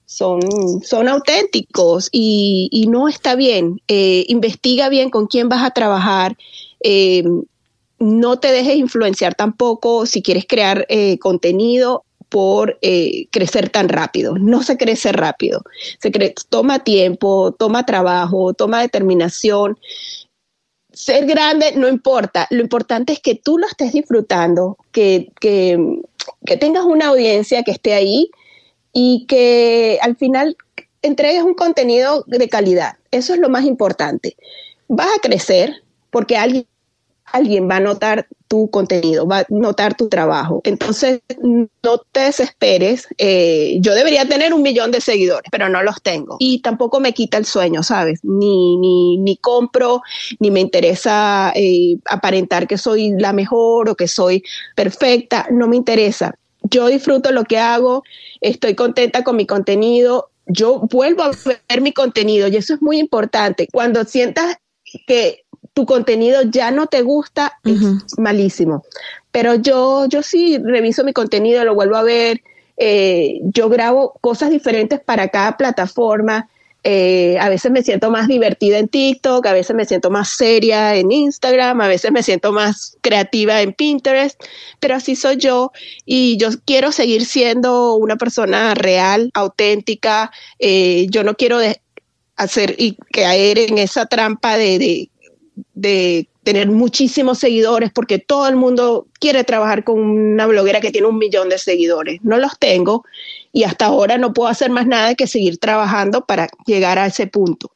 son, 0.05 0.41
son 0.83 1.07
auténticos 1.07 2.09
y, 2.11 2.87
no 2.89 3.07
está 3.07 3.35
bien. 3.35 3.81
Eh, 3.87 4.25
investiga 4.27 4.89
bien 4.89 5.09
con 5.09 5.27
quién 5.27 5.47
vas 5.47 5.63
a 5.63 5.71
trabajar. 5.71 6.35
Eh, 6.83 7.23
no 8.01 8.39
te 8.39 8.51
dejes 8.51 8.75
influenciar 8.75 9.35
tampoco 9.35 10.05
si 10.05 10.21
quieres 10.21 10.45
crear 10.47 10.85
eh, 10.89 11.19
contenido 11.19 12.03
por 12.29 12.79
crecer 13.29 13.69
tan 13.69 13.89
rápido. 13.89 14.37
No 14.37 14.63
se 14.63 14.77
crece 14.77 15.11
rápido. 15.11 15.63
Se 15.99 16.11
toma 16.47 16.81
tiempo, 16.81 17.51
toma 17.51 17.85
trabajo, 17.85 18.53
toma 18.53 18.79
determinación. 18.79 19.77
Ser 20.93 21.25
grande 21.25 21.73
no 21.75 21.89
importa. 21.89 22.47
Lo 22.49 22.61
importante 22.61 23.11
es 23.11 23.19
que 23.19 23.35
tú 23.35 23.57
lo 23.57 23.67
estés 23.67 23.91
disfrutando, 23.91 24.77
que, 24.93 25.33
que 25.41 26.57
tengas 26.57 26.85
una 26.85 27.07
audiencia 27.07 27.63
que 27.63 27.71
esté 27.71 27.93
ahí 27.93 28.31
y 28.93 29.25
que 29.27 29.99
al 30.01 30.15
final 30.15 30.55
entregues 31.01 31.43
un 31.43 31.53
contenido 31.53 32.23
de 32.27 32.47
calidad. 32.47 32.97
Eso 33.11 33.33
es 33.33 33.39
lo 33.39 33.49
más 33.49 33.65
importante. 33.65 34.37
Vas 34.87 35.09
a 35.17 35.21
crecer 35.21 35.83
porque 36.09 36.37
alguien, 36.37 36.65
alguien 37.33 37.69
va 37.69 37.77
a 37.77 37.79
notar 37.79 38.27
tu 38.47 38.69
contenido, 38.69 39.27
va 39.27 39.39
a 39.39 39.45
notar 39.49 39.95
tu 39.95 40.09
trabajo. 40.09 40.61
Entonces, 40.63 41.21
no 41.41 41.97
te 42.11 42.21
desesperes. 42.21 43.07
Eh, 43.17 43.77
yo 43.79 43.93
debería 43.93 44.27
tener 44.27 44.53
un 44.53 44.61
millón 44.61 44.91
de 44.91 45.01
seguidores, 45.01 45.49
pero 45.51 45.69
no 45.69 45.83
los 45.83 46.01
tengo. 46.01 46.37
Y 46.39 46.59
tampoco 46.59 46.99
me 46.99 47.13
quita 47.13 47.37
el 47.37 47.45
sueño, 47.45 47.83
¿sabes? 47.83 48.19
Ni, 48.23 48.77
ni, 48.77 49.17
ni 49.17 49.37
compro, 49.37 50.01
ni 50.39 50.51
me 50.51 50.59
interesa 50.59 51.51
eh, 51.55 51.97
aparentar 52.05 52.67
que 52.67 52.77
soy 52.77 53.11
la 53.17 53.33
mejor 53.33 53.89
o 53.89 53.95
que 53.95 54.07
soy 54.07 54.43
perfecta. 54.75 55.47
No 55.49 55.67
me 55.67 55.77
interesa 55.77 56.35
yo 56.63 56.87
disfruto 56.87 57.31
lo 57.31 57.43
que 57.43 57.57
hago, 57.57 58.03
estoy 58.39 58.75
contenta 58.75 59.23
con 59.23 59.35
mi 59.35 59.45
contenido, 59.45 60.29
yo 60.45 60.79
vuelvo 60.79 61.23
a 61.23 61.31
ver 61.69 61.81
mi 61.81 61.93
contenido 61.93 62.47
y 62.47 62.57
eso 62.57 62.73
es 62.73 62.81
muy 62.81 62.99
importante. 62.99 63.67
Cuando 63.71 64.03
sientas 64.05 64.57
que 65.07 65.45
tu 65.73 65.85
contenido 65.85 66.41
ya 66.43 66.71
no 66.71 66.87
te 66.87 67.01
gusta, 67.01 67.59
es 67.63 68.17
malísimo. 68.17 68.83
Pero 69.31 69.55
yo, 69.55 70.05
yo 70.07 70.21
sí 70.21 70.57
reviso 70.57 71.03
mi 71.03 71.13
contenido, 71.13 71.63
lo 71.63 71.75
vuelvo 71.75 71.95
a 71.95 72.03
ver, 72.03 72.41
eh, 72.77 73.39
yo 73.43 73.69
grabo 73.69 74.17
cosas 74.21 74.49
diferentes 74.49 74.99
para 74.99 75.29
cada 75.29 75.55
plataforma. 75.57 76.49
Eh, 76.83 77.37
a 77.39 77.47
veces 77.47 77.71
me 77.71 77.83
siento 77.83 78.09
más 78.09 78.27
divertida 78.27 78.79
en 78.79 78.87
TikTok, 78.87 79.45
a 79.45 79.53
veces 79.53 79.75
me 79.75 79.85
siento 79.85 80.09
más 80.09 80.29
seria 80.29 80.95
en 80.95 81.11
Instagram, 81.11 81.79
a 81.79 81.87
veces 81.87 82.11
me 82.11 82.23
siento 82.23 82.51
más 82.51 82.97
creativa 83.01 83.61
en 83.61 83.73
Pinterest, 83.73 84.41
pero 84.79 84.95
así 84.95 85.15
soy 85.15 85.37
yo 85.37 85.71
y 86.05 86.37
yo 86.37 86.49
quiero 86.65 86.91
seguir 86.91 87.25
siendo 87.25 87.93
una 87.95 88.15
persona 88.15 88.73
real, 88.73 89.29
auténtica. 89.35 90.31
Eh, 90.57 91.05
yo 91.11 91.23
no 91.23 91.35
quiero 91.35 91.59
hacer 92.35 92.75
y 92.79 92.97
caer 93.13 93.59
en 93.59 93.77
esa 93.77 94.07
trampa 94.07 94.57
de, 94.57 94.79
de 94.79 95.11
tener 96.43 96.69
muchísimos 96.69 97.39
seguidores 97.39 97.91
porque 97.93 98.19
todo 98.19 98.47
el 98.47 98.55
mundo 98.55 99.07
quiere 99.19 99.43
trabajar 99.43 99.83
con 99.83 99.99
una 99.99 100.47
bloguera 100.47 100.81
que 100.81 100.91
tiene 100.91 101.07
un 101.07 101.17
millón 101.17 101.49
de 101.49 101.57
seguidores. 101.57 102.19
No 102.23 102.37
los 102.37 102.57
tengo 102.57 103.05
y 103.51 103.63
hasta 103.63 103.85
ahora 103.85 104.17
no 104.17 104.33
puedo 104.33 104.49
hacer 104.49 104.71
más 104.71 104.87
nada 104.87 105.15
que 105.15 105.27
seguir 105.27 105.57
trabajando 105.57 106.25
para 106.25 106.49
llegar 106.65 106.97
a 106.97 107.05
ese 107.05 107.27
punto. 107.27 107.71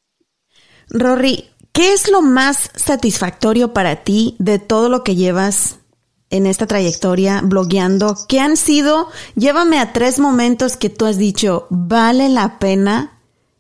Rory, 0.90 1.46
¿qué 1.72 1.94
es 1.94 2.10
lo 2.10 2.22
más 2.22 2.72
satisfactorio 2.76 3.74
para 3.74 4.04
ti 4.04 4.36
de 4.40 4.60
todo 4.60 4.90
lo 4.90 5.04
que 5.04 5.16
llevas 5.16 5.80
en 6.30 6.48
esta 6.48 6.68
trayectoria 6.68 7.42
blogueando? 7.44 8.16
¿Qué 8.28 8.40
han 8.40 8.58
sido? 8.58 9.10
Llévame 9.36 9.80
a 9.80 9.94
tres 9.94 10.20
momentos 10.20 10.76
que 10.78 10.90
tú 10.90 11.06
has 11.06 11.18
dicho, 11.18 11.68
vale 11.70 12.30
la 12.30 12.60
pena 12.60 13.15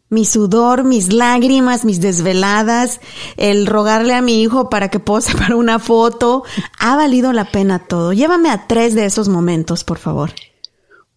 mi 0.09 0.25
sudor, 0.25 0.83
mis 0.83 1.11
lágrimas, 1.11 1.85
mis 1.85 1.99
desveladas, 1.99 2.99
el 3.37 3.65
rogarle 3.65 4.13
a 4.13 4.21
mi 4.21 4.41
hijo 4.41 4.69
para 4.69 4.89
que 4.89 4.99
pose 4.99 5.35
para 5.37 5.55
una 5.55 5.79
foto, 5.79 6.43
ha 6.79 6.95
valido 6.95 7.33
la 7.33 7.51
pena 7.51 7.79
todo. 7.79 8.13
Llévame 8.13 8.49
a 8.49 8.67
tres 8.67 8.95
de 8.95 9.05
esos 9.05 9.29
momentos, 9.29 9.83
por 9.83 9.97
favor. 9.97 10.31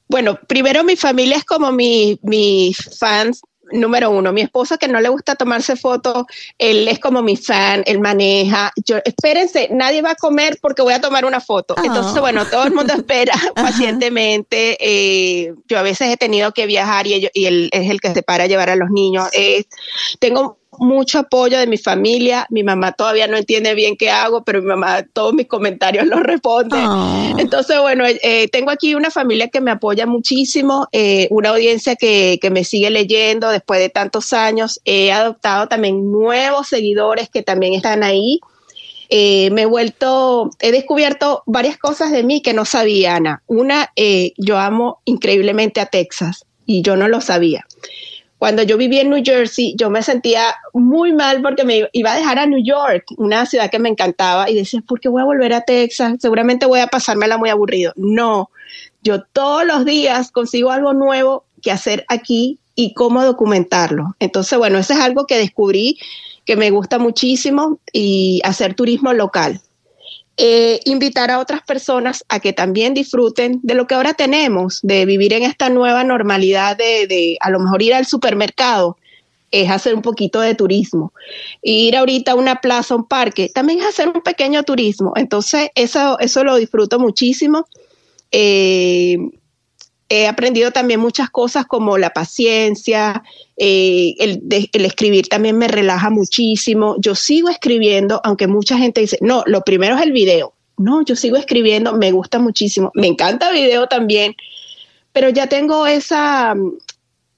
Bueno, 0.08 0.38
primero 0.46 0.84
mi 0.84 0.96
familia 0.96 1.36
es 1.36 1.44
como 1.44 1.70
mis 1.70 2.98
fans 2.98 3.42
número 3.72 4.10
uno, 4.10 4.32
mi 4.32 4.40
esposo 4.40 4.78
que 4.78 4.88
no 4.88 5.00
le 5.00 5.08
gusta 5.08 5.34
tomarse 5.34 5.76
fotos, 5.76 6.24
él 6.58 6.88
es 6.88 6.98
como 6.98 7.22
mi 7.22 7.36
fan, 7.36 7.82
él 7.86 8.00
maneja. 8.00 8.72
Yo, 8.84 8.98
espérense, 9.04 9.68
nadie 9.70 10.02
va 10.02 10.12
a 10.12 10.14
comer 10.14 10.58
porque 10.60 10.82
voy 10.82 10.94
a 10.94 11.00
tomar 11.00 11.24
una 11.24 11.40
foto. 11.40 11.74
Entonces, 11.82 12.14
ah. 12.16 12.20
bueno, 12.20 12.46
todo 12.46 12.64
el 12.64 12.72
mundo 12.72 12.92
espera 12.96 13.34
pacientemente. 13.54 14.76
Eh, 14.80 15.54
yo 15.66 15.78
a 15.78 15.82
veces 15.82 16.08
he 16.12 16.16
tenido 16.16 16.52
que 16.52 16.66
viajar 16.66 17.06
y, 17.06 17.28
y 17.32 17.46
él 17.46 17.68
es 17.72 17.90
el 17.90 18.00
que 18.00 18.12
se 18.14 18.22
para 18.22 18.44
a 18.44 18.46
llevar 18.46 18.70
a 18.70 18.76
los 18.76 18.90
niños. 18.90 19.28
tengo 20.18 20.57
mucho 20.78 21.20
apoyo 21.20 21.58
de 21.58 21.66
mi 21.66 21.78
familia. 21.78 22.46
Mi 22.50 22.62
mamá 22.62 22.92
todavía 22.92 23.26
no 23.26 23.36
entiende 23.36 23.74
bien 23.74 23.96
qué 23.96 24.10
hago, 24.10 24.44
pero 24.44 24.60
mi 24.62 24.68
mamá 24.68 25.04
todos 25.12 25.34
mis 25.34 25.46
comentarios 25.46 26.06
los 26.08 26.22
responde. 26.22 26.76
Ah. 26.78 27.34
Entonces, 27.38 27.80
bueno, 27.80 28.04
eh, 28.06 28.48
tengo 28.48 28.70
aquí 28.70 28.94
una 28.94 29.10
familia 29.10 29.48
que 29.48 29.60
me 29.60 29.70
apoya 29.70 30.06
muchísimo, 30.06 30.88
eh, 30.92 31.28
una 31.30 31.50
audiencia 31.50 31.96
que, 31.96 32.38
que, 32.40 32.50
me 32.50 32.64
sigue 32.64 32.90
leyendo 32.90 33.50
después 33.50 33.80
de 33.80 33.90
tantos 33.90 34.32
años. 34.32 34.80
He 34.84 35.12
adoptado 35.12 35.68
también 35.68 36.10
nuevos 36.10 36.68
seguidores 36.68 37.28
que 37.28 37.42
también 37.42 37.74
están 37.74 38.02
ahí. 38.02 38.40
Eh, 39.10 39.50
me 39.52 39.62
he 39.62 39.66
vuelto, 39.66 40.50
he 40.60 40.70
descubierto 40.70 41.42
varias 41.46 41.78
cosas 41.78 42.10
de 42.12 42.22
mí 42.22 42.42
que 42.42 42.52
no 42.52 42.64
sabía, 42.64 43.16
Ana. 43.16 43.42
Una, 43.46 43.92
yo 44.36 44.58
amo 44.58 45.00
increíblemente 45.04 45.80
a 45.80 45.86
Texas 45.86 46.44
y 46.66 46.82
yo 46.82 46.96
no 46.96 47.08
lo 47.08 47.20
sabía 47.20 47.66
cuando 48.38 48.62
yo 48.62 48.76
vivía 48.76 49.02
en 49.02 49.10
New 49.10 49.22
Jersey, 49.24 49.74
yo 49.76 49.90
me 49.90 50.02
sentía 50.02 50.54
muy 50.72 51.12
mal 51.12 51.42
porque 51.42 51.64
me 51.64 51.88
iba 51.92 52.12
a 52.12 52.16
dejar 52.16 52.38
a 52.38 52.46
New 52.46 52.62
York, 52.62 53.04
una 53.16 53.46
ciudad 53.46 53.70
que 53.70 53.80
me 53.80 53.88
encantaba, 53.88 54.48
y 54.48 54.54
decía, 54.54 54.80
¿por 54.86 55.00
qué 55.00 55.08
voy 55.08 55.22
a 55.22 55.26
volver 55.26 55.52
a 55.52 55.62
Texas? 55.62 56.14
Seguramente 56.20 56.66
voy 56.66 56.80
a 56.80 56.86
pasármela 56.86 57.36
muy 57.36 57.50
aburrido. 57.50 57.92
No, 57.96 58.50
yo 59.02 59.22
todos 59.24 59.64
los 59.64 59.84
días 59.84 60.30
consigo 60.30 60.70
algo 60.70 60.94
nuevo 60.94 61.44
que 61.62 61.72
hacer 61.72 62.04
aquí 62.08 62.58
y 62.76 62.94
cómo 62.94 63.24
documentarlo. 63.24 64.14
Entonces, 64.20 64.56
bueno, 64.56 64.78
eso 64.78 64.92
es 64.92 65.00
algo 65.00 65.26
que 65.26 65.36
descubrí 65.36 65.98
que 66.44 66.56
me 66.56 66.70
gusta 66.70 66.98
muchísimo 66.98 67.80
y 67.92 68.40
hacer 68.44 68.74
turismo 68.74 69.12
local. 69.12 69.60
Eh, 70.40 70.78
invitar 70.84 71.32
a 71.32 71.40
otras 71.40 71.62
personas 71.62 72.24
a 72.28 72.38
que 72.38 72.52
también 72.52 72.94
disfruten 72.94 73.58
de 73.64 73.74
lo 73.74 73.88
que 73.88 73.96
ahora 73.96 74.14
tenemos, 74.14 74.78
de 74.84 75.04
vivir 75.04 75.32
en 75.32 75.42
esta 75.42 75.68
nueva 75.68 76.04
normalidad 76.04 76.76
de, 76.76 77.36
a 77.40 77.50
lo 77.50 77.58
mejor 77.58 77.82
ir 77.82 77.92
al 77.92 78.06
supermercado, 78.06 78.96
es 79.50 79.68
hacer 79.68 79.96
un 79.96 80.02
poquito 80.02 80.40
de 80.40 80.54
turismo. 80.54 81.12
Ir 81.60 81.96
ahorita 81.96 82.32
a 82.32 82.34
una 82.36 82.60
plaza, 82.60 82.94
un 82.94 83.08
parque, 83.08 83.50
también 83.52 83.80
es 83.80 83.86
hacer 83.86 84.10
un 84.14 84.22
pequeño 84.22 84.62
turismo. 84.62 85.12
Entonces, 85.16 85.70
eso, 85.74 86.20
eso 86.20 86.44
lo 86.44 86.54
disfruto 86.54 87.00
muchísimo. 87.00 87.66
Eh, 88.30 89.16
he 90.08 90.26
aprendido 90.26 90.70
también 90.70 91.00
muchas 91.00 91.28
cosas 91.30 91.66
como 91.66 91.98
la 91.98 92.10
paciencia, 92.10 93.22
eh, 93.56 94.14
el, 94.18 94.42
el, 94.72 94.84
escribir 94.84 95.28
también 95.28 95.58
me 95.58 95.68
relaja 95.68 96.08
muchísimo. 96.08 96.96
Yo 96.98 97.14
sigo 97.14 97.50
escribiendo, 97.50 98.20
aunque 98.24 98.46
mucha 98.46 98.78
gente 98.78 99.02
dice, 99.02 99.18
no, 99.20 99.42
lo 99.46 99.62
primero 99.62 99.96
es 99.96 100.02
el 100.02 100.12
video. 100.12 100.54
No, 100.78 101.02
yo 101.02 101.16
sigo 101.16 101.36
escribiendo, 101.36 101.94
me 101.94 102.12
gusta 102.12 102.38
muchísimo, 102.38 102.92
me 102.94 103.08
encanta 103.08 103.50
el 103.50 103.56
video 103.56 103.88
también, 103.88 104.36
pero 105.12 105.28
ya 105.28 105.48
tengo 105.48 105.86
esa, 105.86 106.54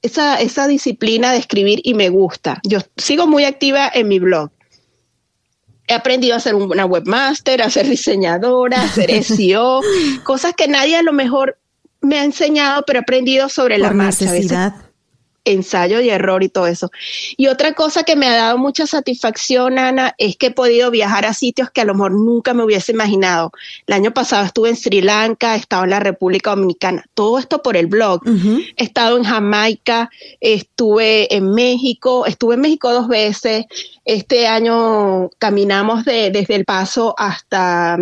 esa, 0.03 0.41
esa 0.41 0.67
disciplina 0.69 1.33
de 1.33 1.39
escribir 1.39 1.81
y 1.83 1.95
me 1.95 2.11
gusta. 2.11 2.61
Yo 2.65 2.81
sigo 2.97 3.27
muy 3.27 3.45
activa 3.45 3.91
en 3.93 4.09
mi 4.09 4.19
blog. 4.19 4.51
He 5.89 5.95
aprendido 5.95 6.37
a 6.37 6.41
ser 6.41 6.55
una 6.55 6.85
webmaster, 6.85 7.63
a 7.63 7.71
ser 7.71 7.89
diseñadora, 7.89 8.83
a 8.83 8.89
ser 8.89 9.25
SEO, 9.25 9.81
cosas 10.23 10.55
que 10.55 10.69
nadie 10.69 10.97
a 10.97 11.03
lo 11.03 11.13
mejor 11.13 11.60
me 12.01 12.19
ha 12.19 12.25
enseñado, 12.25 12.85
pero 12.87 12.99
he 12.99 13.03
aprendido 13.03 13.49
sobre 13.49 13.79
la 13.79 13.93
marcha. 13.93 14.25
Necesidad 14.25 14.91
ensayo 15.45 16.01
y 16.01 16.11
error 16.11 16.43
y 16.43 16.49
todo 16.49 16.67
eso. 16.67 16.91
Y 17.37 17.47
otra 17.49 17.73
cosa 17.75 18.03
que 18.05 18.17
me 18.17 18.27
ha 18.27 18.37
dado 18.37 18.59
mucha 18.59 18.87
satisfacción, 18.87 19.79
Ana, 19.79 20.15
es 20.19 20.37
que 20.37 20.47
he 20.47 20.51
podido 20.51 20.91
viajar 20.91 21.25
a 21.25 21.35
sitios 21.35 21.71
que 21.71 21.81
a 21.81 21.85
lo 21.85 21.95
mejor 21.95 22.13
nunca 22.13 22.55
me 22.55 22.65
hubiese 22.65 22.93
imaginado. 22.93 23.53
El 23.87 23.95
año 23.95 24.13
pasado 24.13 24.45
estuve 24.45 24.71
en 24.71 24.77
Sri 24.77 25.01
Lanka, 25.01 25.55
he 25.55 25.59
estado 25.59 25.85
en 25.85 25.91
la 25.91 26.01
República 26.01 26.51
Dominicana, 26.51 27.05
todo 27.15 27.39
esto 27.39 27.63
por 27.63 27.77
el 27.77 27.87
blog. 27.87 28.23
He 28.77 28.85
estado 28.85 29.17
en 29.17 29.25
Jamaica, 29.25 30.11
estuve 30.41 31.35
en 31.35 31.53
México, 31.53 32.27
estuve 32.27 32.55
en 32.55 32.61
México 32.61 32.93
dos 32.93 33.09
veces. 33.09 33.67
Este 34.05 34.47
año 34.47 35.31
caminamos 35.39 36.05
de, 36.05 36.31
desde 36.31 36.57
El 36.57 36.65
Paso 36.65 37.15
hasta 37.17 37.97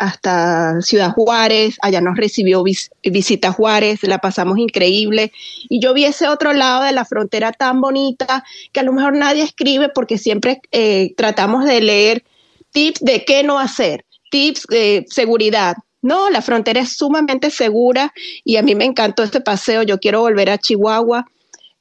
hasta 0.00 0.80
Ciudad 0.80 1.12
Juárez, 1.12 1.76
allá 1.82 2.00
nos 2.00 2.16
recibió 2.16 2.64
visita 3.02 3.52
Juárez, 3.52 4.02
la 4.02 4.16
pasamos 4.16 4.56
increíble 4.56 5.30
y 5.68 5.78
yo 5.78 5.92
vi 5.92 6.06
ese 6.06 6.26
otro 6.26 6.54
lado 6.54 6.84
de 6.84 6.92
la 6.92 7.04
frontera 7.04 7.52
tan 7.52 7.82
bonita 7.82 8.42
que 8.72 8.80
a 8.80 8.82
lo 8.82 8.94
mejor 8.94 9.14
nadie 9.14 9.42
escribe 9.42 9.90
porque 9.90 10.16
siempre 10.16 10.62
eh, 10.72 11.12
tratamos 11.18 11.66
de 11.66 11.82
leer 11.82 12.24
tips 12.72 13.00
de 13.00 13.26
qué 13.26 13.42
no 13.42 13.58
hacer, 13.58 14.06
tips 14.30 14.66
de 14.68 15.04
seguridad. 15.10 15.76
No, 16.00 16.30
la 16.30 16.40
frontera 16.40 16.80
es 16.80 16.96
sumamente 16.96 17.50
segura 17.50 18.14
y 18.42 18.56
a 18.56 18.62
mí 18.62 18.74
me 18.74 18.86
encantó 18.86 19.22
este 19.22 19.42
paseo, 19.42 19.82
yo 19.82 19.98
quiero 19.98 20.20
volver 20.20 20.48
a 20.48 20.56
Chihuahua. 20.56 21.26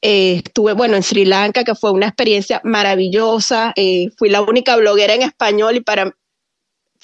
Eh, 0.02 0.42
estuve, 0.46 0.74
bueno, 0.74 0.98
en 0.98 1.04
Sri 1.04 1.24
Lanka, 1.24 1.64
que 1.64 1.74
fue 1.74 1.92
una 1.92 2.08
experiencia 2.08 2.60
maravillosa. 2.66 3.72
Eh, 3.78 4.10
fui 4.18 4.30
la 4.30 4.42
única 4.42 4.76
bloguera 4.76 5.14
en 5.14 5.22
español 5.22 5.78
y 5.78 5.82
para 5.82 6.14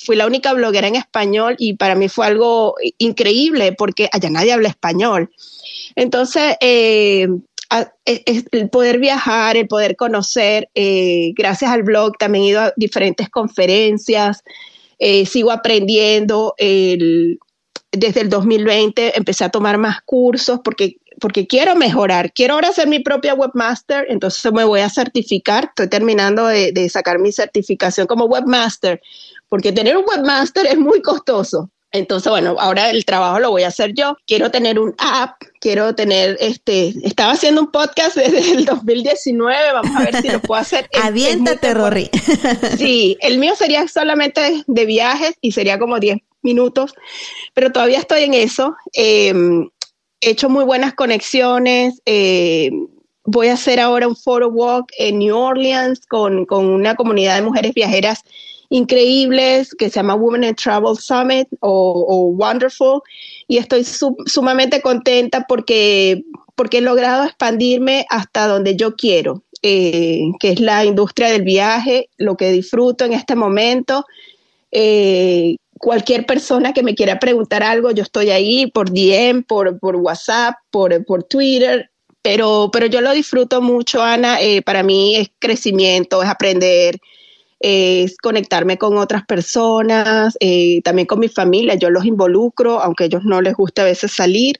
fui 0.06 0.16
la 0.16 0.28
única 0.28 0.54
bloguera 0.54 0.88
en 0.88 0.96
español 0.96 1.56
y 1.58 1.74
para 1.74 1.96
mí 1.96 2.08
fue 2.10 2.28
algo 2.28 2.76
increíble 2.98 3.74
porque 3.74 4.10
allá 4.12 4.30
nadie 4.30 4.54
habla 4.54 4.70
español. 4.70 5.32
Entonces, 5.96 6.56
eh, 6.62 7.28
el 8.06 8.70
poder 8.70 9.00
viajar, 9.00 9.58
el 9.58 9.68
poder 9.68 9.96
conocer, 9.96 10.70
eh, 10.76 11.34
gracias 11.36 11.72
al 11.72 11.84
blog 11.84 12.18
también 12.18 12.46
he 12.46 12.48
ido 12.50 12.62
a 12.62 12.74
diferentes 12.76 13.30
conferencias, 13.30 14.44
eh, 15.00 15.26
sigo 15.26 15.52
aprendiendo. 15.52 16.54
desde 17.92 18.20
el 18.20 18.30
2020 18.30 19.18
empecé 19.18 19.46
a 19.46 19.50
tomar 19.50 19.78
más 19.78 20.02
cursos 20.02 20.60
porque, 20.64 20.98
porque 21.22 21.48
quiero 21.48 21.78
mejorar. 21.78 22.34
Quiero 22.34 22.56
ahora 22.56 22.74
ser 22.74 22.90
mi 22.90 23.00
propia 23.00 23.34
webmaster, 23.34 24.06
entonces 24.10 24.52
me 24.52 24.66
voy 24.66 24.82
a 24.82 24.90
certificar. 24.90 25.66
Estoy 25.70 25.88
terminando 25.88 26.46
de 26.48 26.90
sacar 26.90 27.20
mi 27.20 27.32
certificación 27.32 28.06
como 28.06 28.26
webmaster 28.26 29.02
porque 29.50 29.72
tener 29.72 29.98
un 29.98 30.06
webmaster 30.06 30.66
es 30.66 30.78
muy 30.78 31.02
costoso. 31.02 31.70
Entonces, 31.96 32.30
bueno, 32.30 32.58
ahora 32.60 32.90
el 32.90 33.06
trabajo 33.06 33.40
lo 33.40 33.52
voy 33.52 33.64
a 33.64 33.70
hacer 33.70 33.94
yo. 33.94 34.18
Quiero 34.28 34.52
tener 34.52 34.80
un 34.80 34.94
app, 34.98 35.42
quiero 35.62 35.96
tener, 35.96 36.36
este, 36.42 36.94
estaba 37.04 37.32
haciendo 37.32 37.62
un 37.62 37.72
podcast 37.72 38.16
desde 38.18 38.52
el 38.52 38.66
2019, 38.66 39.72
vamos 39.72 39.96
a 39.96 40.04
ver 40.04 40.22
si 40.22 40.28
lo 40.28 40.42
puedo 40.42 40.62
hacer. 40.62 40.90
Aviéntate, 41.02 41.74
Rory. 41.74 42.10
sí, 42.78 43.18
el 43.22 43.38
mío 43.38 43.56
sería 43.56 43.88
solamente 43.88 44.64
de 44.68 44.86
viajes 44.86 45.36
y 45.40 45.54
sería 45.54 45.80
como 45.80 46.00
10 46.00 46.18
minutos, 46.42 46.94
pero 47.54 47.72
todavía 47.72 48.00
estoy 48.00 48.24
en 48.24 48.34
eso. 48.34 48.76
Em, 48.92 49.70
he 50.20 50.32
hecho 50.32 50.50
muy 50.50 50.66
buenas 50.66 50.96
conexiones. 50.96 52.02
Eh, 52.06 52.72
voy 53.24 53.48
a 53.48 53.54
hacer 53.54 53.80
ahora 53.80 54.08
un 54.08 54.18
photo 54.18 54.50
walk 54.50 54.92
en 54.98 55.20
New 55.20 55.36
Orleans 55.36 56.06
con, 56.08 56.46
con 56.46 56.66
una 56.66 56.96
comunidad 56.96 57.36
de 57.36 57.42
mujeres 57.42 57.74
viajeras 57.74 58.22
increíbles 58.70 59.74
que 59.76 59.90
se 59.90 59.96
llama 59.96 60.16
Women 60.16 60.44
in 60.44 60.56
Travel 60.56 60.98
Summit 60.98 61.48
o, 61.60 62.34
Wonderful 62.38 63.02
y 63.48 63.58
estoy 63.58 63.84
sumamente 63.84 64.82
contenta 64.82 65.46
porque, 65.48 66.24
porque 66.56 66.80
he 66.80 66.82
logrado 66.82 67.26
expandirme 67.26 68.06
hasta 68.10 68.48
donde 68.48 68.76
yo 68.76 68.96
quiero, 68.96 69.44
eh, 69.62 70.24
que 70.40 70.52
es 70.52 70.60
la 70.60 70.86
industria 70.86 71.30
del 71.30 71.44
viaje, 71.44 72.10
lo 72.18 72.38
que 72.38 72.52
disfruto 72.52 73.06
en 73.06 73.14
este 73.14 73.36
momento. 73.36 74.06
Eh, 74.72 75.58
cualquier 75.80 76.26
persona 76.26 76.74
que 76.74 76.84
me 76.84 76.96
quiera 76.96 77.20
preguntar 77.20 77.64
algo, 77.64 77.92
yo 77.92 78.04
estoy 78.04 78.32
ahí 78.32 78.68
por 78.68 78.92
DM, 78.92 79.44
por, 79.44 79.80
por 79.80 79.96
WhatsApp, 79.98 80.56
por, 80.72 81.06
por 81.06 81.24
Twitter, 81.24 81.92
pero, 82.22 82.70
pero 82.74 82.88
yo 82.88 83.02
lo 83.02 83.12
disfruto 83.12 83.62
mucho, 83.62 84.02
Ana. 84.02 84.42
Eh, 84.42 84.64
para 84.64 84.82
mí 84.82 85.16
es 85.16 85.30
crecimiento, 85.38 86.24
es 86.24 86.30
aprender, 86.30 87.00
es 87.60 88.18
conectarme 88.18 88.78
con 88.78 88.98
otras 88.98 89.26
personas, 89.26 90.38
eh, 90.40 90.82
también 90.84 91.08
con 91.08 91.20
mi 91.20 91.30
familia, 91.30 91.76
yo 91.76 91.90
los 91.90 92.06
involucro, 92.06 92.82
aunque 92.82 93.06
a 93.06 93.08
ellos 93.08 93.24
no 93.24 93.42
les 93.42 93.56
gusta 93.56 93.84
a 93.84 93.86
veces 93.86 94.12
salir 94.12 94.60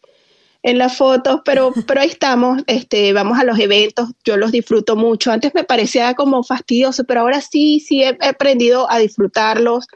en 0.64 0.80
las 0.80 0.98
fotos, 0.98 1.42
pero, 1.46 1.72
pero 1.88 2.02
ahí 2.02 2.10
estamos, 2.10 2.64
este, 2.66 3.14
vamos 3.14 3.38
a 3.38 3.44
los 3.44 3.60
eventos, 3.60 4.10
yo 4.24 4.36
los 4.38 4.52
disfruto 4.52 4.96
mucho. 4.96 5.32
Antes 5.32 5.54
me 5.54 5.64
parecía 5.64 6.16
como 6.16 6.44
fastidioso, 6.44 7.04
pero 7.04 7.22
ahora 7.22 7.40
sí, 7.42 7.80
sí 7.80 8.02
he, 8.04 8.18
aprendido 8.22 8.90
a 8.92 8.98
disfrutarlos, 8.98 9.88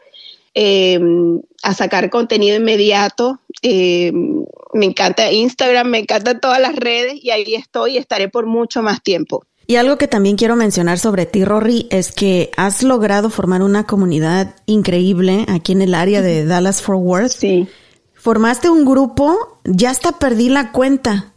em, 0.54 1.42
a 1.64 1.74
sacar 1.74 2.12
contenido 2.12 2.56
inmediato. 2.58 3.40
Em, 3.64 4.46
me 4.74 4.86
encanta 4.86 5.32
Instagram, 5.32 5.88
me 5.88 6.00
encantan 6.00 6.40
todas 6.40 6.62
las 6.62 6.76
redes 6.76 7.16
y 7.16 7.32
ahí 7.32 7.56
estoy 7.56 7.94
y 7.96 7.98
estaré 7.98 8.30
por 8.30 8.46
mucho 8.46 8.84
más 8.84 9.02
tiempo. 9.02 9.44
Y 9.70 9.76
algo 9.76 10.00
que 10.00 10.08
también 10.08 10.36
quiero 10.36 10.56
mencionar 10.56 10.98
sobre 10.98 11.28
ti, 11.28 11.46
Rory, 11.46 11.86
es 11.92 12.12
que 12.12 12.50
has 12.58 12.82
logrado 12.82 13.30
formar 13.30 13.62
una 13.62 13.86
comunidad 13.86 14.56
increíble 14.66 15.46
aquí 15.48 15.74
en 15.74 15.84
el 15.84 15.94
área 15.94 16.24
de 16.24 16.44
Dallas 16.44 16.82
Fort 16.82 17.02
Worth. 17.04 17.34
Sí. 17.34 17.68
Formaste 18.16 18.72
un 18.72 18.84
grupo, 18.84 19.60
ya 19.66 19.92
hasta 19.92 20.14
perdí 20.14 20.50
la 20.50 20.72
cuenta 20.72 21.34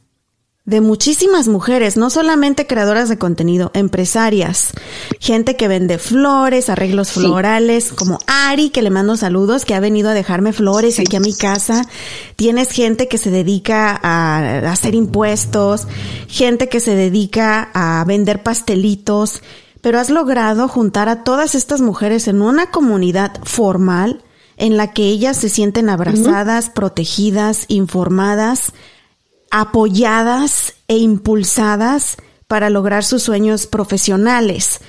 de 0.65 0.81
muchísimas 0.81 1.49
mujeres, 1.49 1.97
no 1.97 2.09
solamente 2.09 2.69
creadoras 2.69 3.09
de 3.09 3.19
contenido, 3.19 3.73
empresarias, 3.75 4.73
gente 5.19 5.57
que 5.57 5.67
vende 5.67 5.99
flores, 5.99 6.69
arreglos 6.69 7.11
florales, 7.11 7.93
como 7.93 8.21
Ari, 8.29 8.71
que 8.71 8.83
le 8.83 8.91
mando 8.91 9.17
saludos, 9.17 9.65
que 9.65 9.75
ha 9.75 9.81
venido 9.81 10.11
a 10.11 10.15
dejarme 10.15 10.53
flores 10.53 11.01
aquí 11.01 11.17
a 11.17 11.21
mi 11.21 11.35
casa. 11.35 11.85
Tienes 12.37 12.71
gente 12.71 13.09
que 13.09 13.19
se 13.19 13.31
dedica 13.31 13.99
a 14.01 14.71
hacer 14.71 14.95
impuestos, 14.95 15.89
gente 16.29 16.69
que 16.69 16.79
se 16.79 16.95
dedica 16.95 17.71
a 17.75 18.05
vender 18.05 18.45
pastelitos, 18.45 19.43
pero 19.81 19.99
has 19.99 20.11
logrado 20.11 20.69
juntar 20.69 21.09
a 21.09 21.25
todas 21.25 21.57
estas 21.57 21.81
mujeres 21.81 22.29
en 22.29 22.41
una 22.41 22.71
comunidad 22.71 23.33
formal 23.43 24.23
en 24.57 24.77
la 24.77 24.93
que 24.93 25.07
ellas 25.07 25.39
se 25.39 25.49
sienten 25.49 25.89
abrazadas, 25.89 26.71
protegidas, 26.71 27.65
informadas, 27.67 28.73
apoyadas 29.53 30.75
e 30.89 30.97
impulsadas 30.97 32.17
para 32.49 32.71
lograr 32.71 33.05
sus 33.05 33.23
sueños 33.23 33.67
profesionales. 33.67 34.81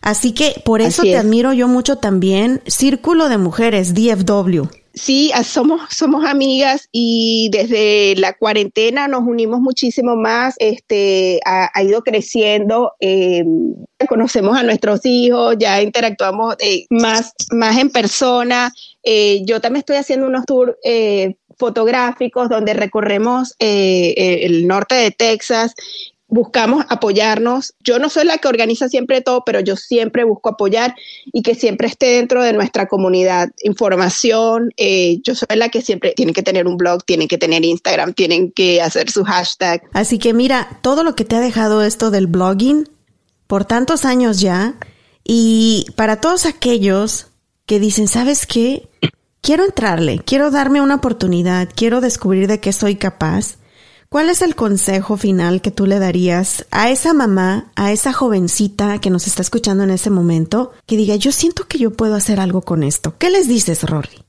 Así 0.00 0.32
que 0.32 0.60
por 0.64 0.80
eso 0.80 1.02
te 1.02 1.16
admiro 1.16 1.52
yo 1.52 1.68
mucho 1.68 1.96
también. 1.96 2.62
Círculo 2.66 3.28
de 3.28 3.36
Mujeres, 3.36 3.94
DFW. 3.94 4.64
Sí, 4.94 5.30
somos, 5.44 5.82
somos 5.90 6.24
amigas 6.24 6.88
y 6.90 7.50
desde 7.52 8.16
la 8.16 8.32
cuarentena 8.32 9.06
nos 9.06 9.22
unimos 9.22 9.60
muchísimo 9.60 10.16
más, 10.16 10.54
este, 10.58 11.38
ha, 11.44 11.70
ido 11.82 12.02
creciendo, 12.02 12.92
eh, 12.98 13.44
conocemos 14.08 14.56
a 14.56 14.62
nuestros 14.62 15.04
hijos, 15.04 15.56
ya 15.58 15.82
interactuamos 15.82 16.56
eh, 16.58 16.86
más, 16.90 17.34
más 17.52 17.76
en 17.76 17.90
persona. 17.90 18.72
Eh, 19.04 19.42
yo 19.44 19.60
también 19.60 19.80
estoy 19.80 19.96
haciendo 19.96 20.26
unos 20.26 20.46
tours 20.46 20.74
fotográficos 21.58 22.48
donde 22.48 22.74
recorremos 22.74 23.54
eh, 23.58 24.14
eh, 24.16 24.46
el 24.46 24.66
norte 24.66 24.94
de 24.94 25.10
Texas 25.10 25.74
buscamos 26.28 26.84
apoyarnos. 26.88 27.74
Yo 27.80 27.98
no 27.98 28.10
soy 28.10 28.26
la 28.26 28.38
que 28.38 28.48
organiza 28.48 28.88
siempre 28.88 29.22
todo, 29.22 29.42
pero 29.44 29.60
yo 29.60 29.76
siempre 29.76 30.24
busco 30.24 30.50
apoyar 30.50 30.94
y 31.32 31.42
que 31.42 31.54
siempre 31.54 31.88
esté 31.88 32.06
dentro 32.06 32.42
de 32.42 32.52
nuestra 32.52 32.86
comunidad 32.86 33.48
información. 33.62 34.70
Eh, 34.76 35.20
yo 35.22 35.34
soy 35.34 35.56
la 35.56 35.70
que 35.70 35.82
siempre 35.82 36.12
tiene 36.14 36.32
que 36.32 36.42
tener 36.42 36.66
un 36.66 36.76
blog, 36.76 37.04
tienen 37.04 37.28
que 37.28 37.38
tener 37.38 37.64
Instagram, 37.64 38.12
tienen 38.12 38.52
que 38.52 38.80
hacer 38.82 39.10
su 39.10 39.24
hashtag. 39.24 39.82
Así 39.92 40.18
que 40.18 40.34
mira, 40.34 40.78
todo 40.82 41.02
lo 41.02 41.16
que 41.16 41.24
te 41.24 41.36
ha 41.36 41.40
dejado 41.40 41.82
esto 41.82 42.10
del 42.10 42.26
blogging 42.26 42.88
por 43.46 43.64
tantos 43.64 44.04
años 44.04 44.40
ya 44.40 44.74
y 45.24 45.86
para 45.96 46.20
todos 46.20 46.44
aquellos 46.44 47.28
que 47.64 47.80
dicen, 47.80 48.08
¿sabes 48.08 48.46
qué? 48.46 48.88
Quiero 49.40 49.64
entrarle, 49.64 50.18
quiero 50.18 50.50
darme 50.50 50.80
una 50.80 50.96
oportunidad, 50.96 51.68
quiero 51.74 52.00
descubrir 52.00 52.48
de 52.48 52.60
qué 52.60 52.72
soy 52.72 52.96
capaz 52.96 53.58
¿Cuál 54.10 54.30
es 54.30 54.40
el 54.40 54.54
consejo 54.54 55.18
final 55.18 55.60
que 55.60 55.70
tú 55.70 55.84
le 55.84 55.98
darías 55.98 56.64
a 56.70 56.88
esa 56.88 57.12
mamá, 57.12 57.70
a 57.76 57.92
esa 57.92 58.14
jovencita 58.14 59.02
que 59.02 59.10
nos 59.10 59.26
está 59.26 59.42
escuchando 59.42 59.84
en 59.84 59.90
ese 59.90 60.08
momento, 60.08 60.72
que 60.86 60.96
diga, 60.96 61.16
yo 61.16 61.30
siento 61.30 61.68
que 61.68 61.76
yo 61.76 61.92
puedo 61.92 62.14
hacer 62.14 62.40
algo 62.40 62.62
con 62.62 62.82
esto? 62.82 63.18
¿Qué 63.18 63.28
les 63.28 63.48
dices, 63.48 63.82
Rory? 63.82 64.24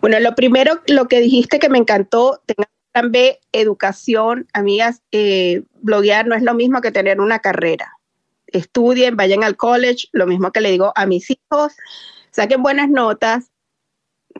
Bueno, 0.00 0.18
lo 0.20 0.34
primero, 0.34 0.80
lo 0.86 1.08
que 1.08 1.20
dijiste 1.20 1.58
que 1.58 1.68
me 1.68 1.76
encantó, 1.76 2.40
tengan 2.46 2.70
plan 2.90 3.12
B, 3.12 3.38
educación, 3.52 4.48
amigas, 4.54 5.02
eh, 5.12 5.62
bloguear 5.82 6.26
no 6.26 6.34
es 6.34 6.42
lo 6.42 6.54
mismo 6.54 6.80
que 6.80 6.90
tener 6.90 7.20
una 7.20 7.40
carrera. 7.40 7.98
Estudien, 8.46 9.14
vayan 9.14 9.44
al 9.44 9.58
college, 9.58 10.08
lo 10.12 10.26
mismo 10.26 10.52
que 10.52 10.62
le 10.62 10.70
digo 10.70 10.90
a 10.96 11.04
mis 11.04 11.28
hijos, 11.30 11.74
saquen 12.30 12.62
buenas 12.62 12.88
notas, 12.88 13.49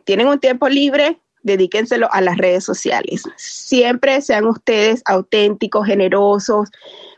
tienen 0.05 0.27
un 0.27 0.39
tiempo 0.39 0.69
libre, 0.69 1.19
dedíquenselo 1.43 2.11
a 2.11 2.21
las 2.21 2.37
redes 2.37 2.63
sociales. 2.63 3.23
Siempre 3.37 4.21
sean 4.21 4.45
ustedes 4.45 5.01
auténticos, 5.05 5.87
generosos, 5.87 6.69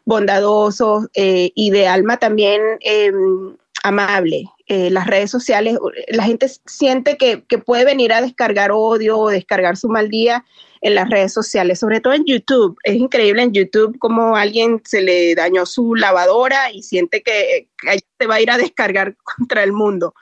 bondadosos 0.05 1.07
eh, 1.13 1.51
y 1.55 1.71
de 1.71 1.88
alma 1.88 2.17
también 2.17 2.61
em, 2.81 3.55
amable. 3.84 4.45
Eh, 4.67 4.89
las 4.89 5.07
redes 5.07 5.29
sociales, 5.29 5.77
la 6.07 6.23
gente 6.23 6.47
siente 6.65 7.17
que, 7.17 7.43
que, 7.47 7.57
puede 7.57 7.84
venir 7.84 8.13
a 8.13 8.21
descargar 8.21 8.71
odio 8.71 9.19
o 9.19 9.29
descargar 9.29 9.75
su 9.75 9.89
mal 9.89 10.09
día 10.09 10.45
en 10.79 10.95
las 10.95 11.09
redes 11.09 11.34
sociales, 11.34 11.79
sobre 11.79 11.99
todo 11.99 12.13
en 12.13 12.25
YouTube. 12.25 12.77
Es 12.84 12.95
increíble 12.95 13.41
en 13.41 13.51
YouTube 13.51 13.97
como 13.99 14.38
alguien 14.38 14.81
se 14.86 15.01
le 15.01 15.36
dañó 15.36 15.65
su 15.65 15.95
lavadora 15.95 16.71
y 16.71 16.81
siente 16.81 17.21
que, 17.21 17.67
que 17.77 17.99
se 18.19 18.27
va 18.27 18.36
a 18.36 18.41
ir 18.41 18.51
a 18.51 18.57
descargar 18.57 19.15
contra 19.38 19.63
el 19.63 19.73
mundo. 19.73 20.13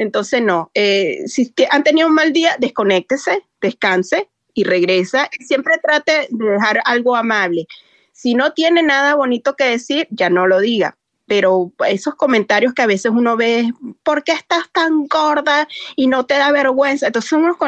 Entonces, 0.00 0.40
no, 0.40 0.70
eh, 0.72 1.24
si 1.26 1.52
han 1.68 1.84
tenido 1.84 2.08
un 2.08 2.14
mal 2.14 2.32
día, 2.32 2.56
desconéctese, 2.58 3.44
descanse 3.60 4.30
y 4.54 4.64
regresa. 4.64 5.28
Siempre 5.40 5.74
trate 5.76 6.26
de 6.30 6.52
dejar 6.52 6.80
algo 6.86 7.16
amable. 7.16 7.66
Si 8.10 8.32
no 8.32 8.54
tiene 8.54 8.82
nada 8.82 9.14
bonito 9.14 9.56
que 9.56 9.64
decir, 9.64 10.08
ya 10.10 10.30
no 10.30 10.46
lo 10.46 10.58
diga. 10.58 10.96
Pero 11.26 11.70
esos 11.86 12.14
comentarios 12.14 12.72
que 12.72 12.80
a 12.80 12.86
veces 12.86 13.12
uno 13.14 13.36
ve, 13.36 13.74
¿por 14.02 14.24
qué 14.24 14.32
estás 14.32 14.70
tan 14.72 15.06
gorda 15.06 15.68
y 15.96 16.06
no 16.06 16.24
te 16.24 16.32
da 16.38 16.50
vergüenza? 16.50 17.08
Entonces 17.08 17.28
son 17.28 17.44
unos 17.44 17.58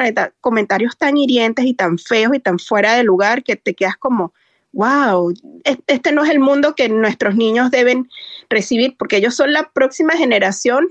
comentarios 0.40 0.96
tan 0.96 1.18
hirientes 1.18 1.66
y 1.66 1.74
tan 1.74 1.98
feos 1.98 2.34
y 2.34 2.40
tan 2.40 2.58
fuera 2.58 2.94
de 2.94 3.04
lugar 3.04 3.42
que 3.42 3.56
te 3.56 3.74
quedas 3.74 3.98
como, 3.98 4.32
wow, 4.72 5.34
este 5.86 6.12
no 6.12 6.24
es 6.24 6.30
el 6.30 6.40
mundo 6.40 6.74
que 6.74 6.88
nuestros 6.88 7.36
niños 7.36 7.70
deben 7.70 8.08
recibir 8.48 8.96
porque 8.96 9.18
ellos 9.18 9.34
son 9.34 9.52
la 9.52 9.70
próxima 9.70 10.14
generación 10.16 10.88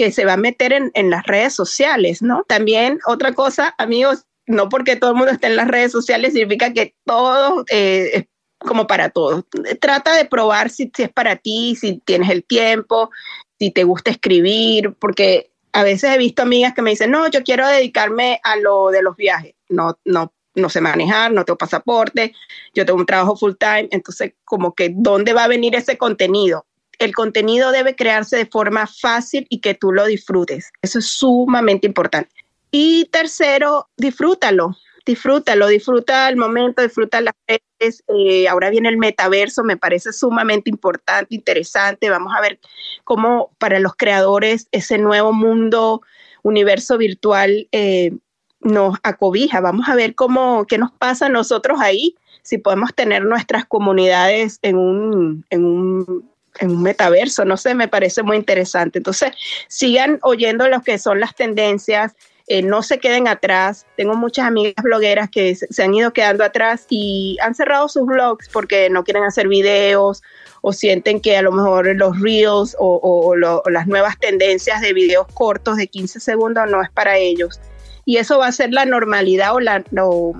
que 0.00 0.12
se 0.12 0.24
va 0.24 0.32
a 0.32 0.38
meter 0.38 0.72
en, 0.72 1.10
las 1.10 1.26
redes 1.26 1.52
sociales, 1.52 2.22
¿no? 2.22 2.42
También 2.48 3.00
otra 3.04 3.34
cosa, 3.34 3.74
amigos, 3.76 4.24
no 4.46 4.70
porque 4.70 4.96
todo 4.96 5.10
el 5.10 5.16
mundo 5.18 5.32
esté 5.32 5.48
en 5.48 5.56
las 5.56 5.68
redes 5.68 5.92
sociales 5.92 6.32
significa 6.32 6.72
que 6.72 6.94
todo 7.04 7.66
eh, 7.68 8.10
es 8.14 8.24
como 8.66 8.86
para 8.86 9.10
todos. 9.10 9.44
Trata 9.78 10.16
de 10.16 10.24
probar 10.24 10.70
si, 10.70 10.90
si, 10.96 11.02
es 11.02 11.12
para 11.12 11.36
ti, 11.36 11.76
si 11.76 11.98
tienes 11.98 12.30
el 12.30 12.44
tiempo, 12.44 13.10
si 13.58 13.72
te 13.72 13.84
gusta 13.84 14.10
escribir, 14.10 14.94
porque 14.98 15.52
a 15.74 15.82
veces 15.82 16.14
he 16.14 16.16
visto 16.16 16.40
amigas 16.40 16.72
que 16.72 16.80
me 16.80 16.88
dicen, 16.88 17.10
no, 17.10 17.28
yo 17.28 17.42
quiero 17.42 17.68
dedicarme 17.68 18.40
a 18.42 18.56
lo 18.56 18.88
de 18.88 19.02
los 19.02 19.16
viajes. 19.16 19.54
No, 19.68 19.98
no, 20.06 20.32
no 20.54 20.70
sé 20.70 20.80
manejar, 20.80 21.30
no 21.30 21.44
tengo 21.44 21.58
pasaporte, 21.58 22.34
yo 22.72 22.86
tengo 22.86 22.98
un 22.98 23.04
trabajo 23.04 23.36
full 23.36 23.52
time, 23.58 23.88
entonces 23.90 24.32
como 24.46 24.74
que, 24.74 24.94
¿dónde 24.94 25.34
va 25.34 25.44
a 25.44 25.48
venir 25.48 25.74
ese 25.74 25.98
contenido? 25.98 26.64
El 27.00 27.14
contenido 27.14 27.72
debe 27.72 27.96
crearse 27.96 28.36
de 28.36 28.46
forma 28.46 28.86
fácil 28.86 29.46
y 29.48 29.60
que 29.60 29.74
tú 29.74 29.90
lo 29.90 30.04
disfrutes. 30.04 30.70
Eso 30.82 30.98
es 30.98 31.06
sumamente 31.06 31.86
importante. 31.86 32.30
Y 32.70 33.06
tercero, 33.06 33.88
disfrútalo, 33.96 34.76
disfrútalo, 35.06 35.66
disfruta 35.66 36.28
el 36.28 36.36
momento, 36.36 36.82
disfruta 36.82 37.22
las 37.22 37.34
redes. 37.48 38.04
Eh, 38.06 38.46
ahora 38.48 38.68
viene 38.68 38.90
el 38.90 38.98
metaverso, 38.98 39.64
me 39.64 39.78
parece 39.78 40.12
sumamente 40.12 40.68
importante, 40.68 41.34
interesante. 41.34 42.10
Vamos 42.10 42.34
a 42.36 42.42
ver 42.42 42.60
cómo 43.02 43.50
para 43.58 43.80
los 43.80 43.96
creadores 43.96 44.68
ese 44.70 44.98
nuevo 44.98 45.32
mundo, 45.32 46.02
universo 46.42 46.98
virtual 46.98 47.66
eh, 47.72 48.12
nos 48.60 48.98
acobija. 49.02 49.60
Vamos 49.60 49.88
a 49.88 49.94
ver 49.94 50.14
cómo, 50.14 50.66
qué 50.66 50.76
nos 50.76 50.92
pasa 50.92 51.26
a 51.26 51.30
nosotros 51.30 51.80
ahí, 51.80 52.14
si 52.42 52.58
podemos 52.58 52.94
tener 52.94 53.24
nuestras 53.24 53.64
comunidades 53.64 54.58
en 54.62 54.76
un, 54.76 55.46
en 55.50 55.64
un 55.64 56.29
en 56.60 56.70
un 56.70 56.82
metaverso, 56.82 57.44
no 57.44 57.56
sé, 57.56 57.74
me 57.74 57.88
parece 57.88 58.22
muy 58.22 58.36
interesante. 58.36 58.98
Entonces, 58.98 59.32
sigan 59.68 60.18
oyendo 60.22 60.68
lo 60.68 60.82
que 60.82 60.98
son 60.98 61.20
las 61.20 61.34
tendencias, 61.34 62.14
eh, 62.52 62.62
no 62.62 62.82
se 62.82 62.98
queden 62.98 63.28
atrás. 63.28 63.86
Tengo 63.96 64.14
muchas 64.14 64.46
amigas 64.46 64.74
blogueras 64.82 65.30
que 65.30 65.54
se, 65.54 65.82
han 65.82 65.94
ido 65.94 66.12
quedando 66.12 66.42
atrás 66.42 66.84
y 66.90 67.36
han 67.42 67.54
cerrado 67.54 67.88
sus 67.88 68.06
blogs 68.06 68.48
porque 68.48 68.90
no 68.90 69.04
quieren 69.04 69.22
hacer 69.22 69.46
videos 69.46 70.20
o 70.60 70.72
sienten 70.72 71.20
que 71.20 71.36
a 71.36 71.42
lo 71.42 71.52
mejor 71.52 71.94
los 71.94 72.20
reels 72.20 72.74
o, 72.78 73.36
las 73.36 73.86
nuevas 73.86 74.18
tendencias 74.18 74.80
de 74.80 74.92
videos 74.92 75.28
cortos 75.32 75.76
de 75.76 75.86
15 75.86 76.18
segundos 76.18 76.68
no 76.68 76.82
es 76.82 76.90
para 76.90 77.16
ellos. 77.18 77.60
Y 78.04 78.16
eso 78.16 78.38
va 78.38 78.48
a 78.48 78.52
ser 78.52 78.72
la 78.72 78.84
normalidad 78.84 79.54
o, 79.54 79.60
la, 79.60 79.84
o 80.02 80.34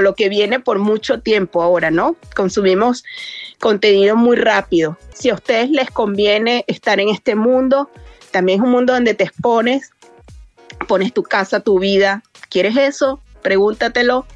lo 0.00 0.14
que 0.14 0.28
viene 0.28 0.60
por 0.60 0.78
mucho 0.78 1.22
tiempo 1.22 1.60
ahora, 1.60 1.90
¿no? 1.90 2.14
Consumimos 2.36 3.02
contenido 3.62 4.16
muy 4.16 4.34
rápido. 4.34 4.98
Si 5.14 5.30
a 5.30 5.34
ustedes 5.34 5.70
les 5.70 5.88
conviene 5.88 6.64
estar 6.66 6.98
en 6.98 7.10
este 7.10 7.36
mundo, 7.36 7.88
también 8.32 8.58
es 8.58 8.64
un 8.64 8.72
mundo 8.72 8.92
donde 8.92 9.14
te 9.14 9.22
expones, 9.22 9.92
pones 10.88 11.14
tu 11.14 11.22
casa, 11.22 11.60
tu 11.60 11.78
vida. 11.78 12.24
¿Quieres 12.50 12.76
eso? 12.76 13.20
Pregúntatelo. 13.40 14.26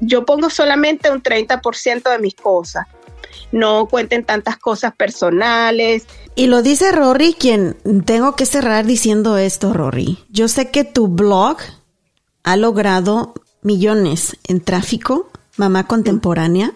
Yo 0.00 0.26
pongo 0.26 0.50
solamente 0.50 1.10
un 1.10 1.22
30% 1.22 2.10
de 2.10 2.18
mis 2.18 2.34
cosas. 2.34 2.86
No 3.52 3.86
cuenten 3.86 4.22
tantas 4.22 4.58
cosas 4.58 4.94
personales. 4.94 6.06
Y 6.34 6.48
lo 6.48 6.60
dice 6.60 6.92
Rory, 6.92 7.32
quien 7.32 7.78
tengo 8.04 8.36
que 8.36 8.44
cerrar 8.44 8.84
diciendo 8.84 9.38
esto, 9.38 9.72
Rory. 9.72 10.18
Yo 10.28 10.46
sé 10.46 10.70
que 10.70 10.84
tu 10.84 11.08
blog 11.08 11.56
ha 12.42 12.56
logrado 12.58 13.32
millones 13.62 14.36
en 14.46 14.60
tráfico, 14.60 15.30
mamá 15.56 15.86
contemporánea. 15.86 16.74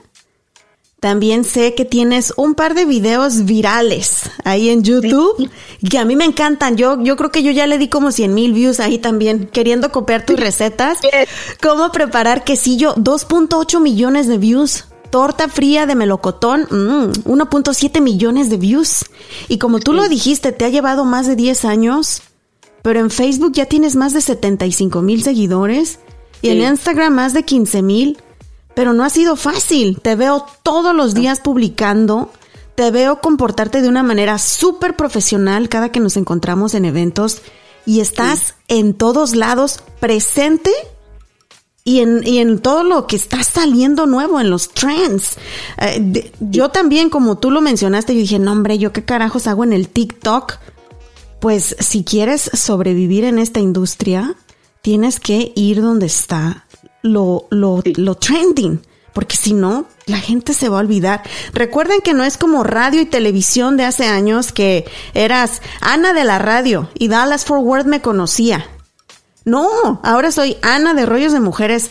También 1.00 1.44
sé 1.44 1.76
que 1.76 1.84
tienes 1.84 2.32
un 2.36 2.54
par 2.54 2.74
de 2.74 2.84
videos 2.84 3.44
virales 3.44 4.22
ahí 4.42 4.68
en 4.68 4.82
YouTube 4.82 5.48
que 5.88 5.96
a 5.96 6.04
mí 6.04 6.16
me 6.16 6.24
encantan. 6.24 6.76
Yo, 6.76 7.00
yo 7.00 7.16
creo 7.16 7.30
que 7.30 7.44
yo 7.44 7.52
ya 7.52 7.68
le 7.68 7.78
di 7.78 7.86
como 7.86 8.10
100 8.10 8.34
mil 8.34 8.52
views 8.52 8.80
ahí 8.80 8.98
también, 8.98 9.46
queriendo 9.46 9.92
copiar 9.92 10.26
tus 10.26 10.40
recetas. 10.40 10.98
Cómo 11.62 11.92
preparar 11.92 12.42
quesillo, 12.42 12.96
2.8 12.96 13.80
millones 13.80 14.26
de 14.26 14.38
views. 14.38 14.86
Torta 15.10 15.48
fría 15.48 15.86
de 15.86 15.94
melocotón, 15.94 16.66
1.7 16.68 18.00
mm, 18.00 18.02
millones 18.02 18.50
de 18.50 18.56
views. 18.56 19.06
Y 19.46 19.58
como 19.58 19.78
tú 19.78 19.92
lo 19.92 20.08
dijiste, 20.08 20.50
te 20.50 20.64
ha 20.64 20.68
llevado 20.68 21.04
más 21.04 21.28
de 21.28 21.36
10 21.36 21.64
años, 21.64 22.22
pero 22.82 22.98
en 22.98 23.10
Facebook 23.10 23.52
ya 23.52 23.66
tienes 23.66 23.94
más 23.94 24.14
de 24.14 24.20
75 24.20 25.00
mil 25.00 25.22
seguidores 25.22 26.00
y 26.42 26.50
en 26.50 26.60
Instagram 26.62 27.14
más 27.14 27.34
de 27.34 27.44
15 27.44 27.82
mil 27.82 28.18
pero 28.78 28.92
no 28.92 29.02
ha 29.02 29.10
sido 29.10 29.34
fácil. 29.34 29.98
Te 30.00 30.14
veo 30.14 30.46
todos 30.62 30.94
los 30.94 31.12
días 31.12 31.40
publicando, 31.40 32.30
te 32.76 32.92
veo 32.92 33.20
comportarte 33.20 33.82
de 33.82 33.88
una 33.88 34.04
manera 34.04 34.38
súper 34.38 34.94
profesional 34.94 35.68
cada 35.68 35.90
que 35.90 35.98
nos 35.98 36.16
encontramos 36.16 36.74
en 36.74 36.84
eventos 36.84 37.42
y 37.86 37.98
estás 37.98 38.54
en 38.68 38.94
todos 38.94 39.34
lados 39.34 39.80
presente 39.98 40.70
y 41.82 41.98
en, 41.98 42.24
y 42.24 42.38
en, 42.38 42.60
todo 42.60 42.84
lo 42.84 43.08
que 43.08 43.16
está 43.16 43.42
saliendo 43.42 44.06
nuevo 44.06 44.38
en 44.38 44.48
los 44.48 44.68
trends. 44.68 45.38
Eh, 45.78 46.30
yo 46.38 46.68
también, 46.68 47.10
como 47.10 47.36
tú 47.36 47.50
lo 47.50 47.60
mencionaste, 47.60 48.14
yo 48.14 48.20
dije, 48.20 48.38
no 48.38 48.52
hombre, 48.52 48.78
yo 48.78 48.92
qué 48.92 49.04
carajos 49.04 49.48
hago 49.48 49.64
en 49.64 49.72
el 49.72 49.88
TikTok. 49.88 50.54
Pues 51.40 51.74
si 51.80 52.04
quieres 52.04 52.48
sobrevivir 52.54 53.24
en 53.24 53.40
esta 53.40 53.58
industria, 53.58 54.36
tienes 54.82 55.18
que 55.18 55.50
ir 55.56 55.82
donde 55.82 56.06
está 56.06 56.67
lo, 57.02 57.46
lo, 57.50 57.82
lo 57.84 58.14
trending, 58.14 58.80
porque 59.12 59.36
si 59.36 59.52
no, 59.52 59.86
la 60.06 60.18
gente 60.18 60.54
se 60.54 60.68
va 60.68 60.78
a 60.78 60.80
olvidar. 60.80 61.22
Recuerden 61.52 62.00
que 62.00 62.14
no 62.14 62.24
es 62.24 62.36
como 62.36 62.64
radio 62.64 63.00
y 63.00 63.06
televisión 63.06 63.76
de 63.76 63.84
hace 63.84 64.06
años 64.06 64.52
que 64.52 64.84
eras 65.14 65.60
Ana 65.80 66.12
de 66.12 66.24
la 66.24 66.38
radio 66.38 66.88
y 66.94 67.08
Dallas 67.08 67.44
Forward 67.44 67.86
me 67.86 68.00
conocía. 68.00 68.66
No, 69.44 70.00
ahora 70.02 70.30
soy 70.30 70.56
Ana 70.62 70.94
de 70.94 71.06
Rollos 71.06 71.32
de 71.32 71.40
Mujeres 71.40 71.90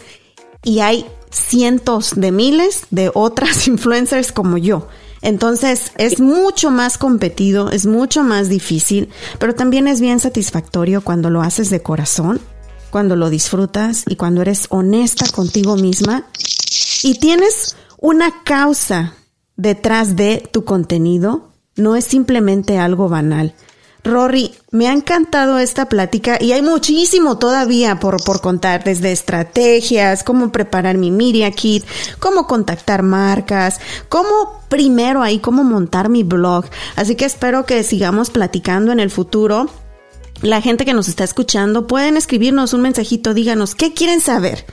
y 0.64 0.80
hay 0.80 1.06
cientos 1.32 2.14
de 2.16 2.32
miles 2.32 2.88
de 2.92 3.12
otras 3.14 3.68
influencers 3.68 4.32
como 4.32 4.58
yo. 4.58 4.88
Entonces 5.22 5.92
es 5.98 6.20
mucho 6.20 6.70
más 6.70 6.98
competido, 6.98 7.72
es 7.72 7.86
mucho 7.86 8.24
más 8.24 8.50
difícil, 8.50 9.10
pero 9.40 9.56
también 9.56 9.88
es 9.88 10.00
bien 10.00 10.20
satisfactorio 10.20 11.02
cuando 11.02 11.30
lo 11.30 11.42
haces 11.42 11.70
de 11.70 11.82
corazón, 11.82 12.40
cuando 12.90 13.16
lo 13.16 13.30
disfrutas 13.30 14.04
y 14.08 14.16
cuando 14.16 14.42
eres 14.42 14.68
honesta 14.70 15.26
contigo 15.32 15.76
misma 15.76 16.26
y 17.04 17.16
tienes 17.16 17.76
una 18.00 18.44
causa 18.44 19.14
detrás 19.56 20.16
de 20.16 20.48
tu 20.52 20.64
contenido, 20.64 21.52
no 21.76 21.96
es 21.96 22.06
simplemente 22.06 22.78
algo 22.78 23.10
banal. 23.10 23.54
Rory, 24.04 24.54
me 24.72 24.88
ha 24.88 24.94
encantado 24.94 25.60
esta 25.60 25.90
plática 25.90 26.38
y 26.40 26.54
hay 26.54 26.62
muchísimo 26.62 27.38
todavía 27.38 28.00
por, 28.00 28.24
por 28.24 28.42
contar, 28.42 28.84
desde 28.84 29.12
estrategias, 29.12 30.24
cómo 30.24 30.52
preparar 30.52 30.98
mi 30.98 31.12
Media 31.12 31.52
Kit, 31.52 31.84
cómo 32.20 32.48
contactar 32.48 33.04
marcas, 33.04 33.80
cómo 34.08 34.62
primero 34.70 35.22
ahí, 35.22 35.40
cómo 35.40 35.64
montar 35.64 36.10
mi 36.10 36.24
blog. 36.24 36.66
Así 36.96 37.16
que 37.16 37.26
espero 37.26 37.66
que 37.66 37.84
sigamos 37.84 38.30
platicando 38.30 38.92
en 38.92 39.00
el 39.00 39.12
futuro. 39.12 39.70
La 40.42 40.62
gente 40.62 40.86
que 40.86 40.94
nos 40.94 41.08
está 41.08 41.24
escuchando 41.24 41.88
pueden 41.88 42.18
escribirnos 42.18 42.74
un 42.74 42.82
mensajito, 42.82 43.34
díganos 43.34 43.76
qué 43.76 43.94
quieren 43.94 44.22
saber. 44.22 44.66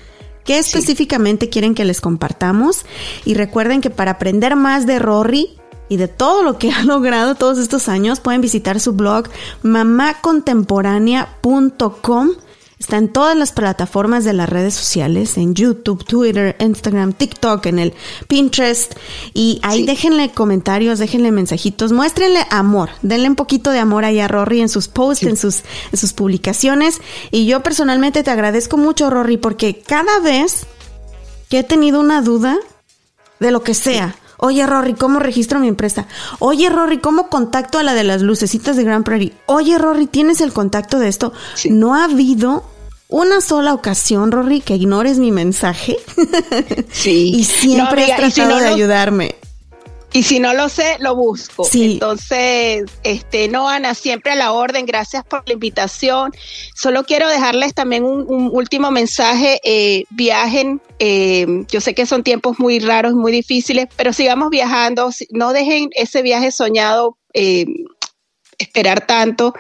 ¿Qué 0.45 0.59
específicamente 0.59 1.49
quieren 1.49 1.75
que 1.75 1.87
les 1.87 2.03
compartamos? 2.03 2.85
Y 3.25 3.33
recuerden 3.33 3.81
que 3.81 3.89
para 3.89 4.13
aprender 4.13 4.57
más 4.57 4.87
de 4.87 4.99
Rory, 4.99 5.57
y 5.89 5.97
de 5.97 6.09
todo 6.09 6.43
lo 6.43 6.59
que 6.59 6.73
ha 6.73 6.83
logrado 6.85 7.35
todos 7.35 7.59
estos 7.59 7.89
años, 7.89 8.21
pueden 8.21 8.41
visitar 8.41 8.81
su 8.81 8.93
blog 8.93 9.29
mamacontemporánea.com. 9.63 12.31
Está 12.79 12.97
en 12.97 13.09
todas 13.09 13.37
las 13.37 13.53
plataformas 13.53 14.25
de 14.25 14.33
las 14.33 14.49
redes 14.49 14.75
sociales, 14.75 15.37
en 15.39 15.55
YouTube, 15.55 16.05
Twitter, 16.05 16.57
Instagram, 16.59 17.13
TikTok, 17.13 17.67
en 17.67 17.79
el 17.79 17.95
Pinterest. 18.27 18.95
Y 19.33 19.61
ahí 19.63 19.87
déjenle 19.87 20.33
comentarios, 20.33 20.99
déjenle 20.99 21.31
mensajitos, 21.31 21.93
muéstrenle 21.93 22.45
amor, 22.51 22.91
denle 23.03 23.29
un 23.29 23.37
poquito 23.37 23.71
de 23.71 23.79
amor 23.79 24.05
ahí 24.05 24.19
a 24.19 24.29
Rory 24.29 24.61
en 24.61 24.69
sus 24.69 24.89
posts, 24.89 25.25
en, 25.25 25.37
sus, 25.37 25.63
en 25.93 25.99
sus 25.99 26.13
publicaciones. 26.13 27.01
Y 27.31 27.47
yo 27.47 27.63
personalmente 27.63 28.23
te 28.23 28.31
agradezco 28.31 28.77
mucho, 28.77 29.09
Rory, 29.09 29.37
porque 29.37 29.79
cada 29.79 30.19
vez 30.19 30.67
que 31.49 31.61
he 31.61 31.65
tenido 31.65 32.01
una 32.01 32.23
duda 32.23 32.59
de 33.39 33.51
lo 33.51 33.63
que 33.63 33.75
sea, 33.75 34.17
Oye, 34.39 34.67
Rory, 34.67 34.95
¿cómo 34.95 35.19
registro 35.19 35.61
mi 35.61 35.69
empresa? 35.69 36.07
Oye, 36.39 36.69
Rory, 36.69 36.99
¿cómo 36.99 37.29
contacto 37.29 37.79
a 37.79 37.83
la 37.83 37.95
de 37.95 38.05
las 38.05 38.23
lucecitas 38.23 38.77
de 38.77 38.85
Grand 38.85 39.05
Prairie? 39.05 39.33
Oye, 39.47 39.79
Rory, 39.79 40.07
¿tienes 40.07 40.41
el 40.41 40.53
contacto 40.53 40.99
de 40.99 41.09
esto? 41.09 41.33
No 41.71 41.95
ha 41.95 42.05
habido 42.05 42.65
una 43.09 43.41
sola 43.41 43.75
ocasión, 43.75 44.33
Rory, 44.33 44.61
que 44.61 44.75
ignores 44.75 45.19
mi 45.19 45.31
mensaje. 45.31 45.99
Sí. 46.91 47.33
y 47.37 47.45
siempre 47.45 48.13
has 48.13 48.35
tratado 48.35 48.59
de 48.59 48.69
ayudarme. 48.69 49.37
Y 50.15 50.23
si 50.23 50.39
no 50.39 50.55
lo 50.55 50.69
sé, 50.69 50.97
lo 51.01 51.17
busco. 51.17 51.67
Entonces, 51.75 52.85
este, 53.03 53.49
no, 53.49 53.69
Ana, 53.69 53.95
siempre 53.95 54.31
a 54.31 54.37
la 54.37 54.53
orden. 54.53 54.87
Gracias 54.87 55.25
por 55.25 55.43
la 55.49 55.55
invitación. 55.55 56.31
Solo 56.77 57.03
quiero 57.03 57.29
dejarles 57.29 57.75
también 57.75 58.05
un, 58.05 58.49
último 58.53 58.93
mensaje. 58.93 59.61
Eh, 59.65 60.05
viajen. 60.11 60.81
Eh, 61.01 61.65
yo 61.69 61.81
sé 61.81 61.97
que 61.97 62.07
son 62.07 62.23
tiempos 62.23 62.61
muy 62.61 62.79
raros, 62.79 63.15
muy 63.15 63.33
difíciles, 63.33 63.89
pero 63.97 64.13
sigamos 64.13 64.51
viajando. 64.51 65.11
No 65.31 65.53
dejen 65.53 65.89
ese 65.97 66.23
viaje 66.23 66.53
soñado. 66.53 67.19
Eh, 67.33 67.67
esperar 68.59 69.07
tanto. 69.07 69.55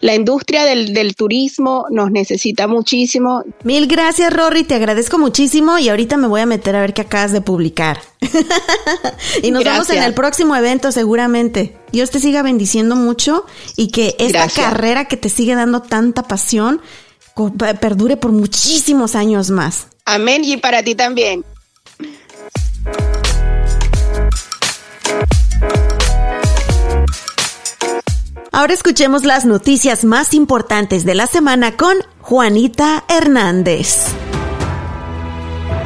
La 0.00 0.14
industria 0.14 0.64
del, 0.64 1.14
turismo 1.14 1.86
nos 1.90 2.10
necesita 2.10 2.66
muchísimo. 2.66 3.42
Mil 3.64 3.86
gracias, 3.86 4.32
Rory, 4.32 4.64
te 4.64 4.74
agradezco 4.74 5.18
muchísimo 5.18 5.78
y 5.78 5.88
ahorita 5.88 6.16
me 6.16 6.28
voy 6.28 6.40
a 6.40 6.46
meter 6.46 6.76
a 6.76 6.80
ver 6.80 6.94
qué 6.94 7.02
acabas 7.02 7.32
de 7.32 7.40
publicar. 7.40 8.00
y 9.42 9.50
nos 9.50 9.64
vemos 9.64 9.90
en 9.90 10.02
el 10.02 10.14
próximo 10.14 10.54
evento 10.56 10.92
seguramente. 10.92 11.76
Dios 11.92 12.10
te 12.10 12.20
siga 12.20 12.42
bendiciendo 12.42 12.96
mucho 12.96 13.44
y 13.76 13.88
que 13.88 14.14
esta 14.18 14.48
carrera 14.48 15.06
que 15.06 15.16
te 15.16 15.28
sigue 15.28 15.54
dando 15.54 15.82
tanta 15.82 16.22
pasión 16.22 16.80
perdure 17.80 18.16
por 18.16 18.32
muchísimos 18.32 19.14
años 19.14 19.50
más. 19.50 19.86
Amén 20.04 20.44
y 20.44 20.56
para 20.56 20.82
ti 20.82 20.94
también. 20.94 21.44
Ahora 28.52 28.74
escuchemos 28.74 29.24
las 29.24 29.44
noticias 29.44 30.04
más 30.04 30.34
importantes 30.34 31.04
de 31.04 31.14
la 31.14 31.28
semana 31.28 31.76
con 31.76 31.96
Juanita 32.20 33.04
Hernández. 33.08 34.08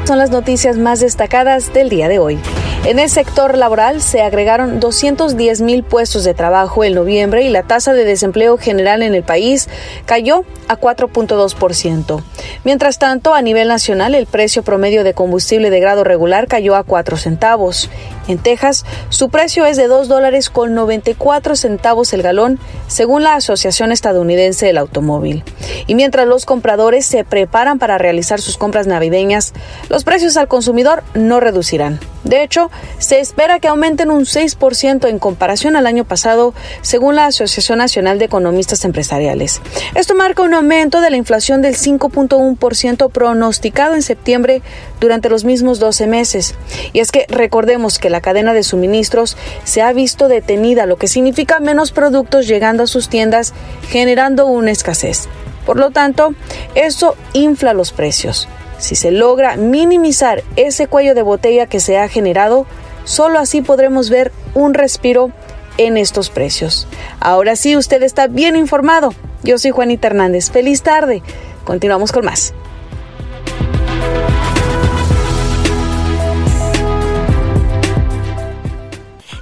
Son 0.04 0.18
las 0.18 0.30
noticias 0.30 0.76
más 0.76 1.00
destacadas 1.00 1.72
del 1.72 1.88
día 1.88 2.08
de 2.08 2.18
hoy. 2.18 2.38
En 2.84 2.98
el 2.98 3.08
sector 3.08 3.56
laboral 3.56 4.02
se 4.02 4.20
agregaron 4.20 4.78
210 4.78 5.62
mil 5.62 5.82
puestos 5.82 6.24
de 6.24 6.34
trabajo 6.34 6.84
en 6.84 6.92
noviembre 6.92 7.42
y 7.42 7.48
la 7.48 7.62
tasa 7.62 7.94
de 7.94 8.04
desempleo 8.04 8.58
general 8.58 9.02
en 9.02 9.14
el 9.14 9.22
país 9.22 9.70
cayó 10.04 10.44
a 10.68 10.78
4.2%. 10.78 12.22
Mientras 12.64 12.98
tanto, 12.98 13.32
a 13.32 13.40
nivel 13.40 13.68
nacional, 13.68 14.14
el 14.14 14.26
precio 14.26 14.62
promedio 14.62 15.02
de 15.02 15.14
combustible 15.14 15.70
de 15.70 15.80
grado 15.80 16.04
regular 16.04 16.46
cayó 16.46 16.76
a 16.76 16.84
4 16.84 17.16
centavos. 17.16 17.88
En 18.28 18.38
Texas, 18.38 18.84
su 19.08 19.30
precio 19.30 19.64
es 19.64 19.78
de 19.78 19.86
2 19.86 20.08
dólares 20.08 20.50
con 20.50 20.74
94 20.74 21.56
centavos 21.56 22.12
el 22.12 22.22
galón, 22.22 22.58
según 22.86 23.22
la 23.22 23.34
Asociación 23.34 23.92
Estadounidense 23.92 24.66
del 24.66 24.78
Automóvil. 24.78 25.42
Y 25.86 25.94
mientras 25.94 26.26
los 26.26 26.44
compradores 26.44 27.06
se 27.06 27.24
preparan 27.24 27.78
para 27.78 27.96
realizar 27.96 28.42
sus 28.42 28.58
compras 28.58 28.86
navideñas, 28.86 29.54
los 29.94 30.02
precios 30.02 30.36
al 30.36 30.48
consumidor 30.48 31.04
no 31.14 31.38
reducirán. 31.38 32.00
De 32.24 32.42
hecho, 32.42 32.68
se 32.98 33.20
espera 33.20 33.60
que 33.60 33.68
aumenten 33.68 34.10
un 34.10 34.24
6% 34.24 35.08
en 35.08 35.20
comparación 35.20 35.76
al 35.76 35.86
año 35.86 36.04
pasado, 36.04 36.52
según 36.82 37.14
la 37.14 37.26
Asociación 37.26 37.78
Nacional 37.78 38.18
de 38.18 38.24
Economistas 38.24 38.84
Empresariales. 38.84 39.60
Esto 39.94 40.16
marca 40.16 40.42
un 40.42 40.52
aumento 40.52 41.00
de 41.00 41.10
la 41.10 41.16
inflación 41.16 41.62
del 41.62 41.76
5.1% 41.76 43.08
pronosticado 43.12 43.94
en 43.94 44.02
septiembre 44.02 44.62
durante 44.98 45.28
los 45.28 45.44
mismos 45.44 45.78
12 45.78 46.08
meses. 46.08 46.56
Y 46.92 46.98
es 46.98 47.12
que 47.12 47.26
recordemos 47.28 48.00
que 48.00 48.10
la 48.10 48.20
cadena 48.20 48.52
de 48.52 48.64
suministros 48.64 49.36
se 49.62 49.80
ha 49.80 49.92
visto 49.92 50.26
detenida, 50.26 50.86
lo 50.86 50.96
que 50.96 51.06
significa 51.06 51.60
menos 51.60 51.92
productos 51.92 52.48
llegando 52.48 52.82
a 52.82 52.88
sus 52.88 53.08
tiendas, 53.08 53.54
generando 53.90 54.46
una 54.46 54.72
escasez. 54.72 55.28
Por 55.64 55.78
lo 55.78 55.92
tanto, 55.92 56.34
eso 56.74 57.14
infla 57.32 57.74
los 57.74 57.92
precios. 57.92 58.48
Si 58.78 58.94
se 58.94 59.10
logra 59.10 59.56
minimizar 59.56 60.42
ese 60.56 60.86
cuello 60.86 61.14
de 61.14 61.22
botella 61.22 61.66
que 61.66 61.80
se 61.80 61.98
ha 61.98 62.08
generado, 62.08 62.66
solo 63.04 63.38
así 63.38 63.62
podremos 63.62 64.10
ver 64.10 64.32
un 64.54 64.74
respiro 64.74 65.30
en 65.78 65.96
estos 65.96 66.30
precios. 66.30 66.86
Ahora 67.20 67.56
sí, 67.56 67.76
usted 67.76 68.02
está 68.02 68.26
bien 68.26 68.56
informado. 68.56 69.14
Yo 69.42 69.58
soy 69.58 69.70
Juanita 69.70 70.08
Hernández. 70.08 70.50
Feliz 70.50 70.82
tarde. 70.82 71.22
Continuamos 71.64 72.12
con 72.12 72.24
más. 72.24 72.54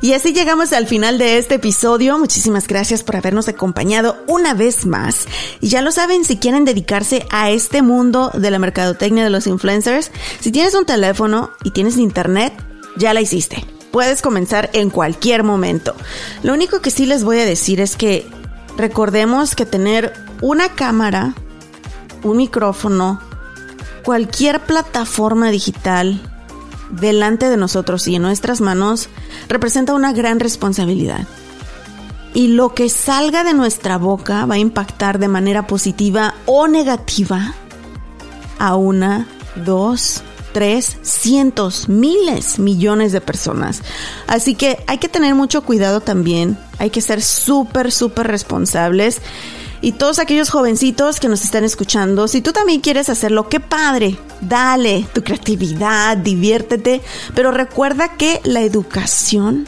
Y 0.02 0.14
así 0.14 0.32
llegamos 0.32 0.72
al 0.72 0.88
final 0.88 1.16
de 1.16 1.38
este 1.38 1.54
episodio. 1.54 2.18
Muchísimas 2.18 2.66
gracias 2.66 3.04
por 3.04 3.14
habernos 3.14 3.46
acompañado 3.46 4.16
una 4.26 4.52
vez 4.52 4.84
más. 4.84 5.28
Y 5.60 5.68
ya 5.68 5.80
lo 5.80 5.92
saben, 5.92 6.24
si 6.24 6.38
quieren 6.38 6.64
dedicarse 6.64 7.24
a 7.30 7.52
este 7.52 7.82
mundo 7.82 8.32
de 8.34 8.50
la 8.50 8.58
mercadotecnia 8.58 9.22
de 9.22 9.30
los 9.30 9.46
influencers, 9.46 10.10
si 10.40 10.50
tienes 10.50 10.74
un 10.74 10.86
teléfono 10.86 11.52
y 11.62 11.70
tienes 11.70 11.98
internet, 11.98 12.52
ya 12.96 13.14
la 13.14 13.20
hiciste. 13.20 13.64
Puedes 13.92 14.22
comenzar 14.22 14.70
en 14.72 14.90
cualquier 14.90 15.44
momento. 15.44 15.94
Lo 16.42 16.52
único 16.52 16.80
que 16.80 16.90
sí 16.90 17.06
les 17.06 17.22
voy 17.22 17.38
a 17.38 17.44
decir 17.44 17.80
es 17.80 17.94
que 17.94 18.26
recordemos 18.76 19.54
que 19.54 19.66
tener 19.66 20.14
una 20.40 20.70
cámara, 20.70 21.32
un 22.24 22.38
micrófono, 22.38 23.20
cualquier 24.02 24.58
plataforma 24.58 25.52
digital 25.52 26.31
delante 26.92 27.48
de 27.48 27.56
nosotros 27.56 28.06
y 28.06 28.14
en 28.14 28.22
nuestras 28.22 28.60
manos 28.60 29.08
representa 29.48 29.94
una 29.94 30.12
gran 30.12 30.38
responsabilidad. 30.38 31.26
Y 32.34 32.48
lo 32.48 32.74
que 32.74 32.88
salga 32.88 33.44
de 33.44 33.52
nuestra 33.52 33.98
boca 33.98 34.46
va 34.46 34.54
a 34.54 34.58
impactar 34.58 35.18
de 35.18 35.28
manera 35.28 35.66
positiva 35.66 36.34
o 36.46 36.68
negativa 36.68 37.54
a 38.58 38.76
una, 38.76 39.26
dos, 39.56 40.22
tres, 40.52 40.98
cientos, 41.02 41.88
miles, 41.88 42.58
millones 42.58 43.12
de 43.12 43.20
personas. 43.20 43.82
Así 44.26 44.54
que 44.54 44.82
hay 44.86 44.98
que 44.98 45.08
tener 45.08 45.34
mucho 45.34 45.62
cuidado 45.62 46.00
también, 46.00 46.56
hay 46.78 46.90
que 46.90 47.00
ser 47.00 47.22
súper, 47.22 47.90
súper 47.92 48.28
responsables 48.28 49.20
y 49.82 49.92
todos 49.92 50.20
aquellos 50.20 50.48
jovencitos 50.48 51.20
que 51.20 51.28
nos 51.28 51.42
están 51.44 51.64
escuchando, 51.64 52.28
si 52.28 52.40
tú 52.40 52.52
también 52.52 52.80
quieres 52.80 53.10
hacerlo, 53.10 53.48
qué 53.48 53.60
padre, 53.60 54.16
dale 54.40 55.06
tu 55.12 55.22
creatividad, 55.22 56.16
diviértete, 56.16 57.02
pero 57.34 57.50
recuerda 57.50 58.16
que 58.16 58.40
la 58.44 58.62
educación 58.62 59.66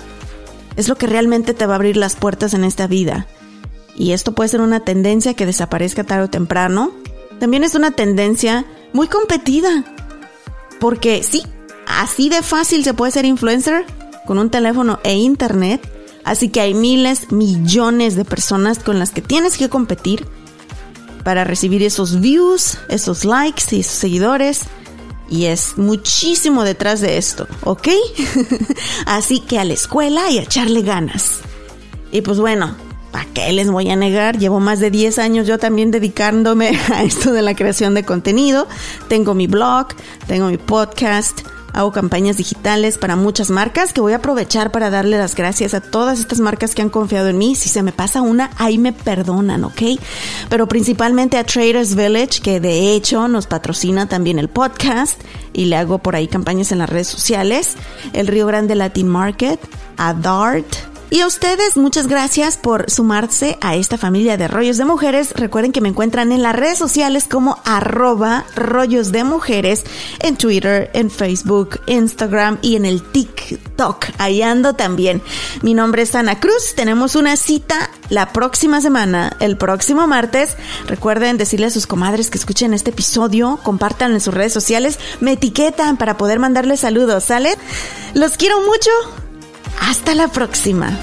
es 0.76 0.88
lo 0.88 0.96
que 0.96 1.08
realmente 1.08 1.52
te 1.52 1.66
va 1.66 1.74
a 1.74 1.76
abrir 1.76 1.96
las 1.96 2.14
puertas 2.14 2.54
en 2.54 2.64
esta 2.64 2.86
vida. 2.86 3.26
Y 3.96 4.12
esto 4.12 4.32
puede 4.32 4.48
ser 4.48 4.60
una 4.60 4.80
tendencia 4.80 5.34
que 5.34 5.46
desaparezca 5.46 6.04
tarde 6.04 6.24
o 6.24 6.30
temprano. 6.30 6.92
También 7.38 7.64
es 7.64 7.74
una 7.74 7.90
tendencia 7.90 8.64
muy 8.92 9.08
competida 9.08 9.84
porque 10.80 11.22
sí, 11.22 11.42
así 11.86 12.28
de 12.28 12.42
fácil 12.42 12.84
se 12.84 12.94
puede 12.94 13.12
ser 13.12 13.24
influencer 13.24 13.84
con 14.26 14.38
un 14.38 14.50
teléfono 14.50 15.00
e 15.02 15.14
internet. 15.14 15.80
Así 16.25 16.49
que 16.49 16.61
hay 16.61 16.75
miles, 16.75 17.31
millones 17.31 18.16
de 18.16 18.25
personas 18.25 18.79
con 18.79 18.99
las 18.99 19.11
que 19.11 19.22
tienes 19.22 19.59
que 19.59 19.68
competir 19.68 20.27
para 21.22 21.45
recibir 21.45 21.83
esos 21.83 22.20
views, 22.20 22.79
esos 22.89 23.25
likes 23.25 23.64
y 23.72 23.81
esos 23.81 23.95
seguidores. 23.95 24.62
Y 25.29 25.47
es 25.47 25.77
muchísimo 25.79 26.64
detrás 26.64 27.01
de 27.01 27.16
esto, 27.18 27.47
¿ok? 27.62 27.89
Así 29.07 29.41
que 29.41 29.59
a 29.59 29.64
la 29.64 29.72
escuela 29.72 30.31
y 30.31 30.39
a 30.39 30.43
echarle 30.43 30.83
ganas. 30.83 31.41
Y 32.12 32.20
pues 32.20 32.39
bueno, 32.39 32.77
¿para 33.11 33.27
qué 33.33 33.53
les 33.53 33.70
voy 33.70 33.91
a 33.91 33.97
negar? 33.97 34.39
Llevo 34.39 34.61
más 34.61 34.81
de 34.81 34.91
10 34.91 35.18
años 35.18 35.47
yo 35.47 35.59
también 35.59 35.91
dedicándome 35.91 36.79
a 36.93 37.03
esto 37.03 37.33
de 37.33 37.43
la 37.43 37.55
creación 37.55 37.95
de 37.95 38.05
contenido. 38.05 38.68
Tengo 39.09 39.35
mi 39.35 39.47
blog, 39.47 39.89
tengo 40.27 40.49
mi 40.49 40.59
podcast, 40.59 41.41
Hago 41.75 41.93
campañas 41.93 42.37
digitales 42.37 42.97
para 42.99 43.16
muchas 43.16 43.51
marcas 43.51 43.93
que 43.93 44.01
voy 44.01 44.12
a 44.12 44.16
aprovechar 44.16 44.70
para 44.70 44.91
darle 44.91 45.18
las 45.18 45.35
gracias 45.35 45.75
a 45.75 45.81
todas 45.81 46.20
estas 46.20 46.39
marcas 46.39 46.75
que 46.75 46.83
han 46.83 46.89
confiado 46.89 47.29
en 47.29 47.37
mí. 47.37 47.57
Si 47.57 47.68
se 47.68 47.83
me 47.83 47.93
pasa 47.93 48.22
una, 48.22 48.51
ahí 48.57 48.79
me 48.79 48.93
perdonan, 48.93 49.64
¿ok? 49.64 49.83
Pero 50.49 50.68
principalmente 50.68 51.37
a 51.37 51.45
Traders 51.45 51.97
Village, 51.97 52.41
que 52.41 52.61
de 52.61 52.95
hecho 52.95 53.29
nos 53.29 53.47
patrocina 53.47 54.09
también 54.09 54.39
el 54.39 54.49
podcast 54.49 55.20
y 55.53 55.66
le 55.66 55.77
hago 55.77 55.99
por 55.99 56.16
ahí 56.16 56.29
campañas 56.29 56.72
en 56.72 56.79
las 56.79 56.89
redes 56.89 57.09
sociales. 57.09 57.75
El 58.12 58.29
Río 58.29 58.47
Grande 58.47 58.75
Latin 58.77 59.09
Market, 59.09 59.61
a 59.97 60.14
Dart 60.14 60.93
y 61.14 61.20
a 61.20 61.28
ustedes, 61.28 61.76
muchas 61.76 62.08
gracias 62.08 62.56
por 62.56 62.90
sumarse 62.90 63.56
a 63.60 63.76
esta 63.76 63.96
familia 63.96 64.36
de 64.36 64.48
rollos 64.48 64.78
de 64.78 64.84
mujeres. 64.84 65.30
Recuerden 65.36 65.70
que 65.70 65.80
me 65.80 65.88
encuentran 65.88 66.32
en 66.32 66.42
las 66.42 66.56
redes 66.56 66.76
sociales 66.76 67.26
como 67.30 67.60
arroba 67.64 68.44
rollos 68.56 69.12
de 69.12 69.22
mujeres, 69.22 69.84
en 70.18 70.36
Twitter, 70.36 70.90
en 70.92 71.12
Facebook, 71.12 71.78
Instagram 71.86 72.58
y 72.62 72.74
en 72.74 72.84
el 72.84 73.00
TikTok. 73.00 74.06
Ahí 74.18 74.42
ando 74.42 74.74
también. 74.74 75.22
Mi 75.62 75.72
nombre 75.72 76.02
es 76.02 76.16
Ana 76.16 76.40
Cruz. 76.40 76.74
Tenemos 76.74 77.14
una 77.14 77.36
cita 77.36 77.90
la 78.08 78.32
próxima 78.32 78.80
semana, 78.80 79.36
el 79.38 79.56
próximo 79.56 80.08
martes. 80.08 80.56
Recuerden 80.88 81.38
decirle 81.38 81.66
a 81.66 81.70
sus 81.70 81.86
comadres 81.86 82.28
que 82.28 82.38
escuchen 82.38 82.74
este 82.74 82.90
episodio, 82.90 83.60
compartan 83.62 84.14
en 84.14 84.20
sus 84.20 84.34
redes 84.34 84.52
sociales, 84.52 84.98
me 85.20 85.34
etiquetan 85.34 85.96
para 85.96 86.16
poder 86.16 86.40
mandarles 86.40 86.80
saludos, 86.80 87.22
¿sale? 87.22 87.54
Los 88.14 88.36
quiero 88.36 88.58
mucho. 88.62 89.24
Hasta 89.81 90.14
la 90.14 90.29
próxima. 90.29 90.99